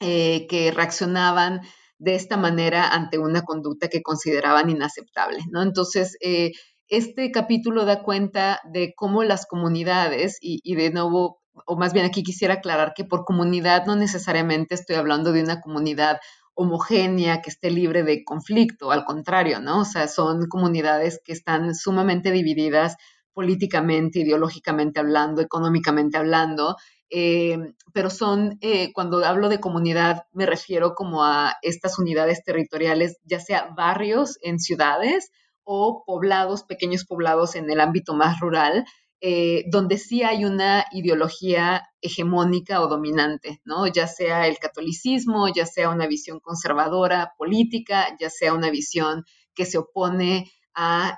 eh, 0.00 0.46
que 0.48 0.70
reaccionaban 0.70 1.60
de 1.98 2.14
esta 2.14 2.36
manera 2.36 2.88
ante 2.88 3.18
una 3.18 3.42
conducta 3.42 3.88
que 3.88 4.02
consideraban 4.02 4.70
inaceptable, 4.70 5.38
¿no? 5.50 5.62
Entonces, 5.62 6.16
eh, 6.20 6.52
este 6.88 7.30
capítulo 7.30 7.84
da 7.84 8.02
cuenta 8.02 8.60
de 8.72 8.94
cómo 8.96 9.24
las 9.24 9.46
comunidades, 9.46 10.38
y, 10.40 10.60
y, 10.62 10.76
de 10.76 10.90
nuevo, 10.90 11.40
o 11.66 11.76
más 11.76 11.92
bien 11.92 12.06
aquí 12.06 12.22
quisiera 12.22 12.54
aclarar 12.54 12.92
que 12.94 13.04
por 13.04 13.24
comunidad 13.24 13.86
no 13.86 13.96
necesariamente 13.96 14.74
estoy 14.74 14.96
hablando 14.96 15.32
de 15.32 15.42
una 15.42 15.60
comunidad 15.60 16.18
homogénea, 16.54 17.40
que 17.40 17.50
esté 17.50 17.70
libre 17.70 18.02
de 18.02 18.24
conflicto, 18.24 18.90
al 18.90 19.04
contrario, 19.04 19.60
¿no? 19.60 19.80
O 19.80 19.84
sea, 19.84 20.08
son 20.08 20.48
comunidades 20.48 21.20
que 21.24 21.32
están 21.32 21.74
sumamente 21.74 22.32
divididas 22.32 22.96
políticamente, 23.38 24.18
ideológicamente 24.18 24.98
hablando, 24.98 25.40
económicamente 25.40 26.18
hablando, 26.18 26.74
eh, 27.08 27.56
pero 27.92 28.10
son, 28.10 28.58
eh, 28.60 28.92
cuando 28.92 29.24
hablo 29.24 29.48
de 29.48 29.60
comunidad, 29.60 30.24
me 30.32 30.44
refiero 30.44 30.96
como 30.96 31.22
a 31.22 31.54
estas 31.62 32.00
unidades 32.00 32.42
territoriales, 32.42 33.20
ya 33.22 33.38
sea 33.38 33.72
barrios 33.76 34.38
en 34.42 34.58
ciudades 34.58 35.30
o 35.62 36.02
poblados, 36.04 36.64
pequeños 36.64 37.04
poblados 37.04 37.54
en 37.54 37.70
el 37.70 37.78
ámbito 37.78 38.12
más 38.12 38.40
rural, 38.40 38.84
eh, 39.20 39.66
donde 39.70 39.98
sí 39.98 40.24
hay 40.24 40.44
una 40.44 40.86
ideología 40.90 41.88
hegemónica 42.00 42.80
o 42.80 42.88
dominante, 42.88 43.60
¿no? 43.64 43.86
Ya 43.86 44.08
sea 44.08 44.48
el 44.48 44.58
catolicismo, 44.58 45.46
ya 45.46 45.64
sea 45.64 45.90
una 45.90 46.08
visión 46.08 46.40
conservadora 46.40 47.34
política, 47.38 48.16
ya 48.18 48.30
sea 48.30 48.52
una 48.52 48.70
visión 48.70 49.24
que 49.54 49.64
se 49.64 49.78
opone 49.78 50.50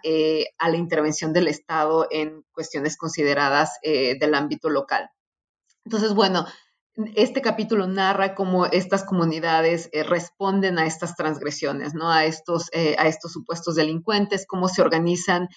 eh, 0.03 0.47
a, 0.59 0.71
la 0.71 0.77
intervención 0.79 1.35
del 1.35 1.47
Estado 1.47 2.07
en 2.11 2.45
cuestiones 2.51 2.97
consideradas 2.97 3.79
eh, 3.83 4.19
del 4.19 4.35
ámbito 4.35 4.71
local. 4.71 5.11
Entonces, 5.85 6.15
bueno, 6.15 6.47
este 7.15 7.43
capítulo 7.43 7.87
narra 7.87 8.35
cómo 8.35 8.65
estas 8.65 9.05
comunidades 9.05 9.91
eh, 9.93 10.03
responden 10.03 10.79
a 10.79 10.87
estas 10.87 11.15
transgresiones, 11.15 11.93
¿no? 11.93 12.11
A 12.11 12.25
estos, 12.25 12.71
a 12.73 13.07
estos 13.07 13.33
supuestos 13.33 13.75
delincuentes, 13.75 14.47
cómo 14.47 14.69
se 14.69 14.81
organizan 14.81 15.49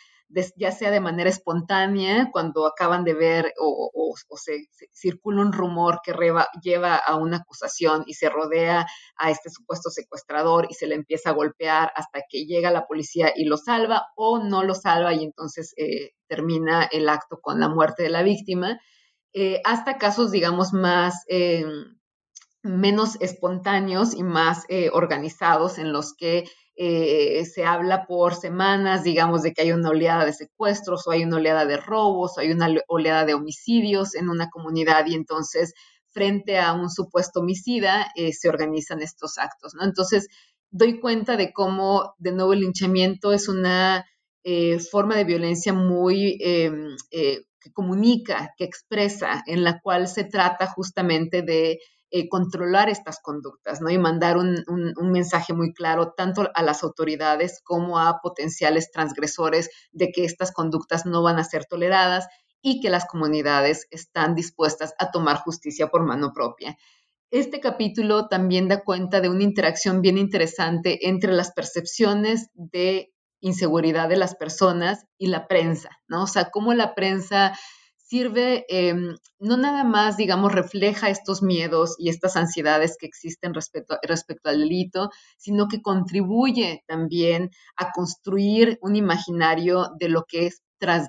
ya 0.56 0.72
sea 0.72 0.92
de 0.92 1.00
manera 1.00 1.30
espontánea, 1.30 2.30
cuando 2.32 2.66
acaban 2.66 3.04
de 3.04 3.14
ver 3.14 3.54
o, 3.60 4.14
se, 4.36 4.68
circula 4.92 5.42
un 5.42 5.54
rumor 5.54 6.00
que 6.04 6.14
lleva 6.62 6.96
a 6.96 7.16
una 7.16 7.38
acusación 7.38 8.04
y 8.08 8.14
se 8.14 8.30
rodea 8.30 8.86
a 9.18 9.32
este 9.32 9.50
supuesto 9.50 9.90
secuestrador 9.90 10.68
y 10.70 10.74
se 10.74 10.88
le 10.88 10.96
empieza 10.96 11.30
a 11.30 11.34
golpear 11.34 11.92
hasta 11.96 12.22
que 12.28 12.46
llega 12.46 12.72
la 12.72 12.86
policía 12.86 13.32
y 13.36 13.46
lo 13.46 13.58
salva 13.58 14.08
o 14.16 14.40
no 14.40 14.64
lo 14.64 14.74
salva 14.74 15.14
y 15.14 15.24
entonces 15.24 15.74
eh, 15.78 16.12
termina 16.28 16.84
el 16.92 17.10
acto 17.10 17.40
con 17.42 17.60
la 17.60 17.70
muerte 17.70 18.04
de 18.04 18.10
la 18.10 18.24
víctima, 18.24 18.80
eh, 19.34 19.62
hasta 19.64 19.98
casos, 19.98 20.32
digamos, 20.32 20.74
más... 20.74 21.24
Eh, 21.28 21.66
menos 22.66 23.18
espontáneos 23.20 24.14
y 24.14 24.24
más 24.24 24.66
organizados 24.94 25.78
en 25.80 25.92
los 25.92 26.14
que 26.16 26.46
eh, 26.76 27.46
se 27.46 27.66
habla 27.66 28.06
por 28.08 28.36
semanas, 28.36 29.04
digamos, 29.04 29.44
de 29.44 29.54
que 29.54 29.62
hay 29.62 29.72
una 29.72 29.90
oleada 29.90 30.26
de 30.26 30.34
secuestros 30.34 31.06
o 31.06 31.12
hay 31.12 31.24
una 31.24 31.38
oleada 31.38 31.66
de 31.66 31.78
robos 31.78 32.34
o 32.36 32.42
hay 32.42 32.52
una 32.52 32.68
oleada 32.88 33.26
de 33.26 33.36
homicidios 33.36 34.16
en 34.16 34.30
una 34.30 34.50
comunidad 34.50 35.06
y 35.06 35.14
entonces 35.14 35.74
frente 36.12 36.60
a 36.60 36.74
un 36.74 36.90
supuesto 36.90 37.42
homicida 37.42 38.08
eh, 38.16 38.34
se 38.34 38.50
organizan 38.50 39.02
estos 39.02 39.38
actos. 39.38 39.74
Entonces 39.82 40.28
doy 40.72 41.00
cuenta 41.00 41.38
de 41.38 41.54
cómo, 41.54 42.16
de 42.18 42.32
nuevo, 42.32 42.54
el 42.54 42.62
linchamiento 42.62 43.34
es 43.34 43.48
una 43.48 44.06
eh, 44.44 44.80
forma 44.80 45.16
de 45.16 45.26
violencia 45.26 45.74
muy 45.74 46.38
que 47.64 47.72
comunica, 47.72 48.54
que 48.58 48.66
expresa, 48.66 49.42
en 49.48 49.64
la 49.64 49.80
cual 49.80 50.08
se 50.08 50.26
trata 50.26 50.68
justamente 50.68 51.44
de 51.44 51.80
eh, 52.16 52.30
controlar 52.30 52.92
estas 52.92 53.20
conductas, 53.20 53.82
¿no? 53.82 53.90
Y 53.90 53.98
mandar 53.98 54.38
un, 54.38 54.64
mensaje 55.12 55.52
muy 55.52 55.74
claro 55.74 56.14
tanto 56.16 56.48
a 56.54 56.62
las 56.62 56.84
autoridades 56.84 57.60
como 57.64 57.98
a 57.98 58.20
potenciales 58.22 58.92
transgresores 58.92 59.72
de 59.92 60.12
que 60.12 60.24
estas 60.24 60.52
conductas 60.52 61.08
no 61.08 61.24
van 61.24 61.40
a 61.40 61.44
ser 61.44 61.66
toleradas 61.66 62.28
y 62.62 62.82
que 62.82 62.92
las 62.92 63.06
comunidades 63.06 63.88
están 63.90 64.36
dispuestas 64.36 64.94
a 65.00 65.10
tomar 65.10 65.38
justicia 65.38 65.88
por 65.88 66.04
mano 66.06 66.34
propia. 66.34 66.78
Este 67.32 67.60
capítulo 67.60 68.28
también 68.28 68.68
da 68.68 68.84
cuenta 68.84 69.20
de 69.20 69.30
una 69.30 69.42
interacción 69.42 70.02
bien 70.02 70.20
interesante 70.20 71.10
entre 71.10 71.34
las 71.34 71.52
percepciones 71.52 72.52
de 72.54 73.12
inseguridad 73.40 74.08
de 74.08 74.18
las 74.18 74.36
personas 74.36 75.08
y 75.18 75.30
la 75.30 75.48
prensa, 75.48 75.90
¿no? 76.08 76.26
O 76.26 76.28
sea, 76.28 76.52
cómo 76.52 76.76
la 76.76 76.94
prensa 76.94 77.58
sirve, 78.14 78.64
em, 78.70 79.16
no 79.40 79.58
nada 79.58 79.84
más, 79.84 80.18
digamos, 80.18 80.52
refleja 80.52 81.10
estos 81.10 81.42
miedos 81.42 81.96
y 81.98 82.10
estas 82.10 82.36
ansiedades 82.36 82.96
que 83.00 83.08
existen 83.08 83.56
respecto, 83.56 83.98
respecto 84.04 84.50
al 84.50 84.60
delito, 84.60 85.10
sino 85.36 85.68
que 85.68 85.82
contribuye 85.82 86.84
también 86.88 87.50
a 87.76 87.92
construir 87.92 88.78
un 88.82 88.96
imaginario 88.96 89.90
de 90.00 90.10
lo 90.10 90.26
que 90.26 90.46
es 90.46 90.62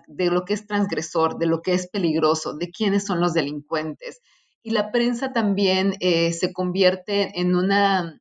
de 0.06 0.30
lo 0.30 0.44
que 0.44 0.54
es 0.54 0.68
transgresor, 0.68 1.36
de 1.36 1.46
lo 1.46 1.60
que 1.60 1.74
es 1.74 1.88
peligroso, 1.88 2.54
de 2.54 2.70
quiénes 2.70 3.04
son 3.04 3.20
los 3.20 3.34
delincuentes. 3.34 4.20
Y 4.62 4.70
la 4.70 4.92
prensa 4.92 5.32
también 5.32 5.96
eh, 5.98 6.32
se 6.32 6.52
convierte 6.52 7.40
en 7.40 7.56
una 7.56 8.20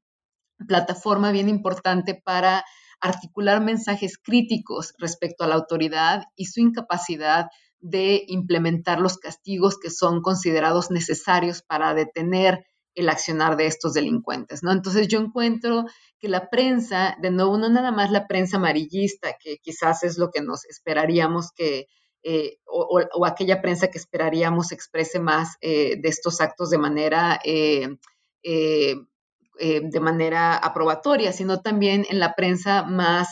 plataforma 0.67 1.31
bien 1.31 1.47
importante 1.49 2.19
para 2.25 2.65
articular 2.99 3.61
mensajes 3.61 4.17
críticos 4.17 4.93
respecto 4.97 5.43
a 5.43 5.47
la 5.47 5.55
autoridad 5.55 6.23
y 6.35 6.45
su 6.45 6.59
incapacidad 6.59 7.45
de 7.83 8.23
implementar 8.27 9.01
los 9.01 9.17
castigos 9.17 9.77
que 9.77 9.89
son 9.89 10.21
considerados 10.21 10.89
necesarios 10.89 11.61
para 11.61 11.93
detener 11.93 12.65
el 12.95 13.09
accionar 13.09 13.57
de 13.57 13.67
estos 13.67 13.93
delincuentes, 13.93 14.63
¿no? 14.63 14.71
Entonces 14.71 15.09
yo 15.09 15.19
encuentro 15.19 15.83
que 16.17 16.29
la 16.29 16.49
prensa, 16.49 17.17
de 17.21 17.29
nuevo, 17.29 17.57
no 17.57 17.69
nada 17.69 17.91
más 17.91 18.09
la 18.09 18.25
prensa 18.25 18.55
amarillista, 18.55 19.35
que 19.37 19.57
quizás 19.57 20.03
es 20.03 20.17
lo 20.17 20.29
que 20.31 20.41
nos 20.41 20.63
esperaríamos 20.65 21.51
que, 21.51 21.87
eh, 22.23 22.59
o, 22.65 23.25
aquella 23.25 23.61
prensa 23.61 23.89
que 23.89 23.97
esperaríamos 23.97 24.71
exprese 24.71 25.19
más 25.19 25.57
eh, 25.59 25.97
de 26.01 26.07
estos 26.07 26.39
actos 26.39 26.69
de 26.69 26.77
manera, 26.77 27.37
eh, 27.43 27.89
de 28.41 29.99
manera 29.99 30.55
aprobatoria, 30.55 31.33
sino 31.33 31.61
también 31.61 32.05
en 32.09 32.19
la 32.19 32.33
prensa 32.33 32.83
más 32.83 33.29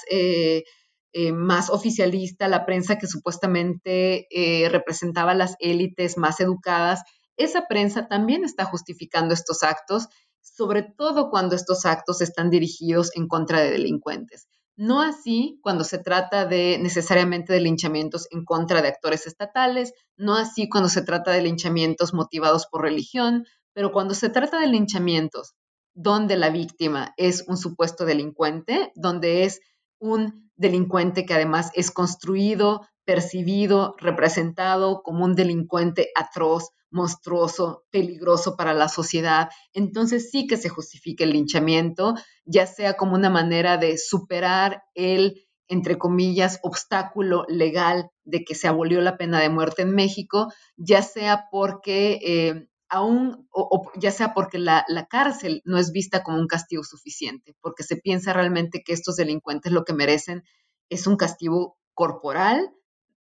eh, 1.14 1.32
más 1.32 1.70
oficialista, 1.70 2.48
la 2.48 2.66
prensa 2.66 2.98
que 2.98 3.08
supuestamente 3.08 4.28
eh, 4.30 4.70
representaba 4.70 5.34
las 5.34 5.56
élites 5.60 6.18
más 6.18 6.40
educadas, 6.40 7.02
esa 7.38 7.68
prensa 7.68 8.08
también 8.08 8.44
está 8.44 8.66
justificando 8.66 9.34
estos 9.34 9.64
actos, 9.64 10.08
sobre 10.42 10.84
todo 10.84 11.30
cuando 11.30 11.56
estos 11.56 11.86
actos 11.86 12.22
están 12.22 12.50
dirigidos 12.50 13.12
en 13.16 13.28
contra 13.28 13.62
de 13.62 13.72
delincuentes. 13.72 14.48
No 14.76 15.02
así 15.02 15.60
cuando 15.62 15.84
se 15.84 16.00
trata 16.00 16.46
de 16.46 16.78
necesariamente 16.80 17.54
de 17.54 17.62
linchamientos 17.62 18.28
en 18.32 18.46
contra 18.46 18.82
de 18.82 18.88
actores 18.88 19.28
estatales, 19.28 19.94
no 20.18 20.36
así 20.36 20.70
cuando 20.70 20.90
se 20.90 21.02
trata 21.02 21.32
de 21.32 21.42
linchamientos 21.42 22.14
motivados 22.14 22.68
por 22.72 22.82
religión, 22.82 23.46
pero 23.74 23.92
cuando 23.92 24.14
se 24.14 24.30
trata 24.30 24.60
de 24.60 24.68
linchamientos 24.68 25.56
donde 25.94 26.38
la 26.38 26.50
víctima 26.50 27.14
es 27.18 27.44
un 27.48 27.58
supuesto 27.58 28.06
delincuente, 28.06 28.92
donde 28.96 29.44
es 29.44 29.60
un 30.02 30.52
delincuente 30.58 31.26
que 31.26 31.34
además 31.34 31.72
es 31.76 31.92
construido, 31.92 32.86
percibido, 33.06 33.96
representado 33.98 35.02
como 35.04 35.24
un 35.24 35.36
delincuente 35.36 36.10
atroz, 36.16 36.72
monstruoso, 36.90 37.86
peligroso 37.90 38.58
para 38.58 38.74
la 38.74 38.90
sociedad, 38.90 39.50
entonces 39.74 40.30
sí 40.30 40.46
que 40.46 40.58
se 40.58 40.68
justifica 40.68 41.24
el 41.24 41.32
linchamiento, 41.32 42.16
ya 42.44 42.68
sea 42.68 42.96
como 42.96 43.16
una 43.16 43.30
manera 43.30 43.78
de 43.78 43.98
superar 43.98 44.84
el, 44.94 45.48
entre 45.70 45.98
comillas, 45.98 46.60
obstáculo 46.64 47.46
legal 47.48 48.10
de 48.26 48.44
que 48.44 48.56
se 48.56 48.68
abolió 48.68 49.00
la 49.00 49.18
pena 49.18 49.40
de 49.40 49.50
muerte 49.50 49.84
en 49.84 49.96
México, 49.96 50.52
ya 50.76 51.02
sea 51.02 51.46
porque 51.50 52.20
eh, 52.24 52.68
aún, 52.92 53.48
o, 53.52 53.90
ya 53.96 54.12
sea 54.12 54.34
porque 54.34 54.60
la, 54.60 54.86
cárcel 55.10 55.62
no 55.64 55.78
es 55.78 55.94
vista 55.94 56.24
como 56.24 56.38
un 56.40 56.48
castigo 56.48 56.84
suficiente, 56.84 57.56
porque 57.62 57.84
se 57.84 57.96
piensa 57.96 58.34
realmente 58.34 58.84
que 58.84 58.92
estos 58.92 59.16
delincuentes 59.16 59.72
lo 59.72 59.86
que 59.86 59.94
merecen 59.94 60.44
es 60.90 61.08
un 61.08 61.16
castigo 61.16 61.78
corporal, 61.94 62.70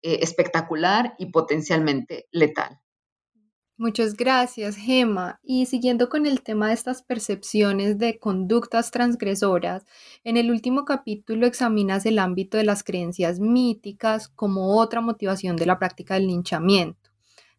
eh, 0.03 0.19
espectacular 0.23 1.15
y 1.19 1.27
potencialmente 1.27 2.27
letal. 2.33 2.81
Muchas 3.77 4.15
gracias, 4.15 4.77
Gema. 4.77 5.41
Y 5.43 5.67
siguiendo 5.67 6.11
con 6.11 6.27
el 6.27 6.43
tema 6.43 6.69
de 6.69 6.75
estas 6.75 7.03
percepciones 7.03 7.97
de 7.97 8.19
conductas 8.19 8.91
transgresoras, 8.91 9.87
en 10.25 10.37
el 10.37 10.51
último 10.51 10.85
capítulo 10.85 11.47
examinas 11.47 12.05
el 12.05 12.19
ámbito 12.19 12.59
de 12.59 12.65
las 12.65 12.83
creencias 12.83 13.39
míticas 13.39 14.29
como 14.29 14.77
otra 14.79 15.01
motivación 15.01 15.57
de 15.57 15.65
la 15.65 15.79
práctica 15.79 16.15
del 16.15 16.27
linchamiento. 16.27 17.00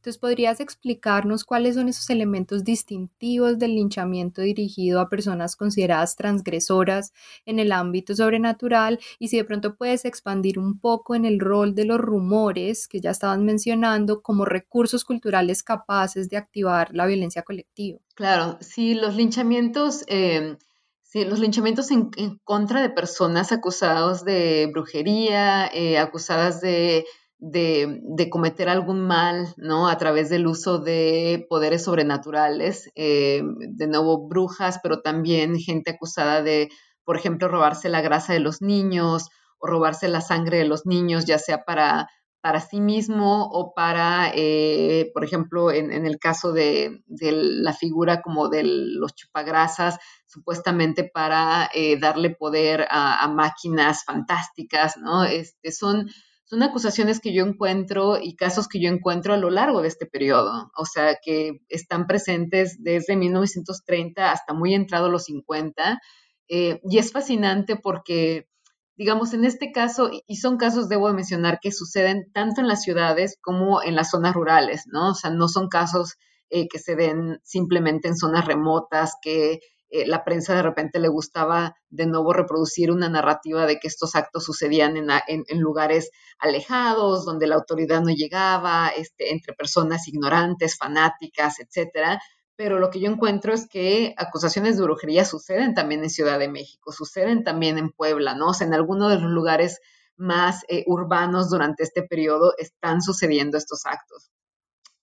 Entonces, 0.01 0.17
¿podrías 0.17 0.59
explicarnos 0.59 1.43
cuáles 1.43 1.75
son 1.75 1.87
esos 1.87 2.09
elementos 2.09 2.63
distintivos 2.63 3.59
del 3.59 3.75
linchamiento 3.75 4.41
dirigido 4.41 4.99
a 4.99 5.09
personas 5.09 5.55
consideradas 5.55 6.15
transgresoras 6.15 7.13
en 7.45 7.59
el 7.59 7.71
ámbito 7.71 8.15
sobrenatural? 8.15 8.99
Y 9.19 9.27
si 9.27 9.37
de 9.37 9.43
pronto 9.43 9.75
puedes 9.75 10.05
expandir 10.05 10.57
un 10.57 10.79
poco 10.79 11.13
en 11.13 11.23
el 11.23 11.39
rol 11.39 11.75
de 11.75 11.85
los 11.85 11.99
rumores 11.99 12.87
que 12.87 12.99
ya 12.99 13.11
estaban 13.11 13.45
mencionando 13.45 14.23
como 14.23 14.43
recursos 14.43 15.05
culturales 15.05 15.61
capaces 15.61 16.29
de 16.29 16.37
activar 16.37 16.89
la 16.95 17.05
violencia 17.05 17.43
colectiva. 17.43 17.99
Claro, 18.15 18.57
sí, 18.59 18.95
los 18.95 19.15
linchamientos... 19.15 20.03
Eh, 20.07 20.57
sí, 21.03 21.25
los 21.25 21.37
linchamientos 21.37 21.91
en, 21.91 22.09
contra 22.43 22.81
de 22.81 22.89
personas 22.89 23.51
acusadas 23.51 24.25
de 24.25 24.67
brujería, 24.73 25.67
eh, 25.67 25.99
acusadas 25.99 26.59
de 26.59 27.05
de, 27.41 28.29
cometer 28.29 28.69
algún 28.69 29.01
mal, 29.01 29.53
¿no? 29.57 29.89
A 29.89 29.97
través 29.97 30.29
del 30.29 30.45
uso 30.47 30.77
de 30.77 31.45
poderes 31.49 31.83
sobrenaturales, 31.83 32.91
eh, 32.95 33.41
de 33.43 33.87
nuevo 33.87 34.27
brujas, 34.27 34.79
pero 34.81 35.01
también 35.01 35.57
gente 35.57 35.91
acusada 35.91 36.43
de, 36.43 36.69
por 37.03 37.17
ejemplo, 37.17 37.47
robarse 37.47 37.89
la 37.89 38.01
grasa 38.01 38.33
de 38.33 38.39
los 38.39 38.61
niños 38.61 39.29
o 39.57 39.67
robarse 39.67 40.07
la 40.07 40.21
sangre 40.21 40.59
de 40.59 40.65
los 40.65 40.85
niños, 40.85 41.25
ya 41.25 41.39
sea 41.39 41.63
para, 41.65 42.09
para 42.41 42.59
sí 42.59 42.79
mismo 42.79 43.49
o 43.51 43.73
para, 43.73 44.31
eh, 44.35 45.09
por 45.11 45.23
ejemplo, 45.23 45.71
en, 45.71 46.05
el 46.05 46.19
caso 46.19 46.53
de, 46.53 47.03
la 47.07 47.73
figura 47.73 48.21
como 48.21 48.49
de 48.49 48.63
los 48.63 49.15
chupagrasas, 49.15 49.97
supuestamente 50.27 51.09
para 51.11 51.71
eh, 51.73 51.99
darle 51.99 52.29
poder 52.29 52.85
a, 52.91 53.23
a, 53.23 53.27
máquinas 53.27 54.03
fantásticas, 54.05 54.97
¿no? 54.97 55.23
Este, 55.23 55.71
son 55.71 56.07
son 56.51 56.63
acusaciones 56.63 57.21
que 57.21 57.33
yo 57.33 57.45
encuentro 57.45 58.17
y 58.21 58.35
casos 58.35 58.67
que 58.67 58.81
yo 58.81 58.89
encuentro 58.89 59.33
a 59.33 59.37
lo 59.37 59.49
largo 59.49 59.81
de 59.81 59.87
este 59.87 60.05
periodo, 60.05 60.69
o 60.75 60.83
sea, 60.85 61.15
que 61.23 61.61
están 61.69 62.07
presentes 62.07 62.75
desde 62.83 63.15
1930 63.15 64.33
hasta 64.33 64.53
muy 64.53 64.73
entrado 64.73 65.07
los 65.07 65.23
50. 65.23 66.01
Eh, 66.49 66.81
y 66.83 66.97
es 66.97 67.13
fascinante 67.13 67.77
porque, 67.77 68.49
digamos, 68.97 69.33
en 69.33 69.45
este 69.45 69.71
caso, 69.71 70.11
y 70.27 70.35
son 70.35 70.57
casos, 70.57 70.89
debo 70.89 71.13
mencionar, 71.13 71.59
que 71.61 71.71
suceden 71.71 72.29
tanto 72.33 72.59
en 72.59 72.67
las 72.67 72.81
ciudades 72.81 73.37
como 73.41 73.81
en 73.81 73.95
las 73.95 74.09
zonas 74.09 74.33
rurales, 74.33 74.83
¿no? 74.87 75.11
O 75.11 75.15
sea, 75.15 75.29
no 75.29 75.47
son 75.47 75.69
casos 75.69 76.17
eh, 76.49 76.67
que 76.67 76.79
se 76.79 76.97
den 76.97 77.39
simplemente 77.43 78.09
en 78.09 78.17
zonas 78.17 78.45
remotas, 78.45 79.13
que 79.21 79.61
eh, 79.91 80.07
la 80.07 80.23
prensa 80.23 80.55
de 80.55 80.63
repente 80.63 80.99
le 80.99 81.09
gustaba 81.09 81.75
de 81.89 82.05
nuevo 82.05 82.31
reproducir 82.31 82.91
una 82.91 83.09
narrativa 83.09 83.65
de 83.65 83.77
que 83.77 83.89
estos 83.89 84.15
actos 84.15 84.45
sucedían 84.45 84.95
en, 84.95 85.59
lugares 85.59 86.11
alejados, 86.39 87.25
donde 87.25 87.45
la 87.45 87.55
autoridad 87.55 88.01
no 88.01 88.13
llegaba, 88.13 88.87
este, 88.87 89.33
entre 89.33 89.53
personas 89.53 90.07
ignorantes, 90.07 90.77
fanáticas, 90.77 91.59
etcétera. 91.59 92.21
Pero 92.55 92.79
lo 92.79 92.89
que 92.89 93.01
yo 93.01 93.11
encuentro 93.11 93.53
es 93.53 93.67
que 93.67 94.13
acusaciones 94.17 94.77
de 94.77 94.83
brujería 94.83 95.25
suceden 95.25 95.73
también 95.73 96.03
en 96.03 96.09
Ciudad 96.09 96.39
de 96.39 96.47
México, 96.47 96.93
suceden 96.93 97.43
también 97.43 97.77
en 97.77 97.91
Puebla, 97.91 98.33
¿no? 98.33 98.49
O 98.49 98.53
sea, 98.53 98.67
en 98.67 98.73
algunos 98.73 99.09
de 99.09 99.19
los 99.19 99.31
lugares 99.31 99.81
más 100.15 100.63
eh, 100.69 100.83
urbanos 100.87 101.49
durante 101.49 101.83
este 101.83 102.03
periodo 102.03 102.53
están 102.57 103.01
sucediendo 103.01 103.57
estos 103.57 103.85
actos. 103.85 104.31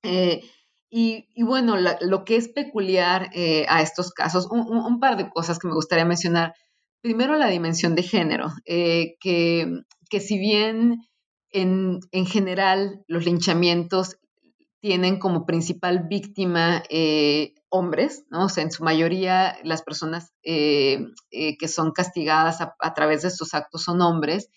Eh, 0.03 0.43
y, 0.91 1.27
bueno, 1.43 1.77
lo 1.77 2.25
que 2.25 2.37
es 2.37 2.49
peculiar 2.49 3.29
eh, 3.35 3.67
a 3.69 3.83
estos 3.83 4.13
casos, 4.13 4.49
un, 4.51 5.01
par 5.01 5.17
de 5.17 5.29
cosas 5.29 5.59
que 5.59 5.69
me 5.69 5.75
gustaría 5.75 6.07
mencionar. 6.07 6.55
Primero, 7.03 7.37
la 7.37 7.49
dimensión 7.49 7.95
de 7.95 8.03
género, 8.03 8.49
eh, 8.65 9.17
que, 9.21 9.83
que, 10.09 10.21
si 10.21 10.39
bien 10.39 11.03
en, 11.51 12.01
en, 12.11 12.27
general 12.27 13.05
los 13.07 13.25
linchamientos 13.25 14.17
tienen 14.81 15.19
como 15.19 15.45
principal 15.45 16.07
víctima 16.09 16.83
eh, 16.89 17.55
hombres, 17.69 18.25
¿no? 18.31 18.47
O 18.47 18.49
sea, 18.49 18.65
en 18.65 18.73
su 18.73 18.83
mayoría 18.83 19.59
las 19.65 19.83
personas 19.83 20.33
que 20.43 21.69
son 21.69 21.93
castigadas 21.93 22.61
a, 22.61 22.95
través 22.95 23.23
de 23.23 23.29
estos 23.29 23.53
actos 23.55 23.83
son 23.83 24.01
hombres. 24.01 24.49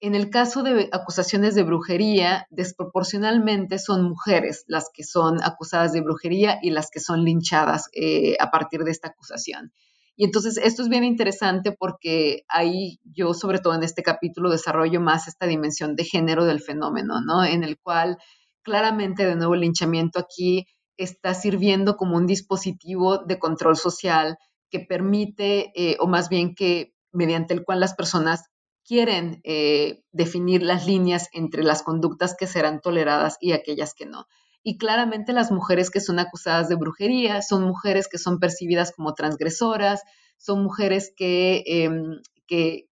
En 0.00 0.14
el 0.14 0.30
caso 0.30 0.62
de 0.62 0.88
acusaciones 0.92 1.56
de 1.56 1.64
brujería, 1.64 2.46
desproporcionalmente 2.50 3.80
son 3.80 4.04
mujeres 4.08 4.64
las 4.68 4.90
que 4.94 5.02
son 5.02 5.42
acusadas 5.42 5.92
de 5.92 6.02
brujería 6.02 6.58
y 6.62 6.70
las 6.70 6.90
que 6.90 7.00
son 7.00 7.24
linchadas 7.24 7.88
eh, 7.92 8.36
a 8.38 8.50
partir 8.50 8.84
de 8.84 8.92
esta 8.92 9.08
acusación. 9.08 9.72
Y 10.14 10.24
entonces 10.24 10.56
esto 10.56 10.82
es 10.82 10.88
bien 10.88 11.04
interesante 11.04 11.72
porque 11.72 12.42
ahí 12.48 13.00
yo, 13.04 13.34
sobre 13.34 13.58
todo 13.58 13.74
en 13.74 13.82
este 13.82 14.02
capítulo, 14.02 14.50
desarrollo 14.50 15.00
más 15.00 15.26
esta 15.26 15.46
dimensión 15.46 15.96
de 15.96 16.04
género 16.04 16.44
del 16.44 16.60
fenómeno, 16.60 17.20
¿no? 17.20 17.44
En 17.44 17.64
el 17.64 17.78
cual 17.78 18.18
claramente, 18.62 19.26
de 19.26 19.36
nuevo, 19.36 19.54
el 19.54 19.60
linchamiento 19.60 20.18
aquí 20.18 20.66
está 20.96 21.34
sirviendo 21.34 21.96
como 21.96 22.16
un 22.16 22.26
dispositivo 22.26 23.18
de 23.18 23.38
control 23.38 23.76
social 23.76 24.38
que 24.70 24.80
permite, 24.80 25.72
eh, 25.74 25.96
o 26.00 26.06
más 26.06 26.28
bien 26.28 26.54
que 26.54 26.94
mediante 27.12 27.54
el 27.54 27.64
cual 27.64 27.80
las 27.80 27.94
personas 27.94 28.50
quieren 28.88 29.42
eh, 29.44 30.02
definir 30.12 30.62
las 30.62 30.86
líneas 30.86 31.28
entre 31.34 31.62
las 31.62 31.82
conductas 31.82 32.34
que 32.34 32.46
serán 32.46 32.80
toleradas 32.80 33.36
y 33.38 33.52
aquellas 33.52 33.92
que 33.92 34.06
no. 34.06 34.26
Y 34.62 34.78
claramente 34.78 35.34
las 35.34 35.52
mujeres 35.52 35.90
que 35.90 36.00
son 36.00 36.18
acusadas 36.18 36.70
de 36.70 36.74
brujería 36.74 37.42
son 37.42 37.64
mujeres 37.64 38.08
que 38.08 38.16
son 38.16 38.38
percibidas 38.38 38.92
como 38.96 39.12
transgresoras, 39.12 40.02
son 40.38 40.62
mujeres 40.62 41.12
que, 41.14 41.62
em, 41.66 42.22
que, 42.46 42.88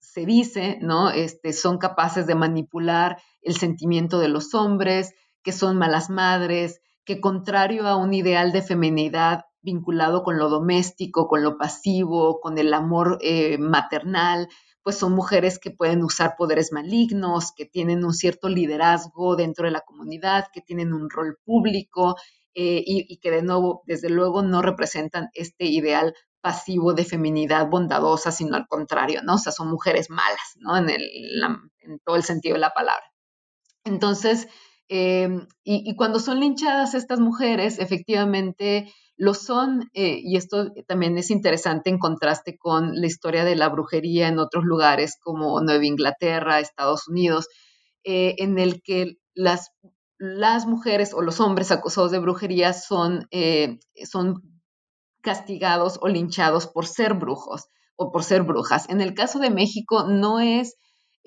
se 0.00 0.26
dice, 0.26 0.78
¿no? 0.80 1.10
Este, 1.10 1.52
son 1.52 1.78
capaces 1.78 2.26
de 2.26 2.36
manipular 2.36 3.20
el 3.42 3.56
sentimiento 3.56 4.20
de 4.20 4.28
los 4.28 4.54
hombres, 4.54 5.12
que 5.42 5.50
son 5.50 5.76
malas 5.76 6.08
madres, 6.08 6.80
que 7.04 7.20
contrario 7.20 7.88
a 7.88 7.96
un 7.96 8.14
ideal 8.14 8.52
de 8.52 8.62
feminidad 8.62 9.44
vinculado 9.60 10.22
con 10.22 10.38
lo 10.38 10.48
doméstico, 10.48 11.26
con 11.26 11.42
lo 11.42 11.58
pasivo, 11.58 12.38
con 12.40 12.58
el 12.58 12.72
amor 12.72 13.18
eh, 13.22 13.58
maternal, 13.58 14.48
pues 14.84 14.98
son 14.98 15.14
mujeres 15.14 15.58
que 15.58 15.70
pueden 15.70 16.04
usar 16.04 16.36
poderes 16.36 16.70
malignos, 16.70 17.52
que 17.56 17.64
tienen 17.64 18.04
un 18.04 18.12
cierto 18.12 18.50
liderazgo 18.50 19.34
dentro 19.34 19.64
de 19.64 19.70
la 19.72 19.80
comunidad, 19.80 20.48
que 20.52 20.60
tienen 20.60 20.92
un 20.92 21.08
rol 21.08 21.38
público 21.42 22.16
eh, 22.54 22.84
y, 22.86 23.16
que 23.16 23.30
de 23.30 23.42
nuevo, 23.42 23.82
desde 23.86 24.10
luego, 24.10 24.42
no 24.42 24.60
representan 24.60 25.30
este 25.32 25.64
ideal 25.64 26.14
pasivo 26.42 26.92
de 26.92 27.06
feminidad 27.06 27.66
bondadosa, 27.66 28.30
sino 28.30 28.56
al 28.56 28.68
contrario, 28.68 29.22
¿no? 29.22 29.36
O 29.36 29.38
sea, 29.38 29.52
son 29.52 29.68
mujeres 29.70 30.10
malas, 30.10 30.54
¿no? 30.56 30.76
En, 30.76 30.86
todo 32.04 32.16
el 32.16 32.22
sentido 32.22 32.54
de 32.54 32.60
la 32.60 32.74
palabra. 32.74 33.04
Entonces, 33.84 34.48
y, 34.88 35.48
y, 35.64 35.96
cuando 35.96 36.20
son 36.20 36.40
linchadas 36.40 36.92
estas 36.92 37.20
mujeres, 37.20 37.78
efectivamente, 37.78 38.92
lo 39.16 39.34
son, 39.34 39.90
eh, 39.94 40.18
y 40.22 40.36
esto 40.36 40.72
también 40.86 41.16
es 41.18 41.30
interesante 41.30 41.90
en 41.90 41.98
contraste 41.98 42.58
con 42.58 43.00
la 43.00 43.06
historia 43.06 43.44
de 43.44 43.56
la 43.56 43.68
brujería 43.68 44.28
en 44.28 44.38
otros 44.38 44.64
lugares 44.64 45.16
como 45.22 45.60
Nueva 45.60 45.84
Inglaterra, 45.84 46.60
Estados 46.60 47.06
Unidos, 47.08 47.48
eh, 48.02 48.34
en 48.38 48.58
el 48.58 48.82
que 48.82 49.14
las, 49.34 49.70
las 50.18 50.66
mujeres 50.66 51.14
o 51.14 51.22
los 51.22 51.40
hombres 51.40 51.70
acusados 51.70 52.10
de 52.10 52.18
brujería 52.18 52.72
son, 52.72 53.26
eh, 53.30 53.78
son 54.10 54.42
castigados 55.22 55.98
o 56.02 56.08
linchados 56.08 56.66
por 56.66 56.86
ser 56.86 57.14
brujos 57.14 57.68
o 57.96 58.10
por 58.10 58.24
ser 58.24 58.42
brujas. 58.42 58.88
En 58.88 59.00
el 59.00 59.14
caso 59.14 59.38
de 59.38 59.50
México 59.50 60.06
no 60.08 60.40
es 60.40 60.76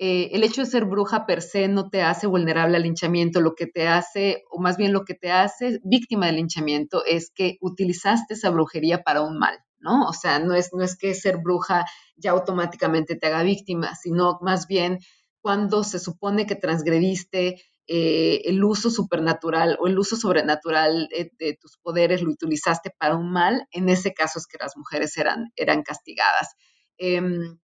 eh, 0.00 0.30
el 0.32 0.44
hecho 0.44 0.60
de 0.60 0.70
ser 0.70 0.84
bruja 0.84 1.26
per 1.26 1.42
se 1.42 1.66
no 1.66 1.90
te 1.90 2.02
hace 2.02 2.28
vulnerable 2.28 2.76
al 2.76 2.84
linchamiento, 2.84 3.40
lo 3.40 3.56
que 3.56 3.66
te 3.66 3.88
hace, 3.88 4.44
o 4.48 4.60
más 4.60 4.76
bien 4.76 4.92
lo 4.92 5.04
que 5.04 5.14
te 5.14 5.32
hace 5.32 5.80
víctima 5.82 6.26
del 6.26 6.36
linchamiento 6.36 7.04
es 7.04 7.32
que 7.34 7.58
utilizaste 7.60 8.34
esa 8.34 8.50
brujería 8.50 9.02
para 9.02 9.22
un 9.22 9.38
mal, 9.38 9.58
¿no? 9.80 10.06
O 10.06 10.12
sea, 10.12 10.38
no 10.38 10.54
es, 10.54 10.70
no 10.72 10.84
es 10.84 10.96
que 10.96 11.14
ser 11.14 11.38
bruja 11.38 11.84
ya 12.16 12.30
automáticamente 12.30 13.16
te 13.16 13.26
haga 13.26 13.42
víctima, 13.42 13.96
sino 13.96 14.38
más 14.40 14.68
bien 14.68 15.00
cuando 15.40 15.82
se 15.82 15.98
supone 15.98 16.46
que 16.46 16.54
transgrediste 16.54 17.60
eh, 17.88 18.42
el 18.44 18.62
uso 18.62 18.90
supernatural 18.90 19.78
o 19.80 19.88
el 19.88 19.98
uso 19.98 20.14
sobrenatural 20.14 21.08
de, 21.10 21.58
tus 21.60 21.76
poderes, 21.78 22.22
lo 22.22 22.30
utilizaste 22.30 22.90
para 22.96 23.16
un 23.16 23.32
mal, 23.32 23.66
en 23.72 23.88
ese 23.88 24.12
caso 24.14 24.38
es 24.38 24.46
que 24.46 24.58
las 24.60 24.76
mujeres 24.76 25.16
eran, 25.16 25.50
eran 25.56 25.82
castigadas. 25.82 26.54
Em, 26.98 27.58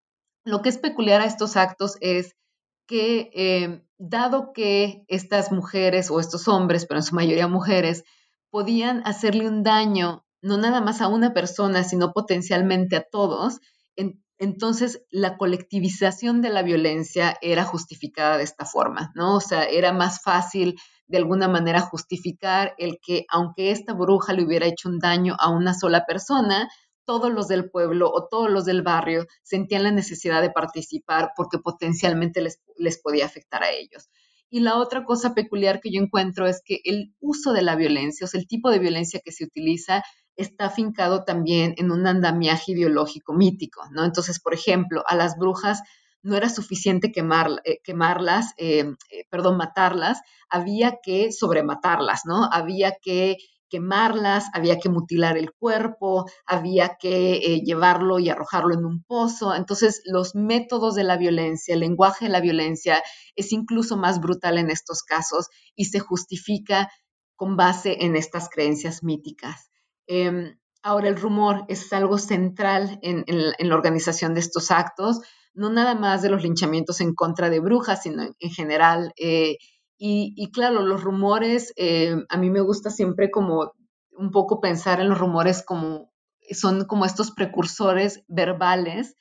lo 0.45 0.63
que 0.63 0.69
es 0.69 0.79
peculiar 0.79 1.21
a 1.21 1.27
estos 1.27 1.57
actos 1.57 1.97
es 2.01 2.37
que, 2.87 3.31
eh, 3.35 3.85
dado 3.99 4.53
que 4.53 5.05
estas 5.09 5.53
mujeres 5.53 6.11
o 6.11 6.21
estos 6.21 6.49
hombres, 6.49 6.87
pero 6.87 7.01
en 7.01 7.05
su 7.05 7.15
mayoría 7.15 7.49
mujeres, 7.49 8.05
podían 8.51 9.03
hacerle 9.07 9.49
un 9.49 9.63
daño 9.63 10.25
no 10.43 10.59
nada 10.59 10.83
más 10.83 11.01
a 11.01 11.09
una 11.09 11.33
persona, 11.33 11.85
sino 11.85 12.13
potencialmente 12.13 12.97
a 12.97 13.05
todos, 13.11 13.61
entonces 14.39 15.03
la 15.11 15.39
colectivización 15.39 16.43
de 16.43 16.51
la 16.51 16.63
violencia 16.63 17.37
era 17.41 17.65
justificada 17.65 18.37
de 18.37 18.45
esta 18.45 18.65
forma, 18.67 19.13
¿no? 19.15 19.37
O 19.37 19.41
sea, 19.41 19.65
era 19.65 19.93
más 19.93 20.21
fácil 20.23 20.77
de 21.07 21.19
alguna 21.19 21.49
manera 21.49 21.81
justificar 21.81 22.75
el 22.79 22.99
que 23.01 23.25
aunque 23.31 23.71
esta 23.71 23.95
bruja 23.95 24.33
le 24.33 24.45
hubiera 24.45 24.67
hecho 24.67 24.89
un 24.89 24.99
daño 24.99 25.37
a 25.39 25.51
una 25.51 25.73
sola 25.73 26.05
persona, 26.05 26.69
todos 27.05 27.33
los 27.33 27.49
del 27.49 27.71
pueblo 27.71 28.11
o 28.11 28.29
todos 28.29 28.51
los 28.51 28.65
del 28.65 28.83
barrio 28.83 29.27
sentían 29.43 29.83
la 29.83 29.91
necesidad 29.91 30.43
de 30.43 30.51
participar 30.51 31.33
porque 31.37 31.59
potencialmente 31.59 32.41
les, 32.41 32.61
les 32.77 33.01
podía 33.01 33.27
afectar 33.27 33.63
a 33.63 33.71
ellos. 33.71 34.09
Y 34.51 34.61
la 34.61 34.77
otra 34.77 35.05
cosa 35.05 35.35
peculiar 35.35 35.81
que 35.81 35.91
yo 35.91 36.01
encuentro 36.01 36.47
es 36.47 36.63
que 36.65 36.81
el 36.85 37.13
uso 37.21 37.53
de 37.53 37.63
la 37.63 37.75
violencia, 37.75 38.25
o 38.25 38.29
sea, 38.29 38.41
el 38.41 38.47
tipo 38.47 38.71
de 38.71 38.79
violencia 38.79 39.21
que 39.25 39.33
se 39.33 39.45
utiliza, 39.45 40.05
está 40.37 40.67
afincado 40.67 41.25
también 41.25 41.75
en 41.77 41.91
un 41.91 42.07
andamiaje 42.07 42.73
ideológico 42.73 43.35
mítico, 43.35 43.83
¿no? 43.91 44.05
Entonces, 44.05 44.41
por 44.41 44.55
ejemplo, 44.55 45.03
a 45.07 45.17
las 45.17 45.37
brujas 45.39 45.83
no 46.23 46.37
era 46.37 46.49
suficiente 46.49 47.13
quemar, 47.13 47.51
eh, 47.65 47.81
quemarlas, 47.85 48.55
eh, 48.57 48.95
eh, 49.11 49.27
perdón, 49.29 49.57
matarlas, 49.57 50.21
había 50.49 50.99
que 51.03 51.33
sobrematarlas, 51.33 52.23
¿no? 52.25 52.49
Había 52.51 52.97
que 53.01 53.37
quemarlas, 53.75 54.45
había 54.53 54.79
que 54.79 54.89
mutilar 54.89 55.37
el 55.37 55.53
cuerpo, 55.53 56.27
había 56.47 56.97
que 56.97 57.39
eh, 57.39 57.61
llevarlo 57.65 58.21
y 58.21 58.31
arrojarlo 58.31 58.73
en 58.73 58.85
un 58.85 59.03
pozo. 59.03 59.53
Entonces, 59.53 60.01
los 60.05 60.37
métodos 60.37 60.95
de 60.95 61.03
la 61.03 61.17
violencia, 61.17 61.75
el 61.75 61.81
lenguaje 61.81 62.27
de 62.27 62.31
la 62.31 62.41
violencia 62.41 63.03
es 63.35 63.51
incluso 63.51 63.97
más 63.97 64.21
brutal 64.21 64.59
en 64.59 64.71
estos 64.71 65.03
casos 65.03 65.49
y 65.75 65.87
se 65.87 65.99
justifica 65.99 66.89
con 67.35 67.57
base 67.57 68.05
en 68.05 68.15
estas 68.15 68.49
creencias 68.49 69.03
míticas. 69.03 69.73
Em, 70.07 70.57
ahora, 70.85 71.09
el 71.09 71.17
rumor 71.17 71.65
es 71.67 71.93
algo 71.93 72.19
central 72.19 73.01
en, 73.03 73.25
la 73.59 73.75
organización 73.75 74.35
de 74.35 74.41
estos 74.41 74.71
actos, 74.71 75.19
no 75.53 75.69
nada 75.69 75.97
más 75.97 76.23
de 76.23 76.31
los 76.31 76.45
linchamientos 76.45 77.01
en 77.01 77.13
contra 77.13 77.51
de 77.51 77.59
brujas, 77.59 78.05
sino 78.05 78.23
en, 78.23 78.51
general. 78.51 79.13
Eh, 79.17 79.57
y, 80.07 80.51
claro, 80.51 80.83
los 80.83 81.03
rumores, 81.03 81.73
eh, 81.77 82.15
a 82.29 82.37
mí 82.37 82.51
me 82.51 82.61
gusta 82.61 82.91
siempre 82.91 83.31
como 83.31 83.73
un 84.11 84.31
poco 84.31 84.61
pensar 84.61 85.01
en 85.01 85.09
los 85.09 85.19
rumores 85.19 85.63
como 85.63 86.13
son 86.51 86.85
como 86.85 87.07
estos 87.07 87.31
precursores 87.31 88.23
verbales 88.29 89.17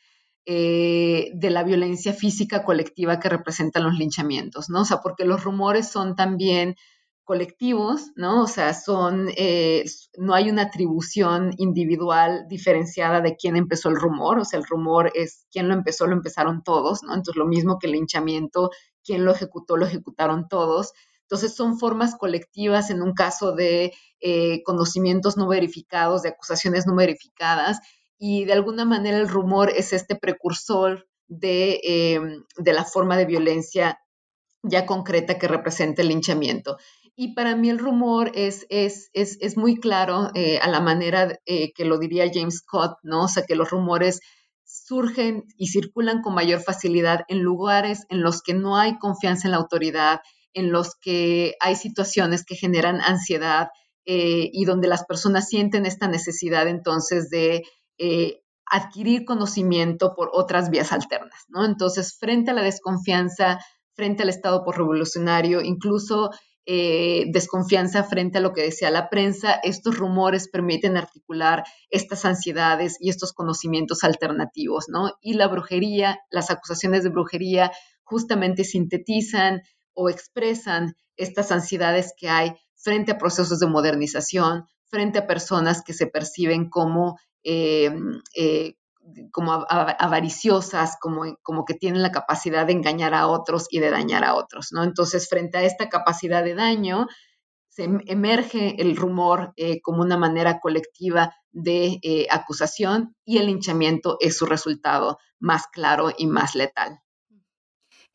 eh, 0.46 1.32
de 1.36 1.50
la 1.52 1.64
violencia 1.64 2.12
física 2.12 2.66
colectiva 2.66 3.20
que 3.20 3.30
representan 3.30 3.86
los 3.86 3.98
linchamientos, 3.98 4.70
¿no? 4.70 4.82
O 4.82 4.86
sea, 4.86 4.98
porque 4.98 5.24
los 5.24 5.42
rumores 5.46 5.88
son 5.88 6.18
también 6.18 6.76
colectivos, 7.24 8.12
¿no? 8.18 8.44
O 8.44 8.48
sea, 8.48 8.74
son, 8.74 9.30
eh, 9.38 9.86
no 10.18 10.34
hay 10.34 10.50
una 10.50 10.64
atribución 10.64 11.52
individual 11.58 12.46
diferenciada 12.50 13.22
de 13.22 13.38
quién 13.38 13.56
empezó 13.56 13.88
el 13.88 13.96
rumor, 13.96 14.40
o 14.40 14.44
sea, 14.44 14.60
el 14.60 14.66
rumor 14.66 15.12
es 15.14 15.48
quién 15.50 15.70
lo 15.70 15.74
empezó, 15.76 16.08
lo 16.08 16.14
empezaron 16.14 16.62
todos, 16.62 17.04
¿no? 17.04 17.14
Entonces, 17.14 17.38
lo 17.38 17.48
mismo 17.48 17.80
que 17.80 17.88
el 17.88 17.94
linchamiento, 17.94 18.70
quién 19.04 19.26
lo 19.26 19.32
ejecutó, 19.32 19.78
lo 19.78 19.86
ejecutaron 19.86 20.48
todos. 20.48 20.94
Entonces, 21.22 21.56
son 21.56 21.80
formas 21.80 22.16
colectivas 22.16 22.90
en 22.90 23.02
un 23.02 23.14
caso 23.14 23.54
de 23.54 23.94
eh, 24.20 24.62
conocimientos 24.64 25.38
no 25.38 25.48
verificados, 25.48 26.22
de 26.22 26.30
acusaciones 26.30 26.86
no 26.86 26.96
verificadas, 26.96 27.80
y 28.18 28.46
de 28.46 28.54
alguna 28.54 28.86
manera 28.86 29.18
el 29.18 29.28
rumor 29.28 29.70
es 29.70 29.94
este 29.94 30.16
precursor 30.16 31.08
de, 31.28 31.80
eh, 31.84 32.22
de 32.58 32.74
la 32.74 32.86
forma 32.86 33.18
de 33.18 33.26
violencia 33.26 34.00
ya 34.64 34.86
concreta 34.86 35.38
que 35.38 35.48
representa 35.48 36.02
el 36.02 36.08
linchamiento. 36.08 36.78
Y 37.16 37.36
para 37.36 37.56
mí 37.56 37.70
el 37.70 37.80
rumor 37.80 38.32
es, 38.34 38.66
es, 38.70 39.10
es, 39.14 39.38
es 39.42 39.56
muy 39.56 39.80
claro 39.80 40.32
eh, 40.34 40.58
a 40.60 40.68
la 40.70 40.80
manera 40.80 41.40
eh, 41.46 41.72
que 41.74 41.86
lo 41.86 42.00
diría 42.00 42.32
James 42.34 42.58
Scott, 42.58 42.98
¿no? 43.04 43.26
O 43.26 43.28
sea, 43.28 43.44
que 43.44 43.56
los 43.56 43.70
rumores 43.70 44.22
surgen 44.86 45.46
y 45.58 45.68
circulan 45.68 46.22
con 46.22 46.34
mayor 46.34 46.62
facilidad 46.62 47.22
en 47.28 47.42
lugares 47.42 48.06
en 48.10 48.22
los 48.22 48.42
que 48.42 48.54
no 48.54 48.78
hay 48.78 48.98
confianza 48.98 49.48
en 49.48 49.52
la 49.52 49.58
autoridad, 49.58 50.22
en 50.54 50.72
los 50.72 50.96
que 50.96 51.56
hay 51.60 51.76
situaciones 51.76 52.46
que 52.46 52.56
generan 52.56 53.02
ansiedad 53.02 53.70
eh, 54.06 54.50
y 54.52 54.66
donde 54.66 54.88
las 54.88 55.06
personas 55.06 55.48
sienten 55.48 55.86
esta 55.86 56.08
necesidad 56.08 56.68
entonces 56.68 57.30
de 57.30 57.64
adquirir 58.74 59.24
conocimiento 59.26 60.16
por 60.16 60.30
otras 60.34 60.70
vías 60.70 60.92
alternas, 60.92 61.44
¿no? 61.48 61.64
Entonces, 61.64 62.18
frente 62.20 62.52
a 62.52 62.54
la 62.54 62.64
desconfianza, 62.64 63.60
frente 63.94 64.24
al 64.24 64.30
Estado 64.30 64.64
por 64.64 64.78
revolucionario, 64.78 65.62
incluso 65.62 66.32
eh, 66.66 67.26
desconfianza 67.28 68.04
frente 68.04 68.38
a 68.38 68.42
lo 68.42 68.54
que 68.54 68.62
decía 68.62 68.90
la 68.90 69.10
prensa, 69.10 69.60
estos 69.64 69.98
rumores 69.98 70.48
permiten 70.48 70.96
articular 70.96 71.64
estas 71.90 72.24
ansiedades 72.24 72.98
y 73.00 73.10
estos 73.10 73.34
conocimientos 73.34 74.04
alternativos, 74.04 74.86
¿no? 74.88 75.12
Y 75.22 75.34
la 75.34 75.48
brujería, 75.48 76.20
las 76.30 76.52
acusaciones 76.52 77.04
de 77.04 77.10
brujería 77.10 77.72
justamente 78.04 78.64
sintetizan 78.64 79.62
o 79.94 80.10
expresan 80.10 80.96
estas 81.18 81.52
ansiedades 81.52 82.14
que 82.18 82.30
hay 82.30 82.54
frente 82.76 83.12
a 83.12 83.18
procesos 83.18 83.60
de 83.60 83.68
modernización, 83.68 84.66
frente 84.86 85.20
a 85.20 85.28
personas 85.28 85.84
que 85.84 85.94
se 85.94 86.08
perciben 86.08 86.70
como, 86.70 87.18
eh, 87.44 87.92
eh, 88.36 88.76
como 89.32 89.66
avariciosas, 89.70 90.98
como, 91.00 91.36
como 91.42 91.66
que 91.66 91.74
tienen 91.74 92.02
la 92.02 92.12
capacidad 92.12 92.66
de 92.66 92.74
engañar 92.74 93.14
a 93.14 93.28
otros 93.28 93.68
y 93.70 93.80
de 93.80 93.90
dañar 93.90 94.24
a 94.24 94.36
otros, 94.36 94.70
¿no? 94.72 94.84
Entonces, 94.84 95.28
frente 95.30 95.58
a 95.58 95.64
esta 95.64 95.90
capacidad 95.90 96.44
de 96.44 96.56
daño, 96.56 97.08
se 97.70 97.84
em, 97.84 98.00
emerge 98.08 98.82
el 98.82 98.96
rumor 98.96 99.54
eh, 99.58 99.82
como 99.82 100.02
una 100.02 100.18
manera 100.18 100.60
colectiva 100.60 101.34
de 101.52 102.00
acusación 102.32 103.16
y 103.26 103.38
el 103.38 103.48
linchamiento 103.48 104.18
es 104.20 104.38
su 104.38 104.46
resultado 104.46 105.18
más 105.40 105.68
claro 105.68 106.12
y 106.18 106.26
más 106.28 106.56
letal. 106.56 107.03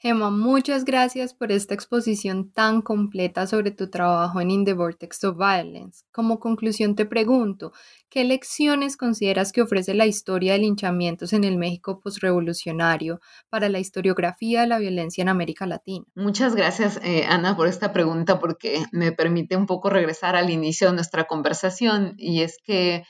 Gemma, 0.00 0.30
muchas 0.30 0.84
gracias 0.84 1.34
por 1.34 1.50
esta 1.50 1.74
exposición 1.74 2.52
tan 2.52 2.82
completa 2.82 3.48
sobre 3.48 3.72
tu 3.72 3.90
trabajo 3.90 4.40
en 4.40 4.52
In 4.52 4.64
the 4.64 4.72
Vortex 4.72 5.24
of 5.24 5.36
Violence. 5.36 6.04
Como 6.12 6.38
conclusión 6.38 6.94
te 6.94 7.04
pregunto, 7.04 7.72
¿qué 8.08 8.22
lecciones 8.22 8.96
consideras 8.96 9.50
que 9.50 9.60
ofrece 9.60 9.94
la 9.94 10.06
historia 10.06 10.52
de 10.52 10.60
linchamientos 10.60 11.32
en 11.32 11.42
el 11.42 11.56
México 11.58 11.98
postrevolucionario 11.98 13.20
para 13.48 13.68
la 13.68 13.80
historiografía 13.80 14.60
de 14.60 14.68
la 14.68 14.78
violencia 14.78 15.22
en 15.22 15.30
América 15.30 15.66
Latina? 15.66 16.04
Muchas 16.14 16.54
gracias, 16.54 17.00
eh, 17.02 17.24
Ana, 17.28 17.56
por 17.56 17.66
esta 17.66 17.92
pregunta 17.92 18.38
porque 18.38 18.84
me 18.92 19.10
permite 19.10 19.56
un 19.56 19.66
poco 19.66 19.90
regresar 19.90 20.36
al 20.36 20.50
inicio 20.50 20.86
de 20.86 20.94
nuestra 20.94 21.24
conversación 21.24 22.14
y 22.18 22.42
es 22.42 22.58
que 22.62 23.02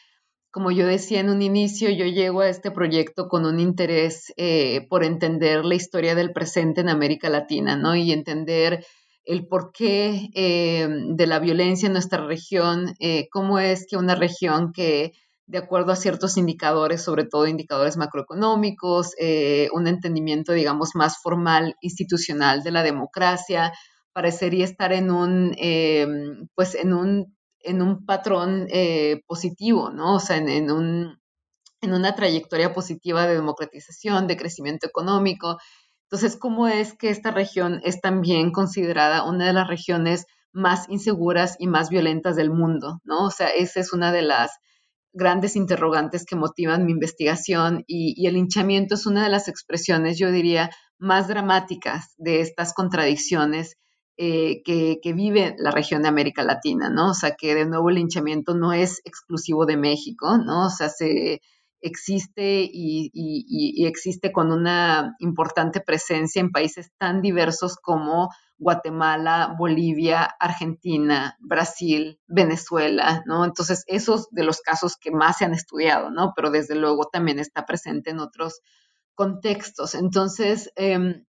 como 0.51 0.71
yo 0.71 0.87
decía 0.87 1.21
en 1.21 1.31
un 1.31 1.43
inicio, 1.43 1.91
yo 1.91 2.07
llego 2.07 2.41
a 2.41 2.49
este 2.49 2.71
proyecto 2.71 3.29
con 3.29 3.45
un 3.45 3.61
interés 3.61 4.33
eh, 4.37 4.87
por 4.89 5.05
entender 5.05 5.65
la 5.65 5.75
historia 5.75 6.15
del 6.15 6.33
presente 6.33 6.81
en 6.81 6.89
América 6.89 7.29
Latina, 7.29 7.77
¿no? 7.77 7.95
Y 7.95 8.13
entender 8.13 8.85
el 9.25 9.47
porqué 9.47 10.31
eh, 10.35 10.89
de 11.11 11.27
la 11.27 11.39
violencia 11.39 11.87
en 11.87 11.93
nuestra 11.93 12.27
región, 12.27 12.95
eh, 12.99 13.29
cómo 13.31 13.59
es 13.59 13.87
que 13.87 13.99
una 13.99 14.15
región 14.15 14.73
que, 14.73 15.13
de 15.47 15.59
acuerdo 15.59 15.93
a 15.93 15.97
ciertos 15.97 16.39
indicadores, 16.39 17.03
sobre 17.03 17.25
todo 17.25 17.47
indicadores 17.47 17.99
macroeconómicos, 17.99 19.15
un 19.73 19.87
entendimiento, 19.87 20.53
digamos, 20.53 20.91
más 20.95 21.19
formal, 21.23 21.75
institucional 21.83 22.63
de 22.63 22.71
la 22.71 22.83
democracia, 22.83 23.73
parecería 24.13 24.65
estar 24.65 24.93
en 24.93 25.11
un, 25.11 25.55
pues, 26.55 26.75
en 26.75 26.93
un 26.93 27.38
en 27.69 27.83
un 27.83 28.05
patrón 28.05 28.67
eh, 28.71 29.23
positivo, 29.27 29.91
¿no? 29.91 30.17
O 30.17 30.21
sea, 30.21 30.37
en, 30.39 30.71
un, 30.71 31.21
en 31.81 31.93
una 31.93 32.15
trayectoria 32.15 32.73
positiva 32.73 33.27
de 33.27 33.35
democratización, 33.35 34.27
de 34.27 34.37
crecimiento 34.37 34.87
económico. 34.87 35.59
Entonces, 36.05 36.37
¿cómo 36.39 36.69
es 36.69 36.97
que 36.97 37.11
esta 37.11 37.31
región 37.31 37.81
es 37.85 38.01
también 38.01 38.51
considerada 38.51 39.25
una 39.25 39.47
de 39.47 39.53
las 39.53 39.69
regiones 39.69 40.27
más 40.53 40.89
inseguras 40.89 41.57
y 41.59 41.67
más 41.67 41.91
violentas 41.91 42.37
del 42.37 42.51
mundo, 42.51 43.01
¿no? 43.05 43.27
O 43.27 43.31
sea, 43.31 43.49
esa 43.49 43.81
es 43.81 43.93
una 43.93 44.13
de 44.13 44.23
las 44.23 44.51
grandes 45.13 45.57
interrogantes 45.57 46.25
que 46.25 46.37
motivan 46.37 46.87
mi 46.87 46.93
investigación 46.93 47.85
y, 47.87 48.15
y 48.17 48.27
el 48.27 48.37
hinchamiento 48.37 48.95
es 48.95 49.07
una 49.07 49.23
de 49.23 49.31
las 49.31 49.49
expresiones, 49.49 50.19
yo 50.19 50.31
diría, 50.31 50.71
más 50.99 51.29
dramáticas 51.29 52.15
de 52.17 52.41
estas 52.41 52.73
contradicciones 52.73 53.77
eh, 54.21 54.63
que, 54.65 55.13
vive 55.13 55.55
la 55.59 55.71
región 55.71 56.03
de 56.03 56.09
América 56.09 56.43
Latina, 56.43 56.91
¿no? 56.91 57.11
O 57.11 57.15
sea, 57.15 57.37
que 57.37 57.55
de 57.55 57.67
nuevo 57.67 57.89
el 57.89 57.95
linchamiento 57.95 58.53
no 58.53 58.73
es 58.73 59.01
exclusivo 59.05 59.65
de 59.65 59.77
México, 59.77 60.39
¿no? 60.39 60.67
O 60.67 60.71
sea, 60.71 60.89
se 60.89 61.41
existe 61.81 62.69
y, 62.69 63.87
existe 63.87 64.33
con 64.33 64.51
una 64.51 65.15
importante 65.21 65.81
presencia 65.81 66.41
en 66.41 66.51
países 66.51 66.91
tan 66.99 67.23
diversos 67.23 67.77
como 67.77 68.31
Guatemala, 68.59 69.55
Bolivia, 69.57 70.25
Argentina, 70.41 71.37
Brasil, 71.39 72.19
Venezuela, 72.27 73.23
¿no? 73.25 73.45
Entonces, 73.45 73.85
esos 73.87 74.29
de 74.33 74.43
los 74.43 74.61
casos 74.63 74.97
que 74.97 75.13
más 75.13 75.39
se 75.39 75.45
han 75.45 75.55
estudiado, 75.55 76.11
¿no? 76.11 76.33
Pero 76.35 76.51
desde 76.51 76.75
luego 76.75 77.05
también 77.05 77.39
está 77.39 77.65
presente 77.67 78.11
en 78.11 78.19
otros 78.19 78.63
contextos. 79.15 79.95
Entonces, 79.95 80.73
em, 80.75 81.25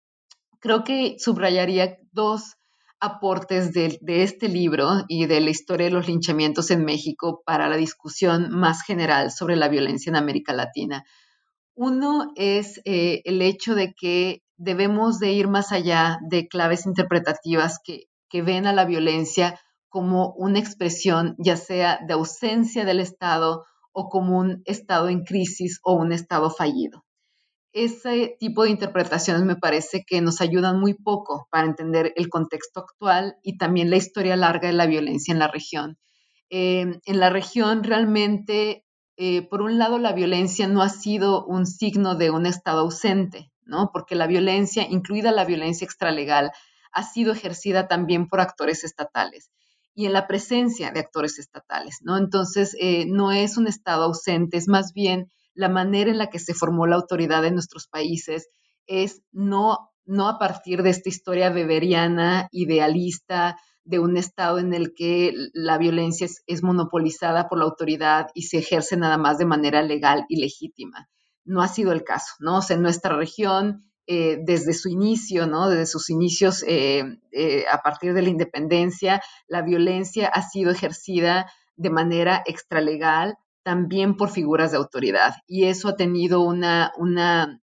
creo 0.61 0.85
que 0.85 1.17
subrayaría 1.19 1.97
dos 2.13 2.56
aportes 2.99 3.73
de, 3.73 3.99
este 4.23 4.47
libro 4.47 5.05
y 5.07 5.25
de 5.27 5.39
la 5.41 5.49
historia 5.49 5.87
de 5.87 5.93
los 5.93 6.07
linchamientos 6.07 6.71
en 6.71 6.83
México 6.83 7.43
para 7.45 7.69
la 7.69 7.77
discusión 7.77 8.49
más 8.49 8.83
general 8.83 9.31
sobre 9.31 9.55
la 9.55 9.67
violencia 9.67 10.09
en 10.09 10.15
América 10.15 10.53
Latina. 10.53 11.05
Uno 11.75 12.31
es 12.35 12.81
eh, 12.85 13.21
el 13.25 13.41
hecho 13.41 13.75
de 13.75 13.93
que 13.93 14.41
debemos 14.57 15.19
de 15.19 15.31
ir 15.31 15.47
más 15.47 15.71
allá 15.71 16.19
de 16.27 16.47
claves 16.47 16.87
interpretativas 16.87 17.79
que, 17.83 18.05
que 18.29 18.41
ven 18.41 18.65
a 18.65 18.73
la 18.73 18.85
violencia 18.85 19.59
como 19.89 20.33
una 20.33 20.59
expresión 20.59 21.35
ya 21.37 21.55
sea 21.55 21.99
de 22.05 22.13
ausencia 22.13 22.83
del 22.83 22.99
Estado 22.99 23.65
o 23.91 24.09
como 24.09 24.39
un 24.39 24.63
Estado 24.65 25.09
en 25.09 25.23
crisis 25.23 25.79
o 25.83 25.93
un 25.93 26.11
Estado 26.11 26.49
fallido 26.49 27.06
ese 27.83 28.35
tipo 28.39 28.63
de 28.63 28.71
interpretaciones 28.71 29.43
me 29.43 29.55
parece 29.55 30.03
que 30.03 30.19
nos 30.21 30.41
ayudan 30.41 30.79
muy 30.79 30.95
poco 30.95 31.47
para 31.51 31.67
entender 31.67 32.11
el 32.15 32.29
contexto 32.29 32.79
actual 32.79 33.37
y 33.43 33.57
también 33.57 33.89
la 33.89 33.97
historia 33.97 34.35
larga 34.35 34.67
de 34.67 34.73
la 34.73 34.87
violencia 34.87 35.31
en 35.31 35.39
la 35.39 35.47
región. 35.47 35.97
Eh, 36.49 36.99
en 37.05 37.19
la 37.19 37.29
región 37.29 37.83
realmente, 37.83 38.85
eh, 39.15 39.43
por 39.43 39.61
un 39.61 39.77
lado, 39.77 39.99
la 39.99 40.13
violencia 40.13 40.67
no 40.67 40.81
ha 40.81 40.89
sido 40.89 41.45
un 41.45 41.67
signo 41.67 42.15
de 42.15 42.31
un 42.31 42.47
Estado 42.47 42.81
ausente, 42.81 43.51
¿no? 43.63 43.91
Porque 43.93 44.15
la 44.15 44.25
violencia, 44.25 44.87
incluida 44.89 45.31
la 45.31 45.45
violencia 45.45 45.85
extralegal, 45.85 46.51
ha 46.91 47.03
sido 47.03 47.31
ejercida 47.31 47.87
también 47.87 48.27
por 48.27 48.39
actores 48.39 48.83
estatales 48.83 49.51
y 49.93 50.05
en 50.05 50.13
la 50.13 50.25
presencia 50.25 50.91
de 50.91 50.99
actores 50.99 51.37
estatales, 51.37 51.99
¿no? 52.01 52.17
Entonces, 52.17 52.75
eh, 52.79 53.05
no 53.07 53.31
es 53.31 53.57
un 53.57 53.67
Estado 53.67 54.05
ausente, 54.05 54.57
es 54.57 54.67
más 54.67 54.93
bien 54.93 55.31
la 55.57 55.69
manera 55.69 56.11
en 56.11 56.19
la 56.19 56.29
que 56.29 56.39
se 56.39 56.53
formó 56.53 56.85
la 56.85 56.95
autoridad 56.95 57.43
en 57.43 57.55
nuestros 57.55 57.87
países 57.87 58.47
es 58.85 59.23
no, 59.31 59.89
no 60.05 60.29
a 60.29 60.37
partir 60.37 60.83
de 60.83 60.91
esta 60.91 61.09
historia 61.09 61.49
beberiana, 61.49 62.47
idealista, 62.51 63.57
de 63.83 63.99
un 63.99 64.17
estado 64.17 64.59
en 64.59 64.73
el 64.73 64.93
que 64.93 65.33
la 65.53 65.79
violencia 65.79 66.27
es, 66.45 66.63
monopolizada 66.63 67.49
por 67.49 67.57
la 67.57 67.65
autoridad 67.65 68.27
y 68.35 68.43
se 68.43 68.59
ejerce 68.59 68.97
nada 68.97 69.17
más 69.17 69.39
de 69.39 69.45
manera 69.45 69.81
legal 69.81 70.25
y 70.29 70.39
legítima. 70.39 71.09
No 71.43 71.61
ha 71.61 71.67
sido 71.69 71.91
el 71.91 72.03
caso, 72.03 72.33
¿no? 72.39 72.57
O 72.57 72.61
sea, 72.61 72.75
en 72.75 72.83
nuestra 72.83 73.15
región, 73.15 73.81
eh, 74.05 74.39
desde 74.43 74.73
su 74.73 74.89
inicio, 74.89 75.47
¿no? 75.47 75.69
Desde 75.69 75.87
sus 75.87 76.09
inicios 76.09 76.63
eh, 76.67 77.03
eh, 77.31 77.65
a 77.71 77.81
partir 77.81 78.13
de 78.13 78.21
la 78.21 78.29
independencia, 78.29 79.21
la 79.47 79.63
violencia 79.63 80.27
ha 80.27 80.41
sido 80.43 80.69
ejercida 80.69 81.49
de 81.77 81.89
manera 81.89 82.43
extralegal 82.45 83.37
también 83.67 84.15
por 84.15 84.29
figuras 84.29 84.71
de 84.71 84.77
autoridad. 84.77 85.35
Y 85.45 85.65
eso 85.65 85.89
ha 85.89 85.97
tenido 85.97 86.39
una, 86.39 86.93
una 86.95 87.59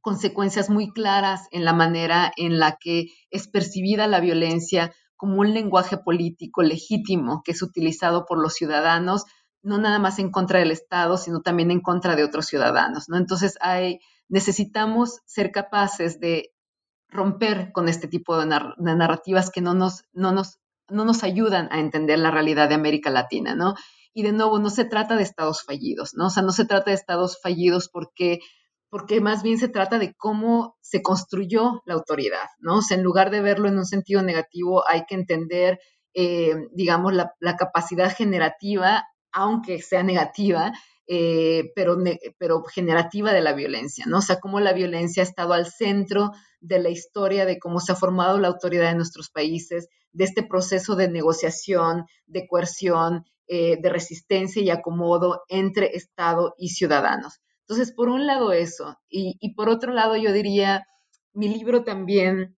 consecuencias 0.00 0.68
muy 0.68 0.90
claras 0.90 1.46
en 1.52 1.64
la 1.64 1.72
manera 1.72 2.32
en 2.36 2.58
la 2.58 2.76
que 2.76 3.12
es 3.30 3.46
percibida 3.46 4.08
la 4.08 4.18
violencia 4.18 4.92
como 5.14 5.38
un 5.38 5.54
lenguaje 5.54 5.96
político 5.96 6.64
legítimo 6.64 7.42
que 7.44 7.52
es 7.52 7.62
utilizado 7.62 8.26
por 8.26 8.42
los 8.42 8.54
ciudadanos, 8.54 9.26
no 9.62 9.78
nada 9.78 10.00
más 10.00 10.18
en 10.18 10.32
contra 10.32 10.58
del 10.58 10.72
Estado, 10.72 11.16
sino 11.16 11.40
también 11.40 11.70
en 11.70 11.82
contra 11.82 12.16
de 12.16 12.24
otros 12.24 12.46
ciudadanos. 12.46 13.08
¿no? 13.08 13.16
Entonces 13.16 13.58
hay, 13.60 14.00
necesitamos 14.28 15.20
ser 15.24 15.52
capaces 15.52 16.18
de 16.18 16.50
romper 17.08 17.70
con 17.70 17.88
este 17.88 18.08
tipo 18.08 18.36
de, 18.40 18.46
narrativas 18.80 19.50
que 19.50 19.60
no 19.60 19.74
nos, 19.74 20.02
no, 20.12 20.32
nos, 20.32 20.58
no 20.88 21.04
nos 21.04 21.22
ayudan 21.22 21.68
a 21.70 21.78
entender 21.78 22.18
la 22.18 22.32
realidad 22.32 22.68
de 22.68 22.74
América 22.74 23.10
Latina, 23.10 23.54
¿no? 23.54 23.76
Y 24.18 24.22
de 24.24 24.32
nuevo, 24.32 24.58
no 24.58 24.68
se 24.68 24.84
trata 24.84 25.14
de 25.14 25.22
estados 25.22 25.62
fallidos, 25.62 26.10
¿no? 26.14 26.26
O 26.26 26.30
sea, 26.30 26.42
no 26.42 26.50
se 26.50 26.64
trata 26.64 26.90
de 26.90 26.96
estados 26.96 27.38
fallidos 27.40 27.88
porque, 27.88 28.40
porque 28.90 29.20
más 29.20 29.44
bien 29.44 29.58
se 29.58 29.68
trata 29.68 30.00
de 30.00 30.12
cómo 30.16 30.76
se 30.80 31.02
construyó 31.02 31.82
la 31.86 31.94
autoridad, 31.94 32.48
¿no? 32.58 32.78
O 32.78 32.82
sea, 32.82 32.96
en 32.96 33.04
lugar 33.04 33.30
de 33.30 33.42
verlo 33.42 33.68
en 33.68 33.78
un 33.78 33.86
sentido 33.86 34.20
negativo, 34.22 34.82
hay 34.88 35.04
que 35.06 35.14
entender, 35.14 35.78
eh, 36.14 36.52
digamos, 36.72 37.14
la, 37.14 37.56
capacidad 37.56 38.12
generativa, 38.12 39.04
aunque 39.30 39.80
sea 39.82 40.02
negativa, 40.02 40.72
eh, 41.06 41.70
pero, 41.76 41.96
pero 42.38 42.64
generativa 42.64 43.32
de 43.32 43.40
la 43.40 43.52
violencia, 43.52 44.04
¿no? 44.08 44.18
O 44.18 44.22
sea, 44.22 44.40
cómo 44.40 44.58
la 44.58 44.72
violencia 44.72 45.22
ha 45.22 45.26
estado 45.26 45.52
al 45.52 45.66
centro 45.66 46.32
de 46.58 46.80
la 46.80 46.88
historia 46.88 47.46
de 47.46 47.60
cómo 47.60 47.78
se 47.78 47.92
ha 47.92 47.94
formado 47.94 48.36
la 48.40 48.48
autoridad 48.48 48.90
en 48.90 48.96
nuestros 48.96 49.30
países, 49.30 49.86
de 50.10 50.24
este 50.24 50.42
proceso 50.42 50.96
de 50.96 51.08
negociación, 51.08 52.06
de 52.26 52.48
coerción, 52.48 53.24
eh, 53.48 53.78
de 53.80 53.88
resistencia 53.88 54.62
y 54.62 54.70
acomodo 54.70 55.42
entre 55.48 55.96
Estado 55.96 56.54
y 56.58 56.68
ciudadanos. 56.68 57.40
Entonces, 57.60 57.92
por 57.94 58.08
un 58.08 58.26
lado 58.26 58.52
eso, 58.52 58.98
y, 59.08 59.54
por 59.54 59.68
otro 59.68 59.92
lado 59.92 60.16
yo 60.16 60.32
diría, 60.32 60.86
mi 61.32 61.48
libro 61.48 61.84
también 61.84 62.56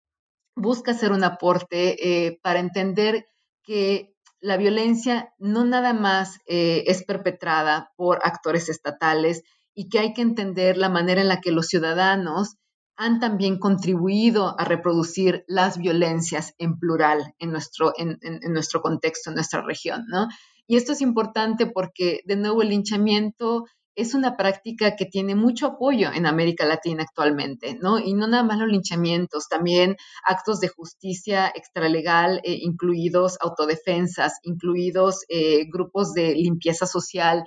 busca 0.56 0.92
hacer 0.92 1.12
un 1.12 1.24
aporte 1.24 2.26
eh, 2.28 2.40
para 2.44 2.60
entender 2.60 3.26
que 3.64 4.14
la 4.40 4.58
violencia 4.58 5.34
no 5.38 5.66
nada 5.66 5.94
más 5.94 6.40
eh, 6.46 6.84
es 6.88 7.04
perpetrada 7.04 7.92
por 7.96 8.20
actores 8.24 8.70
estatales 8.70 9.44
y 9.74 9.90
que 9.90 10.00
hay 10.00 10.14
que 10.14 10.22
entender 10.22 10.78
la 10.78 10.90
manera 10.90 11.22
en 11.22 11.28
la 11.28 11.42
que 11.42 11.52
los 11.52 11.68
ciudadanos 11.68 12.56
han 13.00 13.22
también 13.22 13.60
contribuido 13.60 14.60
a 14.60 14.66
reproducir 14.66 15.46
las 15.48 15.78
violencias 15.78 16.54
en 16.58 16.78
plural 16.78 17.34
en 17.40 17.52
nuestro, 17.52 17.94
en, 17.98 18.20
nuestro 18.52 18.82
contexto, 18.82 19.30
en 19.30 19.36
nuestra 19.36 19.62
región, 19.62 20.04
¿no? 20.10 20.28
Y 20.70 20.78
esto 20.78 20.91
es 20.91 21.01
importante 21.01 21.65
porque, 21.65 22.20
de 22.26 22.36
nuevo, 22.36 22.61
el 22.61 22.70
linchamiento 22.70 23.65
es 23.95 24.13
una 24.13 24.38
práctica 24.38 24.95
que 24.95 25.05
tiene 25.05 25.34
mucho 25.34 25.65
apoyo 25.65 26.13
en 26.13 26.28
América 26.28 26.63
Latina 26.63 27.01
actualmente, 27.01 27.76
¿no? 27.82 27.97
Y 27.97 28.13
no 28.13 28.28
nada 28.28 28.43
más 28.43 28.59
los 28.59 28.67
linchamientos, 28.70 29.49
también 29.49 29.95
actos 30.24 30.59
de 30.59 30.67
justicia 30.67 31.51
extralegal, 31.55 32.39
eh, 32.43 32.59
incluidos 32.61 33.39
autodefensas, 33.41 34.38
incluidos 34.43 35.26
eh, 35.28 35.65
grupos 35.74 36.13
de 36.13 36.36
limpieza 36.36 36.86
social 36.86 37.45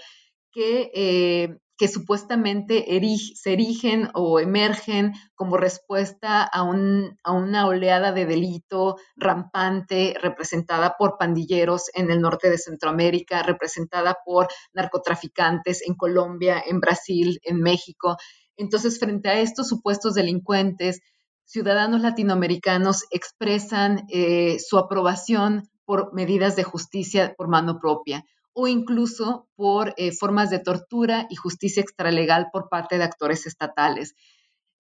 que 0.50 0.90
eh, 0.92 1.58
que 1.83 1.89
supuestamente 1.89 2.85
se 3.35 3.53
erigen 3.55 4.09
o 4.14 4.39
emergen 4.39 5.14
como 5.35 5.57
respuesta 5.57 6.45
a, 6.45 6.62
una 6.62 7.66
oleada 7.66 8.12
de 8.12 8.24
delito 8.24 8.99
rampante 9.16 10.14
representada 10.22 10.95
por 10.97 11.18
pandilleros 11.18 11.91
en 11.95 12.12
el 12.12 12.20
norte 12.20 12.51
de 12.51 12.59
Centroamérica, 12.59 13.43
representada 13.43 14.18
por 14.24 14.47
narcotraficantes 14.72 15.83
en 15.85 15.97
Colombia, 15.97 16.62
en 16.64 16.78
Brasil, 16.78 17.41
en 17.43 17.59
México. 17.59 18.16
Entonces, 18.57 19.01
frente 19.01 19.30
a 19.30 19.41
estos 19.41 19.66
supuestos 19.66 20.14
delincuentes, 20.14 21.01
ciudadanos 21.45 22.01
latinoamericanos 22.03 23.07
expresan 23.11 24.07
eh, 24.09 24.61
su 24.61 24.78
aprobación 24.78 25.68
por 25.85 26.14
medidas 26.14 26.55
de 26.55 26.62
justicia 26.62 27.35
por 27.37 27.49
mano 27.49 27.80
propia 27.80 28.24
o 28.55 28.68
incluso 28.68 29.48
por 29.57 29.94
eh, 29.96 30.12
formas 30.12 30.50
de 30.50 30.59
tortura 30.59 31.26
y 31.30 31.36
justicia 31.36 31.82
extralegal 31.82 32.48
por 32.53 32.68
parte 32.68 32.98
de 32.98 33.05
actores 33.05 33.46
estatales. 33.46 34.14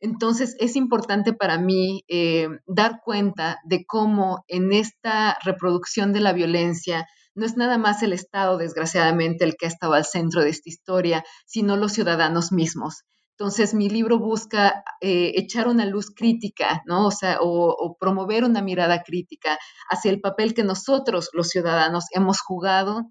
Entonces, 0.00 0.56
es 0.58 0.74
importante 0.74 1.32
para 1.32 1.58
mí 1.58 2.02
eh, 2.08 2.48
dar 2.66 3.00
cuenta 3.04 3.60
de 3.64 3.84
cómo 3.86 4.44
en 4.48 4.72
esta 4.72 5.38
reproducción 5.44 6.12
de 6.12 6.20
la 6.20 6.32
violencia 6.32 7.06
no 7.34 7.46
es 7.46 7.56
nada 7.56 7.78
más 7.78 8.02
el 8.02 8.12
Estado, 8.12 8.58
desgraciadamente, 8.58 9.44
el 9.44 9.56
que 9.56 9.66
ha 9.66 9.68
estado 9.68 9.94
al 9.94 10.04
centro 10.04 10.42
de 10.42 10.50
esta 10.50 10.68
historia, 10.68 11.24
sino 11.46 11.76
los 11.76 11.92
ciudadanos 11.92 12.52
mismos. 12.52 13.04
Entonces, 13.38 13.74
mi 13.74 13.88
libro 13.88 14.18
busca 14.18 14.84
eh, 15.00 15.32
echar 15.36 15.66
una 15.68 15.86
luz 15.86 16.10
crítica, 16.14 16.82
¿no? 16.84 17.08
O 17.08 17.12
o, 17.40 17.96
promover 17.98 18.44
una 18.44 18.60
mirada 18.60 19.02
crítica 19.02 19.58
hacia 19.88 20.10
el 20.10 20.20
papel 20.20 20.52
que 20.52 20.64
nosotros, 20.64 21.30
los 21.32 21.48
ciudadanos, 21.48 22.04
hemos 22.10 22.40
jugado 22.40 23.10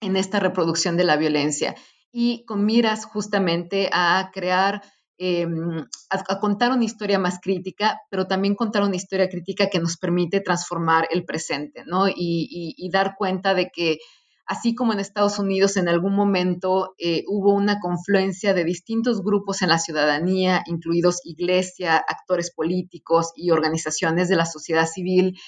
en 0.00 0.16
esta 0.16 0.40
reproducción 0.40 0.96
de 0.96 1.04
la 1.04 1.16
violencia 1.16 1.74
y 2.12 2.44
con 2.44 2.64
miras 2.64 3.04
justamente 3.04 3.88
a 3.92 4.30
crear, 4.32 4.82
em, 5.18 5.86
a, 6.10 6.40
contar 6.40 6.72
una 6.72 6.84
historia 6.84 7.18
más 7.18 7.38
crítica, 7.40 8.00
pero 8.10 8.26
también 8.26 8.54
contar 8.54 8.82
una 8.82 8.96
historia 8.96 9.28
crítica 9.28 9.68
que 9.68 9.78
nos 9.78 9.96
permite 9.96 10.40
transformar 10.40 11.06
el 11.10 11.24
presente, 11.24 11.84
¿no? 11.86 12.06
Y, 12.08 12.88
dar 12.92 13.14
cuenta 13.16 13.54
de 13.54 13.70
que 13.70 13.98
así 14.46 14.74
como 14.74 14.92
en 14.92 14.98
Estados 14.98 15.38
Unidos 15.38 15.76
en 15.76 15.88
algún 15.88 16.16
momento 16.16 16.94
eh, 16.98 17.22
hubo 17.28 17.52
una 17.52 17.78
confluencia 17.78 18.52
de 18.52 18.64
distintos 18.64 19.22
grupos 19.22 19.62
en 19.62 19.68
la 19.68 19.78
ciudadanía, 19.78 20.62
incluidos 20.66 21.20
iglesia, 21.22 21.96
actores 21.96 22.50
políticos 22.52 23.32
y 23.36 23.52
organizaciones 23.52 24.28
de 24.28 24.36
la 24.36 24.46
sociedad 24.46 24.86
civil, 24.86 25.38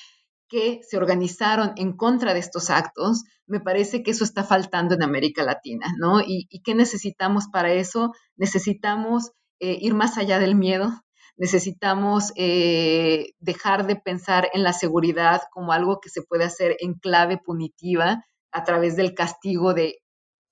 que 0.52 0.82
se 0.86 0.98
organizaron 0.98 1.72
en 1.76 1.96
contra 1.96 2.34
de 2.34 2.40
estos 2.40 2.68
actos, 2.68 3.24
me 3.46 3.58
parece 3.58 4.02
que 4.02 4.10
eso 4.10 4.22
está 4.22 4.44
faltando 4.44 4.94
en 4.94 5.02
América 5.02 5.42
Latina, 5.44 5.86
¿no? 5.98 6.20
¿Y, 6.20 6.46
qué 6.62 6.74
necesitamos 6.74 7.46
para 7.50 7.72
eso? 7.72 8.12
Necesitamos 8.36 9.30
eh, 9.60 9.78
ir 9.80 9.94
más 9.94 10.18
allá 10.18 10.38
del 10.38 10.54
miedo, 10.54 10.92
necesitamos 11.38 12.32
eh, 12.36 13.30
dejar 13.38 13.86
de 13.86 13.96
pensar 13.96 14.50
en 14.52 14.62
la 14.62 14.74
seguridad 14.74 15.40
como 15.50 15.72
algo 15.72 16.00
que 16.00 16.10
se 16.10 16.20
puede 16.20 16.44
hacer 16.44 16.76
en 16.80 16.94
clave 16.96 17.38
punitiva 17.38 18.22
a 18.52 18.64
través 18.64 18.94
del 18.94 19.14
castigo 19.14 19.72
de 19.72 20.00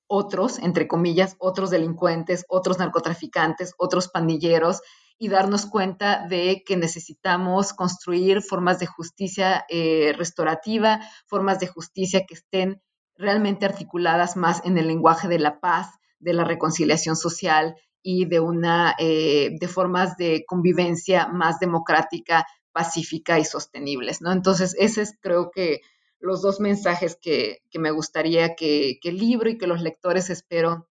otros, 0.09 0.59
entre 0.61 0.89
comillas, 0.89 1.37
otros 1.39 1.69
delincuentes, 1.69 2.47
otros 2.49 2.79
narcotraficantes, 2.79 3.75
otros 3.77 4.09
pandilleros, 4.09 4.81
y 5.23 5.29
darnos 5.29 5.67
cuenta 5.67 6.27
de 6.27 6.65
que 6.67 6.79
necesitamos 6.79 7.75
construir 7.75 8.41
formas 8.41 8.79
de 8.79 8.87
justicia 8.87 9.67
eh, 9.69 10.15
restaurativa, 10.17 11.01
formas 11.27 11.61
de 11.61 11.67
justicia 11.67 12.25
que 12.27 12.33
estén 12.33 12.81
realmente 13.17 13.67
articuladas 13.67 14.39
más 14.39 14.65
en 14.65 14.79
el 14.79 14.87
lenguaje 14.87 15.29
de 15.29 15.39
la 15.39 15.61
paz, 15.61 15.89
de 16.21 16.33
la 16.33 16.45
reconciliación 16.45 17.17
social 17.17 17.77
y 18.03 18.25
de 18.25 18.41
una 18.41 18.95
eh, 18.99 19.51
de 19.61 19.69
formas 19.69 20.17
de 20.17 20.47
convivencia 20.47 21.29
más 21.29 21.59
democrática, 21.59 22.47
pacífica 22.73 23.39
y 23.39 23.45
sostenibles, 23.45 24.23
¿no? 24.23 24.33
Entonces, 24.33 24.75
ese 24.79 25.03
es 25.03 25.19
creo 25.21 25.51
que 25.51 25.81
los 26.19 26.41
dos 26.41 26.61
mensajes 26.61 27.19
que, 27.21 27.59
me 27.75 27.91
gustaría 27.91 28.55
que, 28.55 28.99
el 29.03 29.19
libro 29.19 29.51
y 29.51 29.59
que 29.59 29.67
los 29.67 29.83
lectores 29.83 30.31
espero 30.31 30.89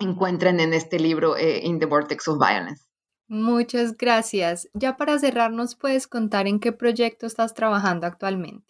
encuentren 0.00 0.58
en 0.58 0.74
este 0.74 0.98
libro, 0.98 1.36
eh, 1.36 1.60
In 1.62 1.78
the 1.78 1.86
Vortex 1.86 2.26
of 2.26 2.38
Violence. 2.40 2.89
Muchas 3.30 3.96
gracias. 3.96 4.68
Ya 4.74 4.96
para 4.96 5.16
cerrarnos, 5.20 5.76
puedes 5.76 6.08
contar 6.08 6.48
en 6.48 6.58
qué 6.58 6.72
proyecto 6.72 7.26
estás 7.26 7.54
trabajando 7.54 8.08
actualmente? 8.08 8.66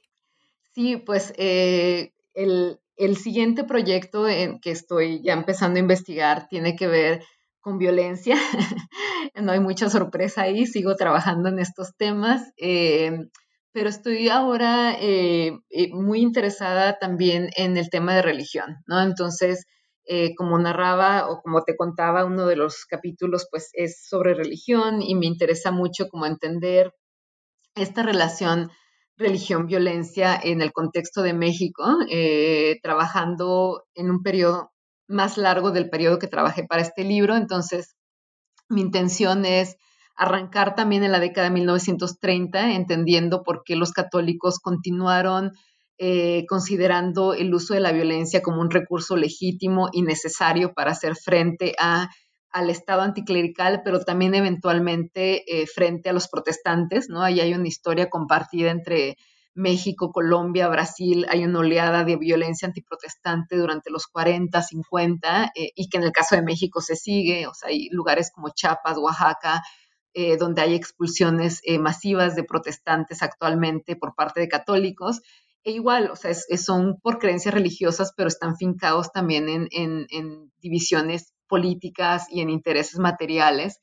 Sí, 0.75 0.99
pues 0.99 1.33
eh, 1.39 2.13
el, 2.35 2.79
siguiente 3.17 3.65
proyecto 3.65 4.29
en 4.29 4.61
que 4.61 4.71
estoy 4.71 5.23
ya 5.23 5.33
empezando 5.33 5.79
a 5.79 5.81
investigar 5.81 6.47
tiene 6.49 6.77
que 6.77 6.89
ver 6.89 7.23
con 7.61 7.79
violencia. 7.79 8.37
no 9.35 9.53
hay 9.53 9.61
mucha 9.61 9.89
sorpresa 9.89 10.43
ahí, 10.43 10.67
sigo 10.67 10.95
trabajando 10.95 11.49
en 11.49 11.59
estos 11.59 11.97
temas, 11.97 12.53
eh, 12.59 13.17
pero 13.73 13.89
estoy 13.89 14.29
ahora 14.29 14.95
eh, 15.01 15.53
muy 15.93 16.21
interesada 16.21 16.99
también 16.99 17.49
en 17.57 17.79
el 17.79 17.89
tema 17.89 18.15
de 18.15 18.21
religión, 18.21 18.77
¿no? 18.87 19.01
Entonces, 19.01 19.65
eh, 20.05 20.34
como 20.34 20.59
narraba 20.59 21.28
o 21.30 21.40
como 21.40 21.62
te 21.62 21.76
contaba, 21.76 22.24
uno 22.24 22.46
de 22.46 22.57
los 22.57 22.84
capítulos 22.86 23.46
pues 23.51 23.70
es 23.74 24.07
sobre 24.09 24.34
religión 24.34 25.03
y 25.03 25.14
me 25.14 25.26
interesa 25.26 25.70
mucho 25.70 26.09
como 26.09 26.26
entender 26.26 26.92
esta 27.74 28.03
relación 28.03 28.70
religión-violencia 29.16 30.38
en 30.42 30.62
el 30.62 30.72
contexto 30.72 31.22
de 31.22 31.34
México, 31.34 31.84
eh, 32.11 32.78
trabajando 32.82 33.84
en 33.94 34.11
un 34.11 34.22
periodo 34.22 34.72
más 35.09 35.36
largo 35.36 35.70
del 35.72 35.90
periodo 35.90 36.18
que 36.18 36.26
trabajé 36.26 36.64
para 36.64 36.82
este 36.82 37.05
libro. 37.05 37.36
Entonces, 37.36 37.96
mi 38.68 38.80
intención 38.80 39.44
es 39.44 39.76
arrancar 40.16 40.74
también 40.74 41.05
en 41.05 41.12
la 41.12 41.20
década 41.20 41.48
de 41.48 41.55
1930, 41.55 42.72
entendiendo 42.72 43.42
por 43.42 43.62
qué 43.64 43.76
los 43.76 43.92
católicos 43.92 44.59
continuaron 44.59 45.53
eh, 46.03 46.46
considerando 46.48 47.34
el 47.34 47.53
uso 47.53 47.74
de 47.74 47.80
la 47.80 47.92
violencia 47.92 48.40
como 48.40 48.62
un 48.62 48.70
recurso 48.70 49.18
legítimo 49.18 49.90
y 49.92 50.01
necesario 50.01 50.72
para 50.72 50.92
hacer 50.92 51.14
frente 51.14 51.74
a, 51.78 52.09
al 52.51 52.70
Estado 52.70 53.03
anticlerical, 53.03 53.82
pero 53.84 54.01
también 54.01 54.34
eventualmente 54.34 55.44
eh, 55.46 55.66
frente 55.66 56.09
a 56.09 56.14
los 56.14 56.26
protestantes, 56.28 57.11
¿no? 57.11 57.20
Ahí 57.22 57.38
hay 57.40 57.53
una 57.53 57.68
historia 57.68 58.09
compartida 58.09 58.70
entre 58.70 59.18
México, 59.53 60.11
Colombia, 60.11 60.68
Brasil, 60.68 61.26
hay 61.28 61.44
una 61.44 61.59
oleada 61.59 62.03
de 62.03 62.16
violencia 62.16 62.66
antiprotestante 62.66 63.59
durante 63.59 63.90
los 63.90 64.07
40, 64.07 64.62
50, 64.62 65.53
eh, 65.55 65.70
y 65.74 65.90
que 65.90 65.98
en 65.98 66.05
el 66.05 66.12
caso 66.12 66.34
de 66.34 66.40
México 66.40 66.80
se 66.80 66.96
sigue, 66.96 67.46
o 67.46 67.53
sea, 67.53 67.68
hay 67.68 67.90
lugares 67.90 68.30
como 68.34 68.48
Chiapas, 68.55 68.96
Oaxaca, 68.96 69.61
donde 70.40 70.61
hay 70.61 70.74
expulsiones 70.74 71.62
masivas 71.78 72.34
de 72.34 72.42
protestantes 72.42 73.22
actualmente 73.22 73.94
por 73.94 74.16
parte 74.16 74.40
de 74.40 74.48
católicos, 74.48 75.20
e 75.63 75.73
igual, 75.73 76.11
o 76.11 76.17
sea, 76.17 76.33
son 76.35 76.99
por 77.01 77.19
creencias 77.19 77.55
religiosas, 77.55 78.13
pero 78.17 78.29
están 78.29 78.57
fincados 78.57 79.13
también 79.13 79.69
en, 79.71 80.53
divisiones 80.61 81.33
políticas 81.49 82.27
y 82.31 82.41
en 82.41 82.51
intereses 82.51 82.99
materiales. 82.99 83.79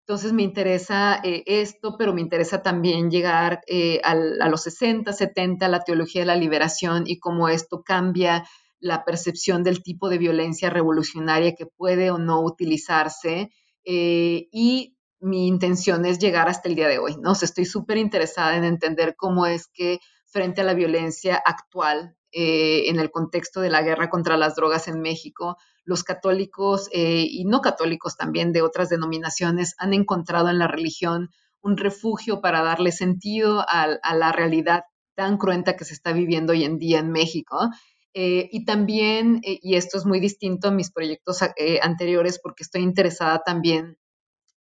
Entonces 0.00 0.32
me 0.32 0.42
interesa 0.42 1.20
eh, 1.22 1.42
esto, 1.46 1.96
pero 1.96 2.12
me 2.12 2.20
interesa 2.20 2.62
también 2.62 3.10
llegar 3.10 3.60
eh, 3.66 4.00
a 4.02 4.48
los 4.48 4.62
60, 4.62 5.12
70, 5.12 5.68
la 5.68 5.84
teología 5.84 6.22
de 6.22 6.26
la 6.26 6.36
liberación 6.36 7.04
y 7.06 7.18
cómo 7.18 7.48
esto 7.48 7.82
cambia 7.82 8.44
la 8.80 9.04
percepción 9.04 9.62
del 9.62 9.82
tipo 9.82 10.08
de 10.08 10.18
violencia 10.18 10.68
revolucionaria 10.68 11.54
que 11.54 11.66
puede 11.66 12.10
o 12.10 12.18
no 12.18 12.42
utilizarse. 12.42 13.50
Eh, 13.84 14.48
y 14.50 14.96
mi 15.20 15.46
intención 15.46 16.04
es 16.04 16.18
llegar 16.18 16.48
hasta 16.48 16.68
el 16.68 16.74
día 16.74 16.88
de 16.88 16.98
hoy, 16.98 17.16
¿no? 17.16 17.32
estoy 17.32 17.64
súper 17.64 17.96
interesada 17.96 18.56
en 18.56 18.64
entender 18.64 19.14
cómo 19.16 19.46
es 19.46 19.68
que 19.68 20.00
frente 20.32 20.62
a 20.62 20.64
la 20.64 20.74
violencia 20.74 21.36
actual 21.36 22.16
eh, 22.32 22.88
en 22.88 22.98
el 22.98 23.10
contexto 23.10 23.60
de 23.60 23.68
la 23.68 23.82
guerra 23.82 24.08
contra 24.08 24.38
las 24.38 24.56
drogas 24.56 24.88
en 24.88 25.02
México, 25.02 25.58
los 25.84 26.02
católicos 26.02 26.88
eh, 26.92 27.26
y 27.28 27.44
no 27.44 27.60
católicos 27.60 28.16
también 28.16 28.52
de 28.52 28.62
otras 28.62 28.88
denominaciones 28.88 29.74
han 29.76 29.92
encontrado 29.92 30.48
en 30.48 30.58
la 30.58 30.66
religión 30.66 31.28
un 31.60 31.76
refugio 31.76 32.40
para 32.40 32.62
darle 32.62 32.90
sentido 32.90 33.64
a, 33.68 34.14
la 34.14 34.32
realidad 34.32 34.84
tan 35.14 35.36
cruenta 35.36 35.76
que 35.76 35.84
se 35.84 35.92
está 35.92 36.12
viviendo 36.12 36.54
hoy 36.54 36.64
en 36.64 36.78
día 36.78 36.98
en 36.98 37.12
México. 37.12 37.68
Eh, 38.14 38.48
y 38.50 38.64
también, 38.64 39.40
y 39.42 39.76
esto 39.76 39.98
es 39.98 40.06
muy 40.06 40.18
distinto 40.18 40.68
a 40.68 40.72
mis 40.72 40.90
proyectos 40.90 41.40
anteriores 41.82 42.40
porque 42.42 42.62
estoy 42.62 42.82
interesada 42.82 43.42
también 43.44 43.98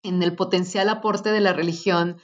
en 0.03 0.23
el 0.23 0.35
potencial 0.35 0.89
aporte 0.89 1.31
de 1.31 1.41
la 1.41 1.53
religión, 1.53 2.17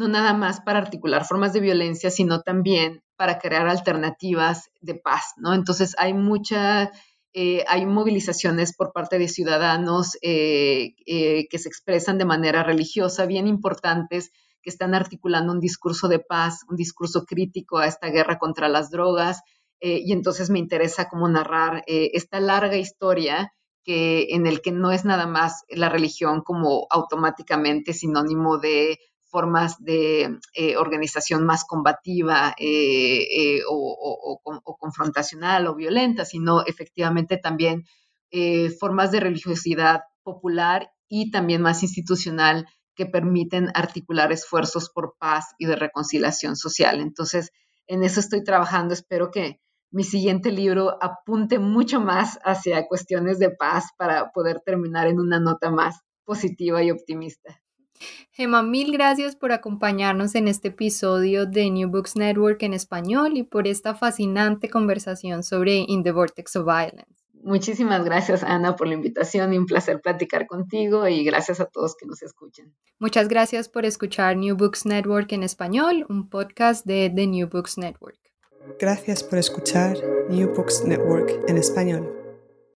no 0.00 0.08
nada 0.08 0.32
más 0.32 0.62
para 0.62 0.78
articular 0.78 1.26
formas 1.26 1.52
de 1.52 1.60
violencia, 1.60 2.10
sino 2.10 2.40
también 2.40 3.02
para 3.16 3.38
crear 3.38 3.68
alternativas 3.68 4.70
de 4.80 4.94
paz, 4.94 5.34
¿no? 5.36 5.52
Entonces 5.52 5.94
hay 5.98 6.14
mucha, 6.14 6.90
eh, 7.34 7.64
hay 7.68 7.84
movilizaciones 7.84 8.74
por 8.74 8.94
parte 8.94 9.18
de 9.18 9.28
ciudadanos 9.28 10.16
eh, 10.22 10.94
eh, 11.04 11.46
que 11.50 11.58
se 11.58 11.68
expresan 11.68 12.16
de 12.16 12.24
manera 12.24 12.62
religiosa, 12.62 13.26
bien 13.26 13.46
importantes, 13.46 14.30
que 14.62 14.70
están 14.70 14.94
articulando 14.94 15.52
un 15.52 15.60
discurso 15.60 16.08
de 16.08 16.18
paz, 16.18 16.60
un 16.68 16.76
discurso 16.76 17.26
crítico 17.26 17.76
a 17.76 17.86
esta 17.86 18.08
guerra 18.08 18.38
contra 18.38 18.68
las 18.68 18.90
drogas, 18.90 19.42
y 19.82 20.12
entonces 20.12 20.50
me 20.50 20.58
interesa 20.58 21.08
como 21.08 21.26
narrar 21.26 21.82
esta 21.86 22.38
larga 22.38 22.76
historia 22.76 23.50
que, 23.82 24.26
en 24.34 24.46
el 24.46 24.60
que 24.60 24.72
no 24.72 24.92
es 24.92 25.06
nada 25.06 25.26
más 25.26 25.64
la 25.70 25.88
religión 25.88 26.42
como 26.42 26.86
automáticamente 26.90 27.94
sinónimo 27.94 28.58
de 28.58 28.98
formas 29.30 29.82
de 29.82 30.38
eh, 30.54 30.76
organización 30.76 31.44
más 31.46 31.64
combativa 31.64 32.54
eh, 32.58 33.56
eh, 33.56 33.60
o, 33.68 34.40
confrontacional 34.78 35.66
o 35.66 35.74
violenta, 35.74 36.24
sino 36.24 36.64
efectivamente 36.64 37.36
también 37.36 37.84
formas 38.78 39.10
de 39.10 39.20
religiosidad 39.20 40.02
popular 40.22 40.92
y 41.08 41.30
también 41.32 41.62
más 41.62 41.82
institucional 41.82 42.68
que 42.94 43.06
permiten 43.06 43.70
articular 43.74 44.30
esfuerzos 44.30 44.90
por 44.90 45.16
paz 45.18 45.46
y 45.58 45.66
de 45.66 45.74
reconciliación 45.74 46.54
social. 46.54 47.00
Entonces, 47.00 47.50
en 47.86 48.04
eso 48.04 48.20
estoy 48.20 48.44
trabajando. 48.44 48.94
Espero 48.94 49.30
que 49.30 49.60
mi 49.90 50.04
siguiente 50.04 50.52
libro 50.52 50.96
apunte 51.02 51.58
mucho 51.58 52.00
más 52.00 52.38
hacia 52.44 52.86
cuestiones 52.86 53.40
de 53.40 53.50
paz 53.50 53.86
para 53.98 54.30
poder 54.30 54.60
terminar 54.64 55.08
en 55.08 55.18
una 55.18 55.40
nota 55.40 55.70
más 55.70 56.00
positiva 56.24 56.82
y 56.84 56.92
optimista. 56.92 57.59
Gemma, 58.32 58.62
mil 58.62 58.92
gracias 58.92 59.36
por 59.36 59.52
acompañarnos 59.52 60.34
en 60.34 60.48
este 60.48 60.68
episodio 60.68 61.46
de 61.46 61.70
New 61.70 61.90
Books 61.90 62.16
Network 62.16 62.62
en 62.62 62.74
español 62.74 63.36
y 63.36 63.42
por 63.42 63.66
esta 63.66 63.94
fascinante 63.94 64.68
conversación 64.68 65.42
sobre 65.42 65.84
In 65.86 66.02
the 66.02 66.12
Vortex 66.12 66.56
of 66.56 66.66
Violence. 66.66 67.20
Muchísimas 67.42 68.04
gracias, 68.04 68.42
Ana, 68.42 68.76
por 68.76 68.86
la 68.86 68.94
invitación 68.94 69.52
y 69.52 69.58
un 69.58 69.66
placer 69.66 70.00
platicar 70.00 70.46
contigo 70.46 71.08
y 71.08 71.24
gracias 71.24 71.60
a 71.60 71.66
todos 71.66 71.96
que 71.96 72.06
nos 72.06 72.22
escuchan. 72.22 72.74
Muchas 72.98 73.28
gracias 73.28 73.68
por 73.68 73.86
escuchar 73.86 74.36
New 74.36 74.56
Books 74.56 74.84
Network 74.84 75.32
en 75.32 75.42
español, 75.42 76.04
un 76.08 76.28
podcast 76.28 76.84
de 76.84 77.10
The 77.14 77.26
New 77.26 77.48
Books 77.48 77.78
Network. 77.78 78.18
Gracias 78.78 79.24
por 79.24 79.38
escuchar 79.38 79.96
New 80.28 80.52
Books 80.54 80.84
Network 80.84 81.30
en 81.48 81.56
español. 81.56 82.19